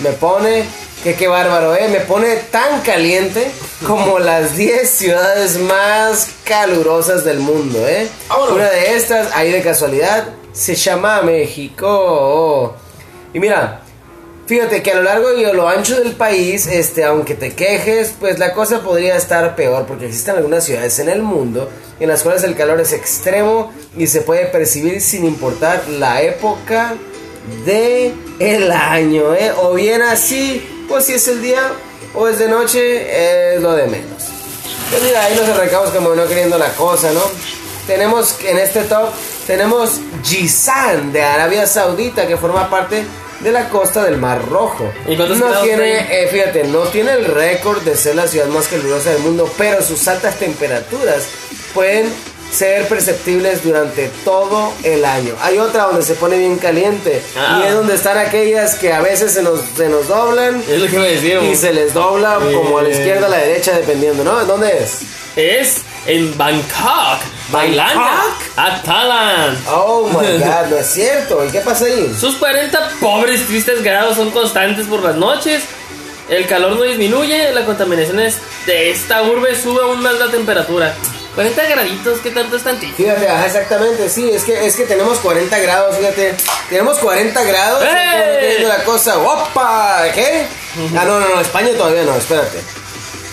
me 0.00 0.12
pone, 0.12 0.64
que 1.06 1.14
qué 1.14 1.28
bárbaro, 1.28 1.76
¿eh? 1.76 1.86
Me 1.86 2.00
pone 2.00 2.34
tan 2.50 2.80
caliente 2.80 3.48
como 3.86 4.18
las 4.18 4.56
10 4.56 4.90
ciudades 4.90 5.56
más 5.56 6.30
calurosas 6.42 7.24
del 7.24 7.38
mundo, 7.38 7.78
¿eh? 7.86 8.08
Una 8.52 8.68
de 8.68 8.96
estas, 8.96 9.30
ahí 9.32 9.52
de 9.52 9.62
casualidad, 9.62 10.30
se 10.52 10.74
llama 10.74 11.22
México. 11.22 12.74
Y 13.32 13.38
mira, 13.38 13.82
Fíjate 14.46 14.80
que 14.80 14.92
a 14.92 14.94
lo 14.94 15.02
largo 15.02 15.32
y 15.32 15.44
a 15.44 15.52
lo 15.52 15.68
ancho 15.68 15.98
del 15.98 16.12
país, 16.12 16.68
este, 16.68 17.02
aunque 17.02 17.34
te 17.34 17.56
quejes, 17.56 18.14
pues 18.20 18.38
la 18.38 18.52
cosa 18.52 18.80
podría 18.80 19.16
estar 19.16 19.56
peor 19.56 19.86
porque 19.86 20.06
existen 20.06 20.36
algunas 20.36 20.62
ciudades 20.62 21.00
en 21.00 21.08
el 21.08 21.20
mundo 21.20 21.68
en 21.98 22.08
las 22.08 22.22
cuales 22.22 22.44
el 22.44 22.54
calor 22.54 22.80
es 22.80 22.92
extremo 22.92 23.72
y 23.96 24.06
se 24.06 24.20
puede 24.20 24.46
percibir 24.46 25.00
sin 25.00 25.24
importar 25.24 25.88
la 25.88 26.22
época 26.22 26.94
de 27.64 28.14
el 28.38 28.70
año, 28.70 29.34
¿eh? 29.34 29.50
O 29.60 29.74
bien 29.74 30.02
así, 30.02 30.64
pues 30.88 31.06
si 31.06 31.14
es 31.14 31.28
el 31.28 31.42
día 31.42 31.72
o 32.14 32.28
es 32.28 32.38
de 32.38 32.48
noche, 32.48 33.54
es 33.54 33.60
lo 33.60 33.72
de 33.74 33.86
menos. 33.86 34.22
Pues 34.90 35.02
mira, 35.02 35.24
ahí 35.24 35.34
nos 35.36 35.48
arrancamos 35.48 35.90
como 35.90 36.14
no 36.14 36.26
queriendo 36.26 36.58
la 36.58 36.72
cosa, 36.74 37.12
¿no? 37.12 37.22
Tenemos 37.86 38.36
en 38.44 38.58
este 38.58 38.82
top, 38.84 39.10
tenemos 39.46 40.00
Jizan 40.24 41.12
de 41.12 41.22
Arabia 41.22 41.66
Saudita 41.66 42.26
que 42.26 42.36
forma 42.36 42.68
parte 42.68 43.04
de 43.40 43.52
la 43.52 43.68
costa 43.68 44.04
del 44.04 44.16
Mar 44.16 44.40
Rojo. 44.48 44.90
¿Y 45.06 45.16
no 45.16 45.62
tiene, 45.62 46.22
eh, 46.22 46.28
fíjate, 46.28 46.64
no 46.64 46.80
tiene 46.84 47.12
el 47.12 47.24
récord 47.26 47.82
de 47.82 47.96
ser 47.96 48.16
la 48.16 48.26
ciudad 48.26 48.46
más 48.46 48.68
calurosa 48.68 49.10
del 49.10 49.20
mundo, 49.20 49.50
pero 49.58 49.82
sus 49.82 50.06
altas 50.08 50.36
temperaturas 50.36 51.24
pueden 51.74 52.12
ser 52.50 52.86
perceptibles 52.88 53.62
durante 53.64 54.08
todo 54.24 54.72
el 54.82 55.04
año. 55.04 55.34
Hay 55.42 55.58
otra 55.58 55.84
donde 55.84 56.02
se 56.02 56.14
pone 56.14 56.38
bien 56.38 56.58
caliente 56.58 57.22
Ah. 57.36 57.60
y 57.62 57.66
es 57.68 57.74
donde 57.74 57.94
están 57.94 58.16
aquellas 58.18 58.76
que 58.76 58.92
a 58.92 59.00
veces 59.02 59.32
se 59.32 59.42
nos, 59.42 59.60
se 59.76 59.88
nos 59.88 60.08
doblan 60.08 60.62
Es 60.68 60.80
lo 60.80 60.86
que 60.86 60.98
me 60.98 61.08
decía. 61.12 61.42
y 61.42 61.54
se 61.56 61.72
les 61.72 61.92
dobla 61.92 62.38
como 62.54 62.78
a 62.78 62.82
la 62.82 62.88
Eh. 62.88 62.92
izquierda 62.92 63.26
a 63.26 63.30
la 63.30 63.38
derecha 63.38 63.72
dependiendo, 63.72 64.24
¿no? 64.24 64.44
¿Dónde 64.44 64.78
es? 64.82 64.98
Es 65.36 65.78
en 66.06 66.36
Bangkok, 66.38 67.18
Tailandia, 67.52 68.10
a 68.56 68.82
Thailand. 68.82 69.58
Oh 69.68 70.08
my 70.08 70.14
god, 70.38 70.70
no 70.70 70.76
es 70.78 70.86
cierto. 70.86 71.44
¿Y 71.44 71.50
qué 71.50 71.60
pasa 71.60 71.84
ahí? 71.84 72.14
Sus 72.18 72.36
40 72.36 72.90
pobres 73.00 73.46
tristes 73.46 73.82
grados 73.82 74.16
son 74.16 74.30
constantes 74.30 74.86
por 74.86 75.02
las 75.02 75.16
noches. 75.16 75.62
El 76.30 76.46
calor 76.46 76.72
no 76.76 76.82
disminuye, 76.84 77.52
la 77.52 77.64
contaminación 77.66 78.18
es- 78.20 78.38
de 78.66 78.90
esta 78.90 79.22
urbe 79.22 79.54
sube 79.60 79.82
aún 79.82 80.00
más 80.02 80.14
la 80.18 80.28
temperatura. 80.30 80.94
40 81.36 81.68
graditos, 81.68 82.18
¿qué 82.20 82.30
tanto 82.30 82.56
es 82.56 82.64
tantito? 82.64 82.96
Fíjate, 82.96 83.28
ajá, 83.28 83.44
exactamente, 83.44 84.08
sí, 84.08 84.30
es 84.30 84.42
que, 84.42 84.66
es 84.66 84.74
que 84.74 84.84
tenemos 84.84 85.18
40 85.18 85.58
grados, 85.58 85.94
fíjate. 85.94 86.34
Tenemos 86.70 86.98
40 86.98 87.44
grados. 87.44 87.84
¡Eh! 87.84 88.64
la 88.66 88.82
cosa, 88.84 89.18
¡opa! 89.18 90.04
¿Qué? 90.14 90.46
Ah, 90.96 91.04
no, 91.04 91.20
no, 91.20 91.28
no, 91.28 91.40
España 91.42 91.72
todavía 91.76 92.04
no, 92.04 92.16
espérate. 92.16 92.62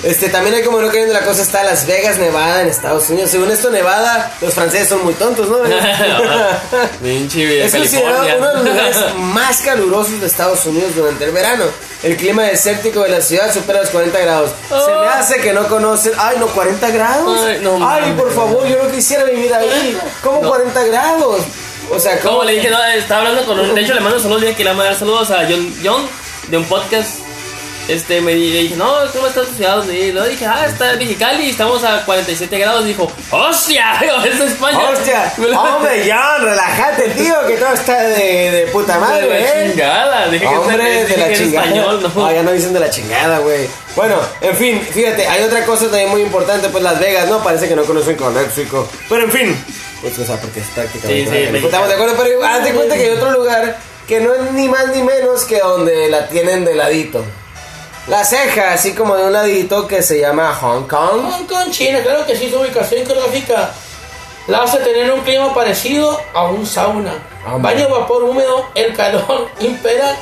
Este, 0.04 0.28
también 0.28 0.54
hay 0.56 0.64
como 0.64 0.82
no 0.82 0.90
queriendo 0.90 1.14
la 1.14 1.24
cosa, 1.24 1.42
está 1.42 1.64
Las 1.64 1.86
Vegas, 1.88 2.18
Nevada, 2.18 2.62
en 2.62 2.68
Estados 2.68 3.10
Unidos. 3.10 3.32
Según 3.32 3.50
esto, 3.52 3.70
Nevada, 3.70 4.36
los 4.42 4.54
franceses 4.54 4.90
son 4.90 5.04
muy 5.06 5.14
tontos, 5.14 5.48
¿no? 5.48 5.60
Pinche 7.02 7.66
Es 7.66 7.74
considerado 7.74 8.26
uno 8.38 8.48
de 8.48 8.54
los 8.56 8.66
lugares 8.66 8.98
más 9.18 9.62
calurosos 9.62 10.20
de 10.20 10.28
Estados 10.28 10.66
Unidos 10.66 10.94
durante 10.96 11.24
el 11.24 11.32
verano. 11.32 11.64
El 12.04 12.18
clima 12.18 12.44
desértico 12.44 13.02
de 13.04 13.10
la 13.10 13.22
ciudad 13.22 13.54
supera 13.54 13.80
los 13.80 13.92
40 13.92 14.20
grados. 14.20 14.52
Se 14.68 14.92
me 14.92 15.08
hace 15.08 15.38
que 15.40 15.54
no 15.54 15.70
conocen. 15.70 16.12
Ay, 16.18 16.36
no, 16.38 16.48
40 16.48 16.90
grados. 16.90 17.40
Ay, 17.46 17.60
no 17.62 17.90
Ay, 17.90 18.14
por 18.18 18.30
favor, 18.34 18.68
yo 18.68 18.84
no 18.84 18.92
quisiera 18.92 19.24
vivir 19.24 19.54
ahí. 19.54 19.98
¿Cómo 20.22 20.42
40 20.42 20.84
grados? 20.84 21.44
O 21.90 22.00
sea, 22.00 22.20
¿cómo? 22.20 22.34
Como 22.34 22.44
le 22.44 22.56
dije, 22.56 22.70
no, 22.70 22.84
estaba 22.84 23.22
hablando 23.22 23.46
con 23.46 23.58
un. 23.58 23.74
De 23.74 23.82
hecho, 23.82 23.94
le 23.94 24.02
mando 24.02 24.20
saludos. 24.20 24.42
Dije 24.42 24.56
que 24.56 24.64
le 24.66 24.74
voy 24.74 24.82
a 24.82 24.86
dar 24.86 25.00
saludos 25.00 25.32
a 25.32 25.46
John, 25.48 25.74
John 25.82 26.08
de 26.50 26.58
un 26.58 26.66
podcast. 26.66 27.20
Este, 27.88 28.22
me 28.22 28.34
dije, 28.34 28.76
no, 28.78 28.94
¿cómo 29.14 29.28
está 29.28 29.42
tu 29.42 29.54
ciudad? 29.56 29.84
Y 29.90 30.12
luego 30.14 30.28
dije, 30.30 30.46
ah, 30.46 30.66
está 30.66 30.94
en 30.94 31.00
Mexicali, 31.00 31.50
estamos 31.50 31.84
a 31.84 32.06
47 32.06 32.58
grados. 32.58 32.86
Dijo, 32.86 33.12
¡hostia! 33.32 33.94
Es 34.26 34.40
de 34.40 34.46
España. 34.46 34.80
Hostia, 34.90 35.34
hombre, 35.60 36.10
John, 36.10 36.46
relájate, 36.46 37.10
tío, 37.10 37.36
que 37.46 37.58
todo 37.58 37.74
está 37.74 38.04
de, 38.04 38.52
de 38.52 38.68
puta 38.72 38.94
de 38.94 39.00
madre, 39.00 39.28
la 39.30 39.40
¿eh? 39.40 39.70
chingada. 39.72 40.28
Dije 40.30 40.46
que 40.46 40.56
Hombre, 40.56 41.02
es- 41.02 41.08
de 41.10 41.16
dije 41.16 41.20
la 41.22 41.28
que 41.28 41.36
chingada. 41.36 41.66
español, 41.68 42.12
¿no? 42.16 42.26
Ah, 42.26 42.34
ya 42.34 42.44
no 42.44 42.52
dicen 42.54 42.74
de 42.74 42.80
la 42.80 42.90
chingada, 42.90 43.40
güey. 43.40 43.68
Bueno, 43.96 44.16
en 44.42 44.56
fin, 44.56 44.82
fíjate, 44.82 45.28
hay 45.28 45.44
otra 45.44 45.66
cosa 45.66 45.86
también 45.86 46.10
muy 46.10 46.22
importante, 46.22 46.70
pues 46.70 46.84
Las 46.84 47.00
Vegas, 47.00 47.28
¿no? 47.28 47.44
Parece 47.44 47.68
que 47.68 47.76
no 47.76 47.84
conocen 47.84 48.18
México. 48.34 48.88
Pero 49.10 49.24
en 49.24 49.32
fin, 49.32 49.66
pues, 50.02 50.18
o 50.20 50.26
sea, 50.26 50.38
porque 50.38 50.62
es 50.62 50.68
prácticamente. 50.68 51.30
Sí, 51.52 51.60
sí. 51.60 51.66
Estamos 51.66 51.90
de 51.90 51.94
acuerdo, 51.96 52.16
pero 52.18 52.44
haz 52.46 52.64
de 52.64 52.72
cuenta 52.72 52.96
que 52.96 53.04
hay 53.04 53.10
otro 53.10 53.32
lugar 53.32 53.78
que 54.08 54.20
no 54.22 54.34
es 54.34 54.52
ni 54.54 54.68
más 54.70 54.88
ni 54.88 55.04
menos 55.04 55.44
que 55.46 55.60
donde 55.60 56.10
la 56.10 56.28
tienen 56.30 56.64
de 56.66 56.76
ladito. 56.76 57.24
La 58.08 58.24
ceja, 58.26 58.74
así 58.74 58.94
como 58.94 59.16
de 59.16 59.24
un 59.26 59.34
ladito 59.34 59.88
que 59.88 60.02
se 60.02 60.20
llama 60.20 60.54
Hong 60.56 60.84
Kong. 60.88 61.22
Hong 61.24 61.46
Kong, 61.46 61.72
China, 61.72 62.00
claro 62.04 62.26
que 62.26 62.36
sí, 62.36 62.50
su 62.50 62.60
ubicación 62.60 63.06
geográfica 63.06 63.72
la 64.48 64.64
hace 64.64 64.78
tener 64.80 65.10
un 65.14 65.22
clima 65.22 65.54
parecido 65.54 66.20
a 66.34 66.44
un 66.46 66.66
sauna. 66.66 67.14
Hombre. 67.46 67.74
Baño 67.76 67.88
vapor 67.90 68.24
húmedo, 68.24 68.66
el 68.76 68.94
calor 68.94 69.48
impera 69.62 70.16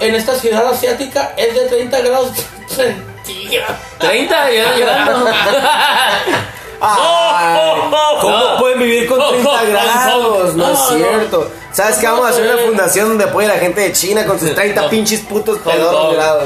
en 0.00 0.14
esta 0.14 0.34
ciudad 0.34 0.66
asiática 0.66 1.32
es 1.36 1.54
de 1.54 1.62
30 1.66 2.00
grados 2.02 2.30
centígrados. 2.68 3.76
30, 4.00 4.50
ya 4.52 4.76
llorando. 4.76 5.26
Ay, 6.80 7.80
¿Cómo 8.20 8.36
No. 8.38 8.58
pueden 8.58 8.78
vivir 8.80 9.08
con 9.08 9.18
Oh, 9.20 9.30
30 9.30 9.50
oh, 9.50 9.66
grados? 9.66 10.54
No, 10.54 10.66
no, 10.66 10.72
es 10.72 10.78
no. 10.78 10.88
cierto. 10.96 11.50
¿Sabes 11.72 11.96
qué? 11.96 12.06
Vamos 12.06 12.26
a 12.26 12.28
hacer 12.30 12.44
una 12.44 12.56
No, 12.60 12.66
fundación 12.68 13.08
donde 13.08 13.24
apoye 13.24 13.46
a 13.46 13.54
la 13.54 13.60
gente 13.60 13.80
de 13.80 13.92
China 13.92 14.26
con 14.26 14.38
sus 14.38 14.54
30 14.54 14.82
No. 14.82 14.90
pinches 14.90 15.20
putos 15.20 15.58
grados. 15.64 16.44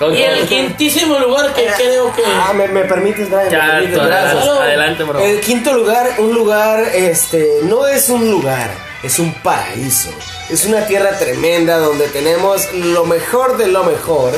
Y 0.00 0.22
el 0.22 0.46
quintísimo 0.46 1.18
lugar 1.18 1.52
que 1.54 1.66
creo 1.76 2.14
que... 2.14 2.22
Ah, 2.24 2.52
me, 2.54 2.68
me 2.68 2.84
permites, 2.84 3.28
Brian, 3.28 3.46
me 3.46 3.50
Ya, 3.50 3.66
permites, 3.66 3.98
tú, 3.98 4.04
gracias. 4.06 4.34
adelante, 4.36 4.62
adelante, 4.62 5.02
bro. 5.04 5.20
El 5.20 5.40
quinto 5.40 5.72
lugar, 5.72 6.10
un 6.18 6.34
lugar, 6.34 6.84
este, 6.94 7.60
no 7.64 7.86
es 7.86 8.08
un 8.08 8.30
lugar, 8.30 8.70
es 9.02 9.18
un 9.18 9.32
paraíso. 9.42 10.10
Es 10.50 10.64
una 10.66 10.86
tierra 10.86 11.18
tremenda 11.18 11.78
donde 11.78 12.06
tenemos 12.08 12.72
lo 12.74 13.04
mejor 13.06 13.56
de 13.56 13.66
lo 13.66 13.82
mejor. 13.84 14.32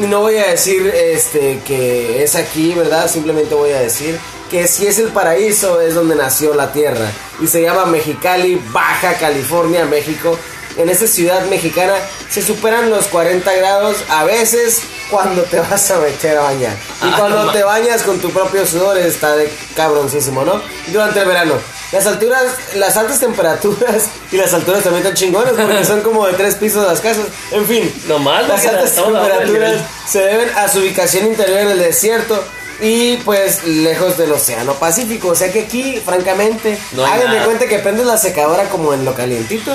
Y 0.00 0.06
no 0.06 0.20
voy 0.20 0.36
a 0.38 0.46
decir, 0.46 0.86
este, 0.94 1.58
que 1.66 2.22
es 2.22 2.36
aquí, 2.36 2.72
¿verdad? 2.74 3.10
Simplemente 3.10 3.54
voy 3.56 3.72
a 3.72 3.80
decir 3.80 4.16
que 4.48 4.68
si 4.68 4.86
es 4.86 4.98
el 5.00 5.08
paraíso 5.08 5.80
es 5.80 5.94
donde 5.94 6.14
nació 6.14 6.54
la 6.54 6.72
tierra. 6.72 7.10
Y 7.40 7.48
se 7.48 7.62
llama 7.62 7.86
Mexicali, 7.86 8.60
Baja 8.72 9.14
California, 9.14 9.84
México. 9.86 10.38
En 10.76 10.88
esta 10.88 11.06
ciudad 11.06 11.44
mexicana 11.46 11.94
se 12.30 12.42
superan 12.42 12.90
los 12.90 13.06
40 13.08 13.52
grados 13.54 13.96
a 14.08 14.24
veces 14.24 14.82
cuando 15.10 15.42
te 15.42 15.58
vas 15.60 15.90
a 15.90 15.98
meter 15.98 16.38
a 16.38 16.42
bañar. 16.42 16.72
Y 17.02 17.06
Ah, 17.06 17.14
cuando 17.18 17.44
no 17.44 17.52
te 17.52 17.62
bañas 17.64 18.02
con 18.02 18.18
tu 18.20 18.30
propio 18.30 18.64
sudor 18.66 18.96
está 18.98 19.36
de 19.36 19.50
cabroncísimo, 19.74 20.44
¿no? 20.44 20.60
Durante 20.88 21.20
el 21.20 21.26
verano. 21.26 21.54
Las 21.92 22.06
alturas, 22.06 22.44
las 22.76 22.96
altas 22.96 23.18
temperaturas 23.18 24.04
y 24.30 24.36
las 24.36 24.54
alturas 24.54 24.84
también 24.84 25.02
están 25.04 25.16
chingones 25.16 25.54
porque 25.54 25.84
son 25.84 26.02
como 26.02 26.24
de 26.28 26.34
tres 26.34 26.54
pisos 26.54 26.86
las 26.86 27.00
casas. 27.00 27.24
En 27.50 27.66
fin, 27.66 27.92
Nomás, 28.06 28.46
las 28.46 28.60
porque 28.62 28.68
altas 28.76 28.94
temperaturas 28.94 29.80
se 30.08 30.20
deben 30.20 30.50
a 30.56 30.68
su 30.68 30.78
ubicación 30.78 31.26
interior 31.26 31.58
en 31.58 31.68
el 31.70 31.78
desierto 31.80 32.42
y 32.80 33.16
pues 33.18 33.64
lejos 33.64 34.16
del 34.16 34.32
océano 34.32 34.74
Pacífico. 34.74 35.28
O 35.28 35.34
sea 35.34 35.52
que 35.52 35.60
aquí, 35.60 36.00
francamente, 36.04 36.78
No 36.92 37.04
hagan 37.04 37.30
de 37.32 37.44
cuenta 37.44 37.66
que 37.66 37.78
prendes 37.78 38.06
la 38.06 38.16
secadora 38.16 38.68
como 38.68 38.94
en 38.94 39.04
lo 39.04 39.14
calientito 39.14 39.72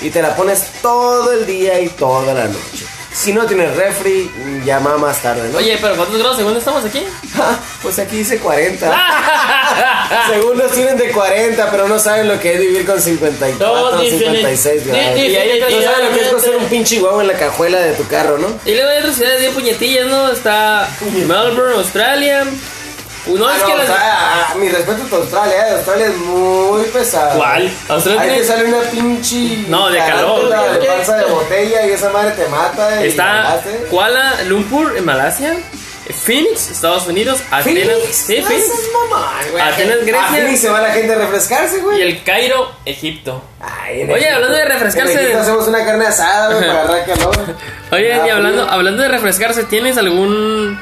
y 0.00 0.10
te 0.10 0.22
la 0.22 0.34
pones 0.36 0.64
todo 0.82 1.32
el 1.32 1.46
día 1.46 1.80
y 1.80 1.88
toda 1.88 2.34
la 2.34 2.44
noche. 2.46 2.86
Si 3.18 3.32
no 3.32 3.46
tienes 3.46 3.74
refri, 3.76 4.30
llama 4.64 4.96
más 4.96 5.20
tarde, 5.20 5.48
¿no? 5.50 5.58
Oye, 5.58 5.76
pero 5.80 5.96
¿cuántos 5.96 6.18
grados 6.18 6.36
según 6.36 6.56
estamos 6.56 6.84
aquí? 6.84 7.02
pues 7.82 7.98
aquí 7.98 8.18
dice 8.18 8.38
40. 8.38 8.96
Según 10.30 10.56
nos 10.58 10.70
tienen 10.72 10.96
de 10.96 11.10
40, 11.10 11.70
pero 11.70 11.88
no 11.88 11.98
saben 11.98 12.28
lo 12.28 12.38
que 12.40 12.54
es 12.54 12.60
vivir 12.60 12.86
con 12.86 13.00
54, 13.00 13.92
No, 13.96 13.98
56 14.02 14.82
defini- 14.82 14.86
grados. 14.86 15.14
di- 15.16 15.26
Y 15.26 15.36
ahí 15.36 15.60
no 15.60 15.82
saben 15.82 16.06
lo 16.08 16.14
que 16.14 16.20
es 16.22 16.28
coser 16.28 16.56
un 16.56 16.64
pinche 16.66 17.00
huevo 17.02 17.20
en 17.20 17.26
la 17.26 17.34
cajuela 17.34 17.78
de 17.80 17.92
tu 17.94 18.06
carro, 18.06 18.38
¿no? 18.38 18.48
Y 18.64 18.74
luego 18.74 18.88
hay 18.90 18.98
otras 18.98 19.16
ciudades 19.16 19.40
bien 19.40 19.52
puñetillas, 19.52 20.06
¿no? 20.06 20.30
Está 20.30 20.88
Melbourne, 21.26 21.74
Australia. 21.76 22.44
No, 23.26 23.46
Ah, 23.46 23.54
es 23.56 23.60
no, 23.60 23.66
que 23.66 23.72
o 23.72 23.76
las... 23.76 23.86
sea, 23.86 24.48
a- 24.50 24.54
mi 24.54 24.68
respeto 24.68 25.02
a 25.14 25.18
Australia, 25.18 25.68
¿eh? 25.68 25.70
Australia 25.76 26.06
es 26.06 26.16
muy 26.16 26.82
pesado. 26.84 27.36
¿Cuál? 27.38 27.70
Australia 27.88 28.20
Ahí 28.22 28.28
te 28.28 28.34
tiene- 28.34 28.46
sale 28.48 28.64
una 28.64 28.80
pinche. 28.90 29.64
No, 29.68 29.90
de 29.90 29.98
calor. 29.98 30.48
De 30.80 30.86
panza 30.86 31.16
de 31.16 31.24
botella 31.26 31.86
y 31.86 31.90
esa 31.90 32.10
madre 32.10 32.30
te 32.32 32.46
mata. 32.48 33.02
Está. 33.04 33.60
Kuala 33.90 34.42
Lumpur 34.46 34.96
en 34.96 35.04
Malasia, 35.04 35.54
Phoenix, 36.24 36.70
Estados 36.70 37.06
Unidos, 37.06 37.38
Atenas, 37.50 37.98
sí, 38.12 38.38
No 38.40 38.46
Phoenix, 38.46 38.66
güey. 39.50 39.62
Atenas, 39.62 39.96
Grecia. 40.00 40.24
A 40.24 40.28
Phoenix 40.28 40.60
se 40.60 40.68
va 40.70 40.80
la 40.80 40.92
gente 40.92 41.12
a 41.12 41.16
refrescarse, 41.18 41.78
güey. 41.80 41.98
y 41.98 42.02
el 42.02 42.24
Cairo, 42.24 42.72
Egipto. 42.86 43.42
Ay, 43.60 44.04
Oye, 44.04 44.12
Egipto- 44.14 44.34
hablando 44.36 44.56
de 44.56 44.64
refrescarse- 44.64 45.12
En 45.12 45.18
Egipto 45.18 45.38
hacemos 45.40 45.68
una 45.68 45.84
carne 45.84 46.06
asada, 46.06 46.54
güey, 46.54 46.66
para 46.66 46.82
agarrar 46.84 47.04
calor. 47.06 47.36
Oye, 47.92 48.14
Ah, 48.14 48.26
y 48.26 48.30
hablando, 48.30 48.70
hablando 48.70 49.02
de 49.02 49.08
refrescarse, 49.08 49.64
¿tienes 49.64 49.98
algún, 49.98 50.80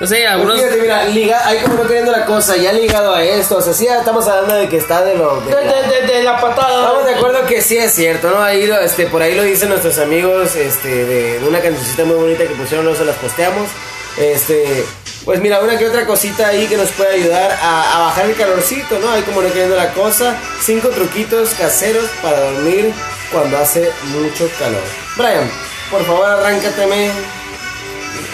no 0.00 0.06
sé, 0.06 0.16
Pues 0.16 0.26
algunos... 0.30 0.56
fíjate, 0.56 0.76
mira, 0.80 1.04
liga, 1.06 1.42
hay 1.46 1.58
como 1.58 1.74
no 1.74 1.82
queriendo 1.86 2.12
la 2.12 2.24
cosa, 2.24 2.56
ya 2.56 2.72
ligado 2.72 3.14
a 3.14 3.22
esto, 3.22 3.56
o 3.56 3.60
sea, 3.60 3.72
sí, 3.72 3.86
estamos 3.86 4.26
hablando 4.28 4.54
de 4.54 4.68
que 4.68 4.76
está 4.76 5.02
de 5.04 5.14
lo... 5.16 5.40
de 5.40 5.54
De, 5.54 5.64
la- 5.64 5.82
de- 5.82 5.88
de- 6.06 6.06
de 6.18 6.22
la 6.22 6.40
patada. 6.40 6.80
Estamos 6.82 7.04
de 7.06 7.14
acuerdo 7.14 7.46
que 7.46 7.62
sí 7.62 7.76
es 7.76 7.92
cierto, 7.94 8.30
¿no? 8.30 8.42
Ahí 8.42 8.66
lo, 8.66 8.78
este, 8.80 9.06
por 9.06 9.22
ahí 9.22 9.34
lo 9.34 9.42
dicen 9.42 9.68
nuestros 9.70 9.98
amigos, 9.98 10.54
este, 10.56 10.88
de, 11.04 11.40
de 11.40 11.48
una 11.48 11.60
cancioncita 11.60 12.04
muy 12.04 12.16
bonita 12.16 12.44
que 12.44 12.54
pusieron, 12.54 12.84
no 12.86 12.94
se 12.94 13.04
las 13.04 13.16
posteamos. 13.16 13.68
Este, 14.16 14.84
pues 15.24 15.40
mira, 15.40 15.60
una 15.60 15.78
que 15.78 15.86
otra 15.86 16.04
cosita 16.06 16.48
ahí 16.48 16.66
que 16.66 16.76
nos 16.76 16.90
puede 16.90 17.14
ayudar 17.14 17.52
a, 17.62 17.96
a 17.96 18.00
bajar 18.06 18.26
el 18.26 18.34
calorcito, 18.36 18.98
¿no? 18.98 19.10
Ahí 19.10 19.22
como 19.22 19.42
no 19.42 19.48
queriendo 19.48 19.76
la 19.76 19.92
cosa, 19.92 20.36
cinco 20.62 20.88
truquitos 20.88 21.50
caseros 21.50 22.04
para 22.22 22.40
dormir 22.40 22.92
cuando 23.32 23.58
hace 23.58 23.90
mucho 24.06 24.48
calor. 24.58 24.80
Brian, 25.16 25.48
por 25.90 26.04
favor 26.04 26.24
arráncateme 26.30 27.10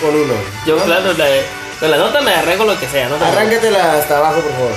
con 0.05 0.15
uno. 0.15 0.35
Yo, 0.67 0.77
claro, 0.85 1.13
la, 1.15 1.27
con 1.81 1.91
la 1.91 1.97
nota 1.97 2.21
me 2.21 2.33
arreglo 2.33 2.67
lo 2.67 2.79
que 2.79 2.89
sea, 2.89 3.09
¿no? 3.09 3.17
Arráncatela 3.17 3.95
hasta 3.95 4.19
abajo, 4.19 4.41
por 4.41 4.53
favor. 4.53 4.73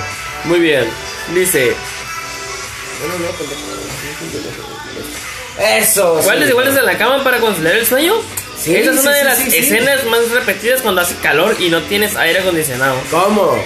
Muy 0.45 0.59
bien. 0.59 0.89
Dice. 1.33 1.75
Eso. 5.59 6.19
¿cuál 6.23 6.37
sí. 6.37 6.43
es 6.43 6.49
igual 6.49 6.67
en 6.67 6.85
la 6.85 6.97
cama 6.97 7.23
para 7.23 7.39
conciliar 7.39 7.75
el 7.75 7.85
sueño? 7.85 8.13
Sí, 8.57 8.75
Esa 8.75 8.91
es 8.91 9.01
sí, 9.01 9.07
una 9.07 9.15
de 9.15 9.23
las 9.23 9.39
escenas 9.39 10.05
más 10.05 10.29
repetidas 10.31 10.81
cuando 10.81 11.01
hace 11.01 11.15
calor 11.17 11.55
y 11.59 11.69
no 11.69 11.81
tienes 11.83 12.15
aire 12.15 12.39
acondicionado. 12.39 12.95
¿Cómo? 13.11 13.57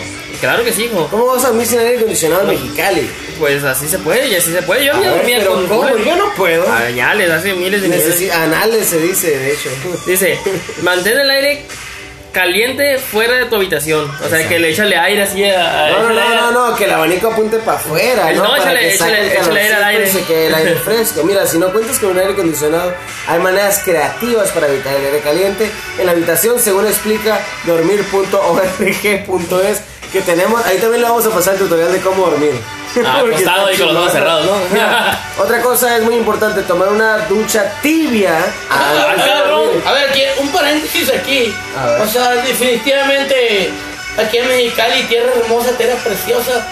Claro 0.42 0.64
que 0.66 0.74
sí, 0.74 0.86
hijo. 0.86 1.08
¿Cómo 1.10 1.28
vas 1.28 1.46
a 1.46 1.50
dormir 1.50 1.68
sin 1.68 1.80
aire 1.80 1.98
acondicionado 1.98 2.42
en 2.42 2.48
Mexicali? 2.50 3.10
Pues 3.40 3.64
así 3.64 3.88
se 3.88 4.00
puede, 4.00 4.28
y 4.28 4.36
así 4.36 4.52
se 4.52 4.62
puede. 4.64 4.86
Yo 4.86 4.94
A 4.94 4.98
me 4.98 5.02
ver, 5.08 5.16
dormía 5.18 5.38
pero 5.40 5.54
con 5.54 5.68
¿cómo? 5.68 5.98
Yo 5.98 6.16
no 6.16 6.34
puedo. 6.36 6.68
A 6.68 6.80
bañales, 6.82 7.30
hace 7.30 7.54
miles 7.54 7.82
de. 7.82 7.90
Necesi- 7.90 8.32
anales 8.32 8.88
se 8.88 9.00
dice, 9.00 9.38
de 9.38 9.52
hecho. 9.54 9.70
Dice, 10.08 10.40
mantén 10.82 11.20
el 11.20 11.30
aire 11.30 11.64
caliente 12.34 12.98
fuera 12.98 13.36
de 13.38 13.46
tu 13.46 13.56
habitación. 13.58 14.10
O 14.10 14.18
sea, 14.18 14.28
Exacto. 14.28 14.50
que 14.50 14.60
le 14.60 14.70
échale 14.70 14.96
aire 14.98 15.24
así 15.24 15.44
a. 15.46 15.90
No, 15.92 16.10
no, 16.10 16.14
no, 16.14 16.52
no, 16.52 16.70
no, 16.70 16.76
que 16.76 16.86
el 16.86 16.92
abanico 16.92 17.28
apunte 17.28 17.58
para 17.60 17.78
afuera, 17.78 18.32
¿no? 18.34 18.44
No, 18.44 18.50
para 18.58 18.64
échale- 18.74 18.90
que 18.92 18.98
saque 18.98 19.12
échale- 19.14 19.34
échale 19.42 19.62
aire 19.62 19.74
al 19.76 19.84
aire. 19.84 20.08
se 20.12 20.24
quede 20.24 20.48
el 20.48 20.56
aire 20.56 20.76
fresco. 20.84 21.24
Mira, 21.24 21.46
si 21.46 21.60
no 21.60 21.72
cuentas 21.72 22.00
con 22.00 22.10
un 22.12 22.18
aire 22.20 22.34
acondicionado, 22.34 22.94
hay 23.28 23.40
maneras 23.40 23.82
creativas 23.84 24.50
para 24.52 24.68
evitar 24.70 24.96
el 24.96 25.06
aire 25.06 25.20
caliente 25.20 25.70
en 26.00 26.06
la 26.06 26.14
habitación, 26.14 26.60
según 26.60 26.88
explica 26.88 27.40
dormir.org.es 27.66 29.82
que 30.12 30.22
tenemos. 30.22 30.64
Ahí 30.66 30.78
también 30.78 31.02
le 31.02 31.10
vamos 31.10 31.26
a 31.26 31.30
pasar 31.30 31.54
el 31.54 31.60
tutorial 31.60 31.92
de 31.92 32.00
cómo 32.02 32.26
dormir. 32.28 32.54
Ah, 33.06 33.20
acostado 33.26 33.72
y 33.72 33.78
con 33.78 33.88
los 33.88 33.98
ojos 33.98 34.12
cerrados, 34.12 34.46
¿no? 34.46 35.44
Otra 35.44 35.62
cosa 35.62 35.98
es 35.98 36.04
muy 36.04 36.16
importante, 36.16 36.62
tomar 36.64 36.90
una 36.90 37.20
ducha 37.28 37.74
tibia. 37.82 38.38
Ah, 38.70 39.14
cabrón. 39.18 39.70
A 39.86 39.92
ver, 39.94 40.10
aquí, 40.10 40.22
un 40.40 40.50
paréntesis 40.50 41.12
aquí. 41.12 41.54
O 42.02 42.08
sea, 42.08 42.32
definitivamente 42.32 43.72
aquí 44.18 44.38
en 44.38 44.48
Mexicali, 44.48 45.04
tierra 45.04 45.32
hermosa, 45.38 45.78
tierra 45.78 45.96
preciosa. 46.04 46.68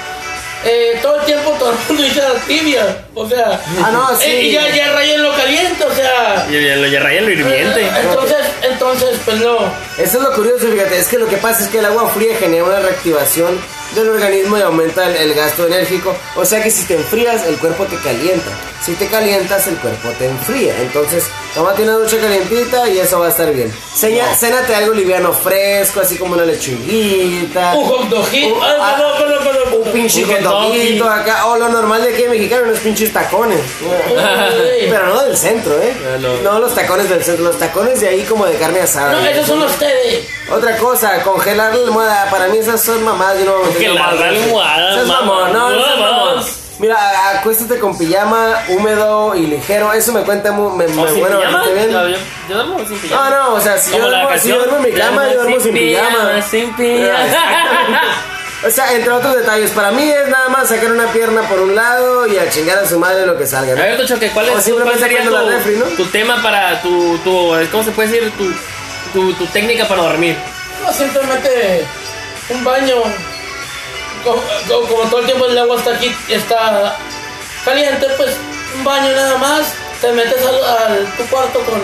Eh, 0.66 1.00
todo 1.02 1.20
el 1.20 1.26
tiempo 1.26 1.52
todo 1.60 1.72
el 1.72 1.78
mundo 1.88 2.04
dice 2.04 2.22
la 2.22 2.34
tibia. 2.42 3.06
O 3.16 3.28
sea, 3.28 3.60
Ah, 3.84 3.90
no, 3.92 4.16
sí. 4.18 4.26
eh, 4.30 4.42
y 4.44 4.52
ya, 4.52 4.68
ya 4.76 4.92
raya 4.94 5.16
en 5.16 5.24
lo 5.24 5.34
caliente, 5.36 5.84
o 5.84 5.94
sea. 5.96 6.48
Y 6.50 6.56
y 6.56 6.76
lo 6.76 6.86
y 6.88 6.98
raya 6.98 7.20
en 7.20 7.26
lo 7.26 7.32
hirviente. 7.32 7.82
eh, 7.86 7.92
Entonces, 8.04 8.38
entonces, 8.64 9.20
pues 9.26 9.38
no. 9.38 9.58
Eso 9.98 10.18
es 10.18 10.24
lo 10.24 10.34
curioso, 10.34 10.68
fíjate, 10.72 10.98
es 11.00 11.08
que 11.08 11.18
lo 11.18 11.28
que 11.28 11.38
pasa 11.38 11.64
es 11.64 11.70
que 11.70 11.80
el 11.80 11.86
agua 11.86 12.10
fría 12.10 12.36
genera 12.38 12.64
una 12.64 12.80
reactivación 12.80 13.60
del 13.96 14.10
organismo 14.10 14.58
y 14.58 14.62
aumenta 14.62 15.08
el, 15.08 15.16
el 15.16 15.34
gasto 15.34 15.68
enérgico. 15.68 16.16
O 16.36 16.46
sea 16.46 16.62
que 16.62 16.72
si 16.72 16.86
te 16.86 16.96
enfrías, 16.96 17.46
el 17.46 17.58
cuerpo 17.58 17.86
te 17.86 17.98
calienta. 17.98 18.52
Si 18.84 18.94
te 18.94 19.08
calientas, 19.08 19.68
el 19.68 19.76
cuerpo 19.78 20.10
te 20.18 20.26
enfría. 20.28 20.74
Entonces, 20.82 21.26
tómate 21.54 21.84
una 21.84 21.94
ducha 21.94 22.18
calientita 22.18 22.88
y 22.90 23.00
eso 23.00 23.20
va 23.20 23.28
a 23.28 23.30
estar 23.30 23.52
bien. 23.54 23.74
Seña, 23.94 24.34
Cénate 24.34 24.74
algo 24.74 24.94
liviano 24.94 25.34
fresco, 25.34 26.00
así 26.00 26.18
como 26.18 26.34
una 26.34 26.46
lechuguita. 26.46 27.74
Un 27.76 27.86
hot 27.86 28.10
dogito. 28.10 28.56
Uh, 28.56 28.64
Ay, 28.64 28.76
ah, 28.80 29.16
perdón. 29.20 29.84
Un 29.86 29.92
pinche 29.92 30.24
un 30.24 30.32
hot 30.32 30.42
doguito 30.42 31.10
acá. 31.10 31.46
O 31.48 31.58
lo 31.58 31.70
normal 31.70 32.04
de 32.04 32.14
aquí 32.14 32.24
en 32.24 32.32
mexicano, 32.32 32.64
unos 32.68 32.80
pinches 32.80 33.12
tacones. 33.12 33.60
Pero 34.90 35.08
no 35.08 35.24
del 35.24 35.38
centro, 35.38 35.74
¿eh? 35.82 35.94
Ah, 36.06 36.18
no. 36.20 36.42
No 36.42 36.60
los 36.60 36.74
tacones 36.74 37.10
del 37.10 37.24
centro, 37.24 37.44
los 37.44 37.60
tacones 37.60 38.00
de 38.00 38.08
ahí 38.08 38.24
como 38.24 38.46
de 38.46 38.56
carne 38.56 38.80
asada. 38.82 39.12
No, 39.12 39.26
esos 39.26 39.48
son 39.48 39.62
ustedes. 39.62 40.26
Otra 40.52 40.78
cosa, 40.78 41.22
congelar 41.24 41.76
la 41.76 41.84
almohada. 41.86 42.30
Para 42.32 42.48
mí 42.48 42.58
esas 42.58 42.82
son 42.82 43.04
mamadas. 43.04 43.38
Yo 43.40 43.46
no 43.46 43.62
Congelar 43.62 44.14
la 44.14 44.28
almohada, 44.30 44.92
Esas 44.96 45.08
mamón, 45.08 45.54
no, 45.54 45.70
No, 45.70 46.36
no. 46.36 46.42
Mira, 46.80 46.98
acuéstate 47.38 47.78
con 47.78 47.98
pijama 47.98 48.64
húmedo 48.70 49.36
y 49.36 49.48
ligero. 49.48 49.92
Eso 49.92 50.14
me 50.14 50.22
cuenta 50.22 50.54
muy, 50.54 50.78
me, 50.78 50.88
me- 50.88 51.04
¿O 51.04 51.08
sin 51.10 51.20
bueno, 51.20 51.38
pijama? 51.40 51.64
bien. 51.68 51.92
No, 51.92 52.08
yo, 52.08 52.18
yo 52.50 52.56
duermo 52.56 52.80
sin 52.80 52.96
No, 52.96 53.02
pijama. 53.02 53.30
no, 53.30 53.54
o 53.56 53.60
sea, 53.60 53.78
si 53.78 53.92
yo, 53.92 54.00
duermo, 54.10 54.30
si 54.38 54.48
yo 54.48 54.56
duermo 54.60 54.78
en 54.78 54.84
mi 54.84 54.92
cama, 54.98 55.28
yo 55.28 55.42
duermo 55.44 55.60
sin 55.60 55.74
pijama. 55.74 56.42
Sin 56.42 56.74
pijama. 56.76 58.02
O 58.68 58.70
sea, 58.70 58.92
entre 58.94 59.10
otros 59.14 59.34
detalles, 59.38 59.72
para 59.72 59.90
mí 59.92 60.04
es 60.12 60.28
nada 60.28 60.50
más 60.50 60.68
sacar 60.68 60.92
una 60.92 61.06
pierna 61.14 61.44
por 61.44 61.62
un 61.62 61.76
lado 61.76 62.28
y 62.28 62.38
a 62.38 62.50
chingar 62.50 62.78
a 62.78 62.86
su 62.86 63.00
madre 63.00 63.26
lo 63.26 63.38
que 63.38 63.48
salga. 63.48 63.72
A 63.72 63.76
¿no? 63.78 63.82
ver, 63.82 63.96
Tocho, 63.96 64.16
¿cuál, 64.34 64.50
O 64.50 64.58
es, 64.58 64.66
simplemente 64.66 65.00
cuál 65.00 65.10
sería 65.10 65.30
tu, 65.30 65.50
refri, 65.50 65.76
¿no? 65.78 65.86
tu 65.96 66.04
tema 66.08 66.44
para 66.44 66.82
tu, 66.82 67.18
tu. 67.20 67.54
¿Cómo 67.72 67.84
se 67.86 67.92
puede 67.92 68.10
decir? 68.10 68.30
Tu, 68.38 68.52
tu, 69.14 69.34
tu 69.34 69.46
técnica 69.48 69.88
para 69.88 70.04
dormir. 70.04 70.36
No, 70.84 70.94
simplemente 70.94 71.86
un 72.50 72.64
baño. 72.64 72.96
Como, 74.24 74.42
todo 75.10 75.20
el 75.20 75.26
tiempo 75.26 75.46
el 75.46 75.58
agua 75.58 75.78
está 75.78 75.92
aquí, 75.96 76.14
está 76.30 76.96
caliente, 77.64 78.06
pues 78.18 78.36
un 78.76 78.84
baño 78.84 79.12
nada 79.16 79.38
más. 79.38 79.74
Te 80.02 80.12
metes 80.12 80.46
al- 80.46 81.06
tu 81.18 81.26
cuarto 81.28 81.60
con, 81.62 81.82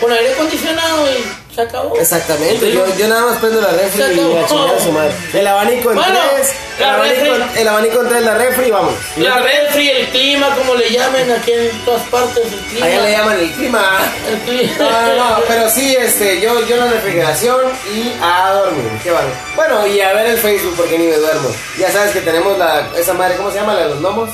con 0.00 0.12
aire 0.12 0.32
acondicionado 0.32 1.06
y 1.10 1.24
se 1.58 1.62
acabó. 1.62 1.96
Exactamente, 1.96 2.72
yo, 2.72 2.84
yo 2.96 3.08
nada 3.08 3.26
más 3.26 3.38
prendo 3.38 3.60
la 3.60 3.70
refri 3.72 4.00
y 4.02 4.36
a 4.36 4.46
chingar 4.46 4.74
a 4.76 4.80
su 4.80 4.92
madre. 4.92 5.12
El 5.34 5.46
abanico 5.46 5.90
en 5.90 5.96
Bueno, 5.96 6.18
tres, 6.34 6.54
el 6.78 6.84
abanico, 6.84 7.34
refri. 7.34 7.60
el 7.60 7.68
abanico 7.68 8.00
en 8.02 8.08
tres, 8.08 8.22
la 8.22 8.34
refri 8.34 8.70
vamos. 8.70 8.94
La 9.16 9.38
refri, 9.38 9.90
el 9.90 10.06
clima, 10.08 10.54
como 10.56 10.74
le 10.76 10.90
llamen 10.90 11.30
aquí 11.32 11.52
en 11.52 11.84
todas 11.84 12.02
partes, 12.08 12.44
el 12.46 12.58
clima. 12.60 12.86
Allá 12.86 13.02
le 13.02 13.10
llaman 13.12 13.40
el 13.40 13.50
clima. 13.52 13.98
El 14.28 14.38
clima. 14.40 14.72
No, 14.78 14.90
no, 14.90 15.14
no, 15.30 15.36
pero 15.48 15.68
sí, 15.70 15.96
este, 15.98 16.40
yo, 16.40 16.64
yo 16.66 16.76
la 16.76 16.86
refrigeración 16.86 17.60
y 17.92 18.12
a 18.22 18.52
dormir, 18.52 18.88
qué 19.02 19.10
vale. 19.10 19.28
Bueno, 19.56 19.86
y 19.86 20.00
a 20.00 20.12
ver 20.12 20.26
el 20.26 20.38
Facebook 20.38 20.74
porque 20.76 20.96
ni 20.98 21.06
me 21.06 21.16
duermo. 21.16 21.48
Ya 21.78 21.90
sabes 21.90 22.12
que 22.12 22.20
tenemos 22.20 22.56
la, 22.56 22.88
esa 22.96 23.14
madre, 23.14 23.36
¿cómo 23.36 23.50
se 23.50 23.58
llama? 23.58 23.74
La 23.74 23.80
de 23.80 23.88
los 23.90 24.00
gnomos. 24.00 24.30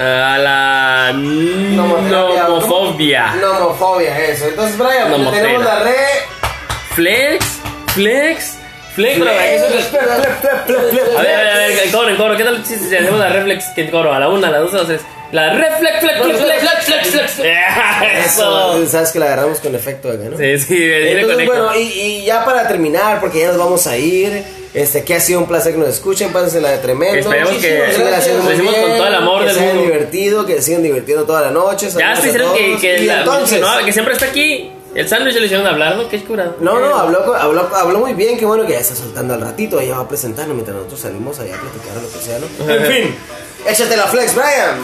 A 0.00 0.38
la 0.38 1.12
nomofobia. 1.12 3.34
Nomofobia, 3.34 4.18
eso. 4.18 4.46
Entonces, 4.46 4.78
Brian, 4.78 5.12
tenemos 5.30 5.62
la 5.62 5.80
re... 5.80 5.94
Flex, 6.94 7.44
flex, 7.94 8.56
flex. 8.94 9.16
flep. 9.18 9.22
A 9.22 9.24
ver, 9.26 11.16
a 11.16 11.22
ver, 11.22 11.48
a 11.48 11.54
ver, 11.54 11.78
el 11.84 11.90
coro, 11.92 12.08
el 12.08 12.16
coro. 12.16 12.34
¿Qué 12.34 12.44
tal 12.44 12.64
si 12.64 12.76
hacemos 12.76 13.18
la 13.18 13.28
reflex? 13.28 13.66
¿Qué 13.76 13.90
coro? 13.90 14.10
A 14.14 14.18
la 14.18 14.30
una, 14.30 14.48
a 14.48 14.50
la 14.50 14.58
dos, 14.60 14.72
a 14.72 14.78
las 14.78 14.86
tres. 14.86 15.02
La 15.32 15.52
reflex, 15.52 15.98
flex, 16.00 16.22
flex, 16.22 16.40
flex, 16.40 16.60
flex, 16.84 17.08
flex, 17.10 17.30
flex. 17.32 17.48
Eso, 18.26 18.86
sabes 18.86 19.10
que 19.10 19.18
la 19.18 19.26
agarramos 19.26 19.58
con 19.58 19.74
efecto 19.74 20.08
acá, 20.08 20.24
¿no? 20.30 20.38
Sí, 20.38 20.56
sí, 20.58 20.78
Entonces, 20.82 21.46
bueno, 21.46 21.76
y, 21.76 21.80
y 21.80 22.24
ya 22.24 22.42
para 22.44 22.66
terminar, 22.66 23.20
porque 23.20 23.40
ya 23.40 23.48
nos 23.48 23.58
vamos 23.58 23.86
a 23.86 23.96
ir, 23.98 24.42
este, 24.72 25.02
que 25.04 25.14
ha 25.14 25.20
sido 25.20 25.40
un 25.40 25.46
placer 25.46 25.72
que 25.72 25.78
nos 25.78 25.88
escuchen, 25.88 26.32
pásensela 26.32 26.70
de 26.70 26.78
tremendo. 26.78 27.18
Esperemos 27.18 27.54
que 27.56 27.78
lo 27.78 28.52
hicimos 28.52 28.74
con 28.74 28.84
todo 28.96 29.06
el 29.06 29.14
amor 29.14 29.44
que 29.46 29.52
del 29.52 29.64
mundo. 29.64 29.82
divertido, 29.82 30.46
que 30.46 30.62
sigan 30.62 30.82
divirtiendo 30.82 31.24
toda 31.24 31.42
la 31.42 31.50
noche. 31.50 31.88
Ya 31.90 32.10
a 32.12 32.18
hicieron 32.18 32.54
que, 32.54 32.66
todos. 32.68 32.80
que, 32.80 32.98
y 33.02 33.06
la- 33.06 33.18
entonces, 33.20 33.60
no, 33.60 33.84
que 33.84 33.92
siempre 33.92 34.14
está 34.14 34.26
aquí. 34.26 34.72
El 34.92 35.08
sándwich 35.08 35.36
le 35.36 35.44
hicieron 35.46 35.66
hablar, 35.68 35.96
¿no? 35.96 36.08
Qué 36.08 36.20
curado. 36.24 36.56
no, 36.60 36.80
no, 36.80 36.94
habló, 36.96 37.34
habló, 37.34 37.70
habló 37.76 37.98
muy 38.00 38.12
bien, 38.14 38.36
qué 38.36 38.44
bueno 38.44 38.66
que 38.66 38.72
ya 38.72 38.80
está 38.80 38.96
soltando 38.96 39.34
al 39.34 39.40
ratito, 39.40 39.78
ella 39.78 39.94
va 39.96 40.02
a 40.02 40.08
presentarnos 40.08 40.54
mientras 40.54 40.76
nosotros 40.76 41.00
salimos 41.00 41.38
allá 41.38 41.54
a 41.54 41.60
platicar 41.60 41.96
o 41.96 42.02
lo 42.02 42.12
que 42.12 42.18
sea, 42.18 42.38
¿no? 42.40 42.74
En 42.74 42.86
fin, 42.92 43.14
échate 43.68 43.96
la 43.96 44.08
flex, 44.08 44.34
Brian. 44.34 44.80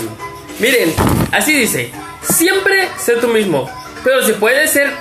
Miren, 0.60 0.94
así 1.32 1.54
dice: 1.54 1.90
Siempre 2.22 2.88
sé 2.98 3.14
tú 3.16 3.26
mismo. 3.28 3.68
Pero 4.04 4.24
si 4.24 4.32
puedes 4.34 4.70
ser 4.70 4.92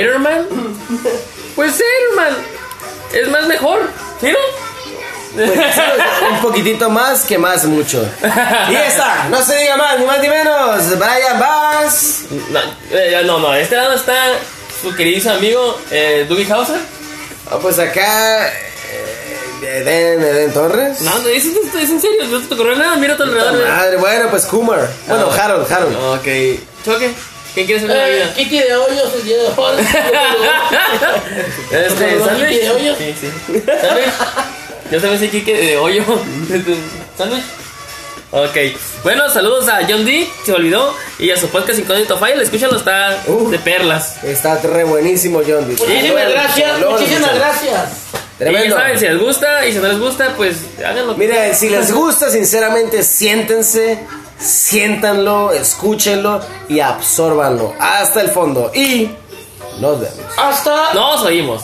Iron 0.00 0.22
Man, 0.22 0.44
pues 1.54 1.76
Iron 1.78 2.16
Man. 2.16 2.36
Es 3.12 3.28
más 3.30 3.46
mejor, 3.46 3.78
¿sí 4.20 4.28
no? 4.32 4.38
Pues, 5.34 5.50
un 6.32 6.40
poquitito 6.40 6.88
más 6.90 7.22
que 7.24 7.38
más 7.38 7.64
mucho. 7.64 8.04
Y 8.70 8.74
está, 8.74 9.26
no 9.30 9.42
se 9.42 9.56
diga 9.58 9.76
más, 9.76 9.98
ni 9.98 10.04
más 10.06 10.20
ni 10.20 10.28
menos. 10.28 10.98
Brian 10.98 11.38
Bass. 11.38 12.20
No, 12.50 12.60
eh, 12.90 13.22
no, 13.24 13.38
no, 13.38 13.54
este 13.54 13.76
lado 13.76 13.94
está 13.94 14.14
su 14.82 14.94
queridísimo 14.94 15.34
amigo 15.34 15.80
eh, 15.90 16.24
Dougie 16.28 16.50
Hauser. 16.52 16.78
Ah, 17.50 17.58
pues 17.60 17.78
acá. 17.78 18.48
eh, 18.48 18.54
Eden, 19.62 20.22
Eden 20.22 20.52
Torres. 20.52 21.00
No, 21.02 21.18
no, 21.18 21.28
es, 21.28 21.44
es, 21.44 21.74
es 21.74 21.90
en 21.90 22.00
serio, 22.00 22.24
no 22.30 22.40
te 22.40 22.54
ocurrió 22.54 22.76
nada, 22.76 22.96
mira 22.96 23.14
a 23.14 23.16
tu 23.16 23.24
alrededor. 23.24 23.68
madre, 23.68 23.96
bueno, 23.98 24.30
pues 24.30 24.46
Kumar. 24.46 24.88
Bueno, 25.06 25.28
Ah. 25.30 25.44
Harold, 25.44 25.70
Harold. 25.72 25.96
Ok. 26.18 26.26
Choque, 26.84 27.10
¿qué 27.60 27.66
quieres 27.66 27.84
hacer 27.84 27.96
en 27.96 28.02
la 28.02 28.08
Eh, 28.08 28.14
vida? 28.16 28.34
Kitty 28.34 28.58
de 28.58 28.76
hoyos 28.76 29.14
el 29.16 29.24
día 29.24 29.36
de 29.36 29.48
hoy. 29.56 29.76
Este, 31.70 32.06
¿Kitty 32.06 32.24
¿sándwich? 32.24 32.60
de 32.60 32.70
hoyo? 32.70 32.94
Sí, 32.96 33.14
sí. 33.20 33.62
¿Sándwich? 33.80 34.12
Yo 34.90 35.00
también 35.00 35.18
soy 35.18 35.28
Kike 35.28 35.54
de 35.56 35.76
hoyo. 35.78 36.02
¿Sándwich? 37.18 37.42
Ok. 38.30 38.56
Bueno, 39.04 39.28
saludos 39.30 39.68
a 39.68 39.80
John 39.88 40.04
D, 40.04 40.28
se 40.44 40.52
olvidó. 40.52 40.94
Y 41.18 41.30
a 41.30 41.36
su 41.36 41.48
podcast 41.48 41.78
Incógnito 41.78 42.18
File, 42.18 42.42
escúchalo, 42.42 42.76
está 42.76 43.22
Uh. 43.26 43.50
de 43.50 43.58
perlas. 43.58 44.22
Está 44.22 44.58
re 44.60 44.84
buenísimo, 44.84 45.40
John. 45.46 45.66
Dice. 45.68 45.84
Muchísimas 45.86 46.30
gracias, 46.30 46.80
lo 46.80 46.90
muchísimas 46.92 47.34
gracias. 47.34 47.72
Y 47.72 48.44
ya 48.44 48.50
Tremendo. 48.50 48.76
saben, 48.76 48.98
si 49.00 49.06
les 49.08 49.18
gusta 49.18 49.66
y 49.66 49.72
si 49.72 49.78
no 49.78 49.88
les 49.88 49.98
gusta, 49.98 50.34
pues 50.36 50.56
háganlo. 50.78 51.14
Miren, 51.16 51.54
si 51.56 51.68
les 51.70 51.90
gusta, 51.92 52.30
sinceramente, 52.30 53.02
siéntense, 53.02 53.98
siéntanlo, 54.38 55.52
escúchenlo 55.52 56.40
y 56.68 56.80
absórbanlo 56.80 57.74
hasta 57.78 58.20
el 58.20 58.30
fondo. 58.30 58.70
Y 58.74 59.10
nos 59.80 60.00
vemos. 60.00 60.16
Hasta, 60.36 60.94
Nos 60.94 61.22
oímos. 61.22 61.62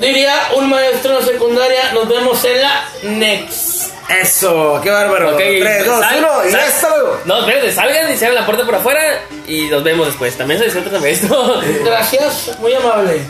diría 0.00 0.34
un 0.56 0.68
maestro 0.70 1.12
en 1.18 1.20
la 1.20 1.32
secundaria, 1.32 1.92
nos 1.92 2.08
vemos 2.08 2.44
en 2.44 2.60
la 2.60 2.84
next. 3.02 3.90
Eso, 4.20 4.80
qué 4.82 4.90
bárbaro. 4.90 5.30
Ok, 5.34 5.36
3, 5.38 5.86
2, 5.86 6.00
sal- 6.00 6.18
1 6.18 6.48
y 6.48 6.50
sal- 6.50 6.60
hasta 6.60 6.88
luego. 6.88 7.16
No, 7.26 7.38
espérate, 7.40 7.72
salgan 7.72 8.12
y 8.12 8.16
se 8.16 8.26
abren 8.26 8.40
la 8.40 8.46
puerta 8.46 8.64
por 8.64 8.74
afuera 8.74 9.00
y 9.46 9.62
nos 9.68 9.84
vemos 9.84 10.06
después. 10.08 10.36
También 10.36 10.58
se 10.58 10.64
disfruta 10.66 10.98
de 10.98 11.10
esto. 11.12 11.60
Gracias, 11.84 12.58
muy 12.58 12.74
amable. 12.74 13.20